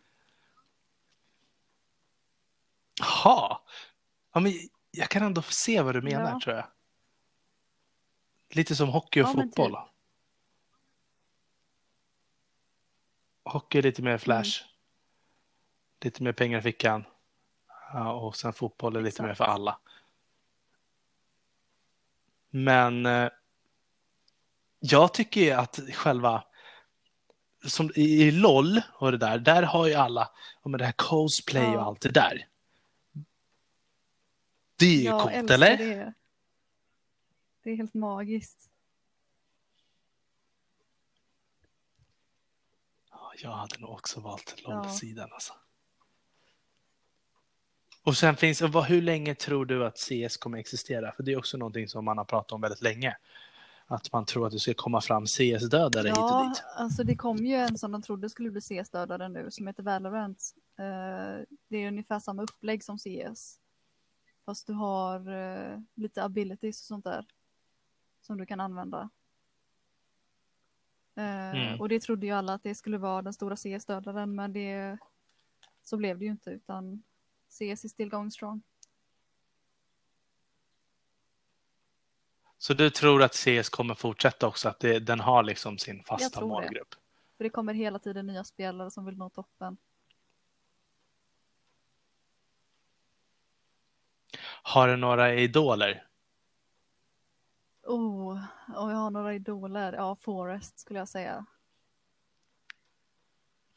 Jaha. 3.01 3.59
Ja, 4.33 4.41
men 4.41 4.53
jag 4.91 5.09
kan 5.09 5.22
ändå 5.22 5.43
se 5.43 5.83
vad 5.83 5.95
du 5.95 6.03
menar 6.03 6.30
Ja. 6.30 6.41
tror 6.45 6.57
jag. 6.57 6.66
Lite 8.51 8.76
som 8.76 8.89
hockey 8.89 9.22
och 9.22 9.28
Ja, 9.28 9.33
fotboll. 9.33 9.70
typ. 9.70 9.78
Hockey 13.45 13.78
är 13.78 13.83
lite 13.83 14.03
mer 14.03 14.11
Mm. 14.11 14.72
Lite 16.03 16.22
mer 16.22 16.32
pengar 16.32 16.59
i 16.59 16.62
fickan. 16.62 17.05
Ja, 17.92 18.12
och 18.12 18.36
sen 18.36 18.53
fotboll 18.53 18.96
är 18.96 19.00
lite 19.00 19.09
Exakt. 19.09 19.26
mer 19.28 19.34
för 19.34 19.44
alla. 19.44 19.78
Men 22.50 23.07
eh, 23.07 23.28
jag 24.80 25.14
tycker 25.14 25.57
att 25.57 25.80
själva 25.94 26.44
som 27.66 27.90
i, 27.94 28.30
LOL 28.30 28.80
och 28.94 29.12
det 29.12 29.18
där, 29.18 29.38
där 29.38 29.62
har 29.62 29.86
ju 29.86 29.94
alla 29.94 30.30
ja, 30.62 30.68
men 30.68 30.78
det 30.78 30.84
här 30.84 30.92
cosplay 30.96 31.66
och 31.66 31.74
Ja. 31.74 31.80
allt 31.84 32.00
det 32.00 32.11
där. 32.11 32.48
Det 34.76 34.86
är 34.86 34.96
ju 34.96 35.03
Jag 35.03 35.20
coolt, 35.22 35.50
eller? 35.50 35.76
det. 35.76 36.12
Det 37.62 37.70
är 37.70 37.76
helt 37.76 37.94
magiskt. 37.94 38.70
Ja, 43.11 43.32
jag 43.38 43.50
hade 43.50 43.78
nog 43.78 43.90
också 43.90 44.20
valt 44.20 44.55
Ja. 44.64 44.70
LOL-sidan 44.70 45.32
alltså. 45.32 45.53
Och 48.05 48.16
sen 48.16 48.36
finns, 48.36 48.62
och 48.62 48.72
vad, 48.72 48.84
hur 48.84 49.03
länge 49.03 49.34
tror 49.34 49.66
du 49.66 49.86
att 49.86 49.98
CS 49.98 50.36
kommer 50.36 50.59
existera? 50.59 51.12
För 51.12 51.22
det 51.22 51.32
är 51.32 51.38
också 51.38 51.57
någonting 51.57 51.88
som 51.88 52.05
man 52.05 52.18
har 52.18 52.24
pratat 52.24 52.53
om 52.53 52.61
väldigt 52.61 52.82
länge. 52.82 53.16
Att 53.86 54.12
man 54.12 54.24
tror 54.26 54.46
att 54.46 54.53
det 54.53 54.59
ska 54.59 54.74
komma 54.74 55.00
fram 55.00 55.26
CS-dödare 55.26 56.09
hit 56.09 56.16
och 56.18 56.22
Ja, 56.22 56.48
dit. 56.48 56.62
alltså 56.76 57.05
det 57.05 57.16
kom 57.16 57.36
ju 57.36 57.55
en 57.55 57.78
som 57.78 57.92
de 57.92 58.03
trodde 58.03 58.30
skulle 58.30 58.50
bli 58.50 58.61
CS-dödare 58.61 59.28
nu 59.28 59.50
som 59.50 59.66
heter 59.66 59.82
Valorant. 59.82 60.55
Eh, 60.78 61.44
det 61.68 61.76
är 61.76 61.88
ungefär 61.88 62.18
samma 62.18 62.42
upplägg 62.42 62.84
som 62.84 62.98
CS. 62.98 63.59
Fast 64.44 64.66
du 64.66 64.72
har 64.72 65.32
eh, 65.32 65.78
lite 65.94 66.22
abilities 66.24 66.80
och 66.80 66.86
sånt 66.86 67.05
där. 67.05 67.26
Som 68.20 68.38
du 68.38 68.46
kan 68.46 68.61
använda. 68.61 69.11
Eh, 71.16 71.50
Mm. 71.53 71.80
Och 71.80 71.88
det 71.88 72.00
trodde 72.00 72.26
ju 72.26 72.32
alla 72.32 72.55
att 72.55 72.62
det 72.62 72.74
skulle 72.74 72.98
vara 72.98 73.22
den 73.22 73.32
stora 73.32 73.57
CS-dödaren 73.57 74.34
men 74.34 74.53
det 74.53 74.98
så 75.82 75.96
blev 75.96 76.18
det 76.18 76.24
ju 76.24 76.30
inte 76.30 76.50
utan 76.50 77.03
CS 77.53 77.84
is 77.84 77.92
still 77.92 78.09
going 78.09 78.30
strong. 78.30 78.62
Så 82.59 82.74
du 82.74 82.90
tror 82.90 83.22
att 83.22 83.34
CS 83.34 83.68
kommer 83.68 83.94
fortsätta 83.94 84.46
också, 84.46 84.68
att 84.68 84.80
det, 84.80 84.98
den 84.98 85.20
har 85.20 85.42
liksom 85.42 85.78
sin 85.78 86.05
fasta 86.05 86.38
tror 86.38 86.48
det. 86.48 86.55
målgrupp? 86.55 86.94
För 87.36 87.44
det 87.44 87.50
kommer 87.50 87.74
hela 87.74 87.98
tiden 87.98 88.26
nya 88.26 88.44
spelare 88.44 88.90
som 88.90 89.05
vill 89.05 89.16
nå 89.16 89.30
toppen. 89.30 89.76
Har 94.62 94.88
du 94.88 94.96
några 94.96 95.34
idoler? 95.34 96.07
Oh, 97.82 98.44
och 98.76 98.90
jag 98.90 98.96
har 98.96 99.11
några 99.11 99.34
idoler. 99.34 99.92
Ja, 99.92 100.16
Forrest 100.20 100.78
skulle 100.78 100.98
jag 100.98 101.09
säga. 101.09 101.46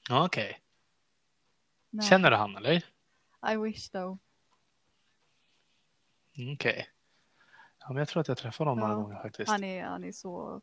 Okej. 0.10 0.60
Nej, 1.90 2.10
Känner 2.10 2.32
du 2.32 2.38
han 2.38 2.56
eller? 2.56 2.95
I 3.54 3.56
wish 3.58 3.90
though. 3.90 4.18
Okej. 6.54 6.90
Ja, 7.80 7.88
men 7.88 7.98
jag 7.98 8.08
tror 8.08 8.22
att 8.22 8.28
jag 8.28 8.38
träffade 8.38 8.70
honom 8.70 8.80
några 8.90 8.94
Ja, 8.94 9.04
gånger 9.04 9.22
faktiskt. 9.22 9.52
Han 9.52 9.64
är, 9.64 9.84
han 9.84 10.04
är 10.04 10.12
så... 10.12 10.62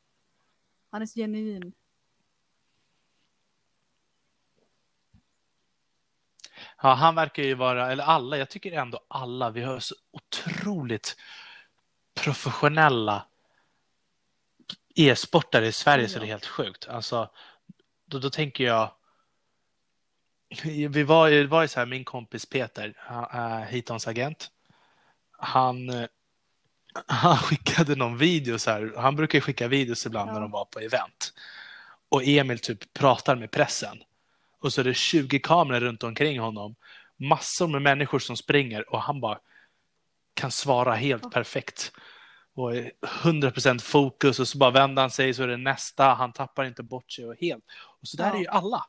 Han 0.91 1.03
är 1.03 1.07
så 1.07 1.15
genuin. 1.21 1.73
Ja, 6.83 6.95
han 6.95 7.15
verkar 7.15 7.43
ju 7.43 7.55
vara, 7.55 7.93
eller 7.93 8.05
alla, 8.05 8.37
jag 8.37 8.51
tycker 8.51 8.73
ändå 8.73 9.01
alla, 9.09 9.51
vi 9.51 9.63
har 9.63 9.81
så 9.81 9.95
otroligt 10.11 11.17
professionella 12.15 13.27
e-sportare 14.95 15.67
i 15.67 15.73
Sverige 15.73 16.09
så 16.09 16.17
Ja. 16.17 16.21
det 16.21 16.27
är 16.27 16.29
helt 16.29 16.47
sjukt. 16.47 16.89
Alltså, 16.89 17.31
då, 18.05 18.19
då 18.19 18.31
tänker 18.31 18.65
jag, 18.65 18.95
vi 20.89 21.03
var, 21.03 21.29
ju- 21.29 21.43
det 21.43 21.49
var 21.49 21.63
ju 21.63 21.69
så 21.69 21.81
här, 21.81 21.87
min 21.87 22.05
kompis 22.05 22.47
Peter, 22.47 22.95
är 23.31 23.65
Hitons 23.65 24.09
agent. 24.09 24.51
Han, 25.39 25.91
eh, 25.91 26.07
han 27.07 27.37
skickade 27.37 27.97
någon 27.97 28.19
video 28.19 28.59
så 28.59 28.71
här. 28.71 28.93
Han 28.97 29.17
brukar 29.17 29.37
ju 29.39 29.41
skicka 29.43 29.69
videos 29.69 30.07
ibland 30.07 30.29
Ja. 30.31 30.35
när 30.35 30.41
de 30.41 30.51
var 30.51 30.65
på 30.65 30.79
event. 30.81 31.33
Och 32.09 32.23
Emil 32.25 32.59
typ 32.59 32.93
pratar 32.93 33.37
med 33.37 33.51
pressen. 33.51 34.03
Och 34.61 34.73
så 34.73 34.81
är 34.81 34.85
det 34.85 34.95
20 34.95 35.39
kameror 35.41 35.81
runt 35.81 36.03
omkring 36.03 36.41
honom. 36.41 36.75
Massor 37.17 37.69
med 37.69 37.83
människor 37.83 38.19
som 38.19 38.37
springer 38.37 38.93
och 38.95 39.03
han 39.03 39.21
bara 39.21 39.39
kan 40.35 40.51
svara 40.51 40.95
helt 40.95 41.23
Ja. 41.23 41.31
perfekt. 41.31 41.93
Och 42.55 42.77
är 42.77 42.93
100% 43.23 43.79
fokus 43.83 44.41
och 44.41 44.49
så 44.49 44.59
bara 44.59 44.71
vänder 44.71 45.03
han 45.03 45.11
sig 45.11 45.35
så 45.35 45.43
är 45.43 45.47
det 45.49 45.57
nästa. 45.57 46.05
Han 46.15 46.33
tappar 46.33 46.65
inte 46.65 46.83
bort 46.83 47.13
sig 47.13 47.27
och 47.27 47.35
helt. 47.41 47.65
Och 48.01 48.09
så 48.09 48.17
där 48.17 48.27
Ja. 48.27 48.35
är 48.35 48.39
ju 48.41 48.47
alla. 48.47 48.85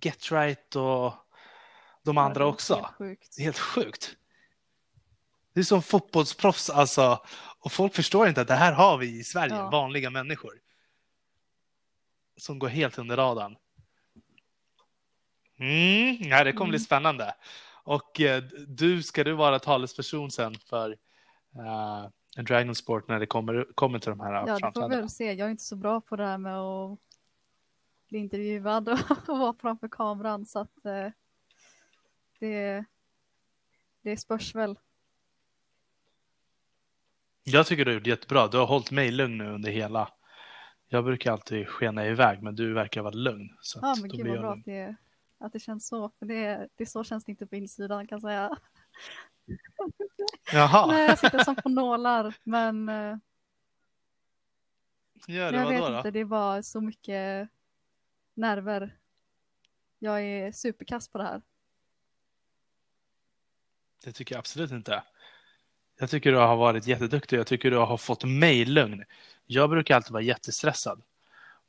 Get 0.00 0.32
right 0.32 0.76
och 0.76 1.12
de 2.02 2.18
andra 2.18 2.46
också. 2.46 2.74
Helt 2.74 2.86
sjukt. 2.94 3.36
Det 3.36 3.42
är 3.42 3.44
helt 3.44 3.58
sjukt. 3.58 4.16
Det 5.54 5.60
är 5.60 5.64
som 5.64 5.82
fotbollsproffs 5.82 6.70
alltså. 6.70 7.22
Och 7.58 7.72
folk 7.72 7.94
förstår 7.94 8.28
inte 8.28 8.40
att 8.40 8.48
det 8.48 8.54
här 8.54 8.72
har 8.72 8.98
vi 8.98 9.18
i 9.18 9.24
Sverige, 9.24 9.54
Ja. 9.54 9.70
vanliga 9.70 10.10
människor. 10.10 10.52
Som 12.36 12.58
går 12.58 12.68
helt 12.68 12.98
under 12.98 13.16
radarn. 13.16 13.56
Mm, 15.58 16.16
ja, 16.20 16.44
det 16.44 16.52
kommer 16.52 16.68
bli 16.70 16.76
Mm. 16.76 16.84
spännande. 16.84 17.34
Och 17.84 18.20
eh, 18.20 18.42
du, 18.68 19.02
ska 19.02 19.24
du 19.24 19.32
vara 19.32 19.58
talesperson 19.58 20.30
sen 20.30 20.54
för 20.58 20.90
uh, 21.56 22.42
Dragon 22.44 22.74
Sport 22.74 23.08
när 23.08 23.20
det 23.20 23.26
kommer, 23.26 23.66
kommer 23.74 23.98
till 23.98 24.10
de 24.10 24.20
här 24.20 24.32
Ja, 24.46 24.58
det 24.58 24.72
får 24.80 24.88
vi 24.88 24.96
väl 24.96 25.10
se. 25.10 25.32
Jag 25.32 25.46
är 25.46 25.50
inte 25.50 25.62
så 25.62 25.76
bra 25.76 26.00
på 26.00 26.16
det 26.16 26.26
här 26.26 26.38
med 26.38 26.58
att 26.60 26.98
bli 28.12 28.18
intervjuad 28.18 28.88
och 29.28 29.38
vara 29.38 29.54
framför 29.60 29.88
kameran 29.88 30.46
så 30.46 30.58
att 30.58 30.84
eh, 30.86 31.08
det, 32.38 32.84
det 34.02 34.16
spörs 34.16 34.54
väl. 34.54 34.78
Jag 37.44 37.66
tycker 37.66 37.84
du 37.84 37.90
har 37.90 37.94
gjort 37.94 38.06
jättebra. 38.06 38.48
Du 38.48 38.58
har 38.58 38.66
hållit 38.66 38.90
mig 38.90 39.10
lugn 39.10 39.38
nu 39.38 39.48
under 39.48 39.70
hela. 39.70 40.12
Jag 40.88 41.04
brukar 41.04 41.32
alltid 41.32 41.68
skena 41.68 42.06
iväg, 42.06 42.42
men 42.42 42.56
du 42.56 42.72
verkar 42.72 43.02
vara 43.02 43.14
lugn. 43.14 43.56
Så 43.60 43.78
Ja, 43.82 43.94
men 44.00 44.10
gud 44.10 44.26
vad 44.26 44.40
bra 44.40 44.52
att 44.52 44.64
det, 44.64 44.96
att 45.38 45.52
det 45.52 45.60
känns 45.60 45.88
så. 45.88 46.10
För 46.18 46.26
det, 46.26 46.68
det 46.76 46.86
så 46.86 47.04
känns 47.04 47.24
det 47.24 47.30
inte 47.32 47.46
på 47.46 47.56
insidan 47.56 48.06
kan 48.06 48.16
jag 48.16 48.22
säga. 48.22 48.56
Jaha, 50.52 50.86
Nej, 50.86 51.06
jag 51.06 51.18
sitter 51.18 51.44
som 51.44 51.56
på 51.56 51.68
nålar. 51.68 52.34
Men, 52.44 52.88
eh, 52.88 53.16
gör 55.28 55.52
men 55.52 55.66
det 55.66 55.74
jag 55.74 55.80
vet 55.80 55.90
då? 55.92 55.96
inte, 55.96 56.10
det 56.10 56.24
var 56.24 56.62
så 56.62 56.80
mycket 56.80 57.48
nerver. 58.34 58.96
Jag 59.98 60.22
är 60.22 60.52
superkass 60.52 61.08
på 61.08 61.18
det 61.18 61.24
här. 61.24 61.42
Det 64.04 64.12
tycker 64.12 64.34
jag 64.34 64.38
absolut 64.38 64.70
inte. 64.70 65.02
Jag 65.98 66.10
tycker 66.10 66.32
du 66.32 66.38
har 66.38 66.56
varit 66.56 66.86
jätteduktig. 66.86 67.38
Jag 67.38 67.46
tycker 67.46 67.70
du 67.70 67.76
har 67.76 67.96
fått 67.96 68.24
mig 68.24 68.64
lugn. 68.64 69.04
Jag 69.46 69.70
brukar 69.70 69.96
alltid 69.96 70.12
vara 70.12 70.22
jättestressad. 70.22 71.02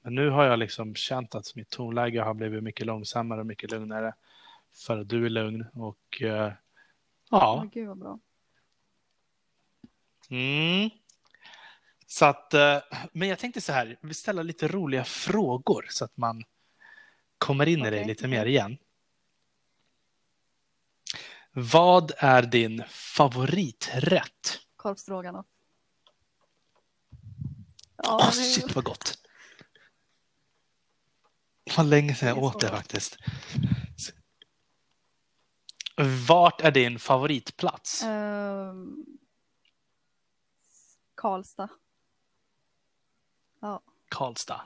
Men 0.01 0.16
nu 0.16 0.30
har 0.30 0.45
jag 0.45 0.59
liksom 0.59 0.95
känt 0.95 1.36
att 1.36 1.55
mitt 1.55 1.70
tonläge 1.70 2.22
har 2.22 2.34
blivit 2.34 2.64
mycket 2.64 2.86
långsammare 2.86 3.39
och 3.39 3.45
mycket 3.45 3.72
lugnare. 3.72 4.14
För 4.86 4.97
att 4.97 5.09
du 5.09 5.26
är 5.26 5.30
lugn 5.30 5.66
och 5.74 6.22
eh, 6.22 6.53
ja. 7.30 7.57
Men 7.59 7.70
gud 7.70 7.88
vad 7.88 7.97
bra. 7.97 8.20
Mm. 10.30 10.89
Så 12.07 12.26
att, 12.26 12.53
eh, 12.53 12.78
men 13.11 13.28
jag 13.28 13.39
tänkte 13.39 13.61
så 13.61 13.74
här, 13.74 13.97
vi 14.01 14.14
ställer 14.14 14.43
lite 14.43 14.68
roliga 14.68 15.03
frågor 15.03 15.86
så 15.89 16.05
att 16.05 16.18
man 16.18 16.43
kommer 17.44 17.66
in 17.66 17.80
i 17.80 17.89
det 17.89 17.98
Okej, 17.98 18.08
lite 18.08 18.28
mer 18.28 18.46
igen. 18.46 18.78
Vad 21.52 22.12
är 22.18 22.41
din 22.41 22.84
favoriträtt? 22.89 24.60
Korvstroganoff. 24.76 25.46
Ja, 27.98 28.18
det 28.18 28.26
är- 28.26 28.32
shit 28.32 28.76
vad 28.76 28.84
gott! 28.84 29.18
Vad 31.78 31.86
länge 31.86 32.16
sedan 32.16 32.28
jag 32.30 32.38
Det 32.38 32.41
åt 32.41 32.60
det 32.60 32.70
faktiskt. 32.70 33.18
Vart 36.28 36.62
är 36.62 36.72
din 36.72 37.00
favoritplats? 37.00 38.04
Ehm, 38.04 39.06
Karlstad. 41.16 41.70
Ja, 43.60 43.82
Karlstad. 44.10 44.62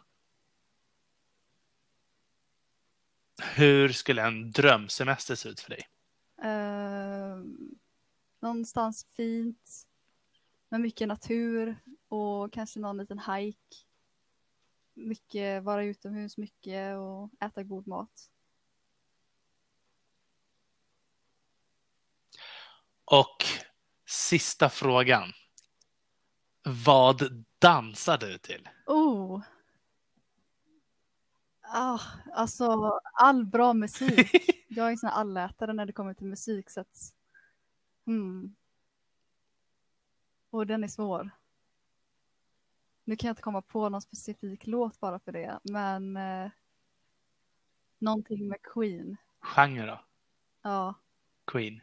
Hur 3.43 3.89
skulle 3.89 4.21
en 4.23 4.51
drömsemester 4.51 5.35
se 5.35 5.49
ut 5.49 5.59
för 5.59 5.69
dig? 5.69 5.87
ehm, 6.41 7.75
någonstans 8.39 9.05
fint 9.15 9.87
med 10.69 10.81
mycket 10.81 11.07
natur 11.07 11.77
och 12.07 12.53
kanske 12.53 12.79
någon 12.79 12.97
liten 12.97 13.19
hike. 13.19 13.77
Mycket 14.93 15.63
vara 15.63 15.83
utomhus 15.83 16.37
mycket 16.37 16.97
och 16.97 17.29
äta 17.45 17.63
god 17.63 17.87
mat. 17.87 18.29
Och 23.05 23.45
sista 24.05 24.69
frågan. 24.69 25.33
Vad 26.85 27.45
dansar 27.59 28.17
du 28.17 28.37
till? 28.37 28.69
Oh! 28.85 29.41
Ah, 31.69 32.01
alltså 32.33 32.99
all 33.13 33.45
bra 33.45 33.73
musik. 33.73 34.31
Jag 34.67 34.87
är 34.87 34.91
en 34.91 34.97
sån 34.97 35.09
här 35.09 35.17
allätare 35.17 35.73
när 35.73 35.85
det 35.85 35.93
kommer 35.93 36.13
till 36.13 36.27
musik 36.27 36.69
så 36.69 36.81
att... 36.81 37.13
Hmm. 38.05 38.55
Och 40.49 40.67
den 40.67 40.83
är 40.83 40.87
svår. 40.87 41.29
Nu 43.03 43.15
kan 43.15 43.27
jag 43.27 43.31
inte 43.31 43.41
komma 43.41 43.61
på 43.61 43.89
någon 43.89 44.01
specifik 44.01 44.67
låt 44.67 44.99
bara 44.99 45.19
för 45.19 45.31
det, 45.31 45.59
men 45.63 46.17
eh, 46.17 46.49
någonting 47.99 48.47
med 48.47 48.61
Queen. 48.61 49.17
Genre 49.39 49.85
då? 49.85 49.99
Ja, 50.61 50.93
Queen. 51.45 51.81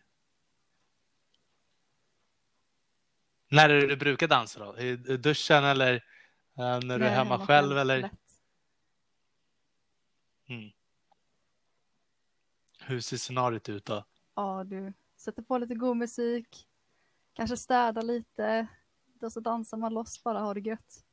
När 3.48 3.68
är 3.68 3.80
det 3.80 3.86
du 3.86 3.96
brukar 3.96 4.28
dansa 4.28 4.64
då? 4.64 4.78
I 4.78 4.96
duschen 4.96 5.64
eller 5.64 5.94
eh, 6.58 6.80
när 6.84 6.98
du 6.98 7.04
är 7.04 7.14
hemma 7.16 7.46
själv? 7.46 7.78
Eller? 7.78 8.10
Mm. 10.46 10.70
Hur 12.80 13.00
ser 13.00 13.16
scenariot 13.16 13.68
ut 13.68 13.84
då? 13.84 14.04
Ja, 14.34 14.64
du 14.64 14.92
sätter 15.16 15.42
på 15.42 15.58
lite 15.58 15.74
god 15.74 15.96
musik, 15.96 16.68
kanske 17.32 17.56
städa 17.56 18.02
lite, 18.02 18.66
då 19.04 19.30
så 19.30 19.40
dansar 19.40 19.76
man 19.76 19.94
loss 19.94 20.22
bara, 20.22 20.40
har 20.40 20.54
det 20.54 20.60
gött. 20.60 21.04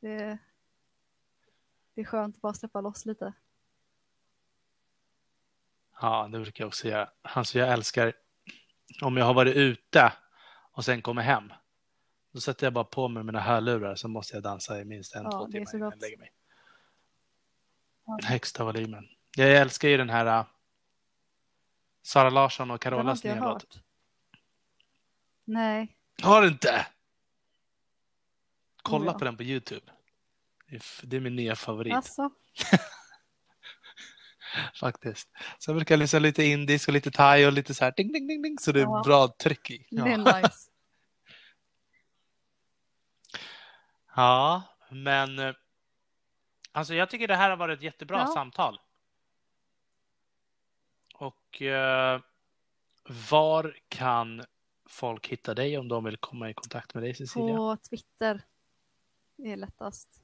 Det, 0.00 0.38
det 1.94 2.00
är 2.00 2.04
skönt 2.04 2.36
att 2.36 2.42
bara 2.42 2.54
släppa 2.54 2.80
loss 2.80 3.06
lite. 3.06 3.32
Ja, 6.00 6.28
det 6.32 6.40
brukar 6.40 6.64
jag 6.64 6.68
också 6.68 6.88
göra. 6.88 7.10
Alltså 7.22 7.58
jag 7.58 7.72
älskar 7.72 8.12
om 9.02 9.16
jag 9.16 9.24
har 9.24 9.34
varit 9.34 9.56
ute 9.56 10.12
och 10.72 10.84
sen 10.84 11.02
kommer 11.02 11.22
hem. 11.22 11.52
Då 12.32 12.40
sätter 12.40 12.66
jag 12.66 12.72
bara 12.72 12.84
på 12.84 13.08
mig 13.08 13.22
mina 13.22 13.40
hörlurar 13.40 13.94
så 13.94 14.08
måste 14.08 14.36
jag 14.36 14.42
dansa 14.42 14.80
i 14.80 14.84
minst 14.84 15.14
en, 15.14 15.24
Ja, 15.24 15.30
två 15.30 15.46
timmar 15.46 15.74
innan 15.76 15.90
jag 15.90 16.00
lägger 16.00 16.18
mig. 16.18 16.32
Ja. 18.08 18.18
Högsta 18.24 18.64
volymen. 18.64 19.08
Jag 19.36 19.56
älskar 19.56 19.88
ju 19.88 19.96
den 19.96 20.10
här 20.10 20.26
äh, 20.26 20.46
Sara 22.02 22.30
Larsson 22.30 22.70
och 22.70 22.74
Den 22.74 22.78
Carolas 22.92 23.24
nya 23.24 23.44
låt. 23.44 23.80
Nej, 25.44 25.96
Har 26.22 26.42
du 26.42 26.48
inte? 26.48 26.86
Kolla 28.82 29.12
ja. 29.12 29.18
på 29.18 29.24
den 29.24 29.36
på 29.36 29.42
Youtube. 29.42 29.92
Det 31.02 31.16
är 31.16 31.20
min 31.20 31.36
nya 31.36 31.56
favorit 31.56 31.94
alltså. 31.94 32.30
faktiskt. 34.80 35.28
Sen 35.58 35.76
brukar 35.76 35.94
jag 35.94 35.98
lyssna 35.98 36.18
lite 36.18 36.44
indisk 36.44 36.88
och 36.88 36.94
lite 36.94 37.10
thai 37.10 37.46
och 37.46 37.52
lite 37.52 37.74
så 37.74 37.84
här 37.84 37.92
ding, 37.96 38.12
ding, 38.12 38.26
ding, 38.26 38.42
ding, 38.42 38.58
så 38.58 38.72
det 38.72 38.80
är 38.80 38.84
Ja. 38.84 39.02
bra 39.04 39.28
tryck 39.28 39.70
i. 39.70 39.86
Det 39.90 40.00
är 40.00 40.08
Ja. 40.08 40.16
nice. 40.40 40.56
ja, 44.16 44.62
men 44.90 45.38
eh, 45.38 45.54
alltså 46.78 46.94
jag 46.94 47.10
tycker 47.10 47.28
det 47.28 47.36
här 47.36 47.50
har 47.50 47.56
varit 47.56 47.78
ett 47.78 47.82
jättebra 47.84 48.18
Ja. 48.18 48.26
samtal. 48.26 48.80
Och 51.14 51.62
eh, 51.62 52.20
var 53.30 53.76
kan 53.88 54.44
folk 54.86 55.26
hitta 55.28 55.54
dig 55.54 55.78
om 55.78 55.88
de 55.88 56.04
vill 56.04 56.16
komma 56.16 56.50
i 56.50 56.54
kontakt 56.54 56.94
med 56.94 57.02
dig 57.02 57.14
Cecilia? 57.14 57.56
På 57.56 57.76
Twitter 57.76 58.42
är 59.36 59.56
lättast. 59.56 60.22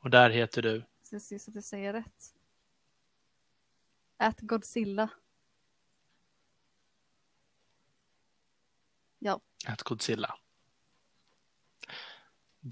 Och 0.00 0.10
där 0.10 0.30
heter 0.30 0.62
du? 0.62 0.84
Ser 1.02 1.38
så 1.38 1.50
att 1.50 1.54
jag 1.54 1.64
säger 1.64 1.92
rätt. 1.92 2.34
At 4.16 4.40
Godzilla. 4.40 5.08
Ja, 9.18 9.40
Att 9.66 9.82
Godzilla. 9.82 10.38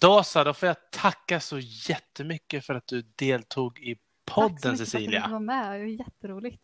Då 0.00 0.22
så, 0.22 0.44
då 0.44 0.54
får 0.54 0.66
jag 0.66 0.90
tacka 0.90 1.40
så 1.40 1.58
jättemycket 1.58 2.66
för 2.66 2.74
att 2.74 2.86
du 2.86 3.02
deltog 3.02 3.78
i 3.78 3.98
podden 4.24 4.50
Tack 4.50 4.60
så 4.60 4.68
mycket 4.68 4.88
Cecilia. 4.88 5.20
Tack 5.20 5.30
för 5.30 5.36
att 5.36 5.40
du 5.40 5.46
var 5.46 5.54
med, 5.54 5.72
det 5.72 5.78
var 5.78 5.86
jätteroligt. 5.86 6.62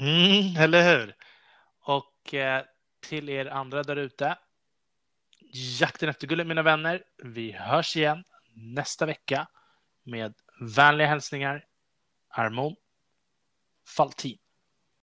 Mm, 0.00 0.56
eller 0.56 0.98
hur? 0.98 1.16
Och 1.80 2.34
eh, 2.34 2.64
till 3.00 3.28
er 3.28 3.46
andra 3.46 3.82
där 3.82 3.96
ute. 3.96 4.38
Jakten 5.80 6.08
efter 6.08 6.26
guldet 6.26 6.46
mina 6.46 6.62
vänner. 6.62 7.04
Vi 7.24 7.52
hörs 7.52 7.96
igen 7.96 8.24
nästa 8.54 9.06
vecka 9.06 9.48
med 10.02 10.34
vänliga 10.60 11.08
hälsningar 11.08 11.64
Armon 12.28 12.76
Faltin. 13.96 14.38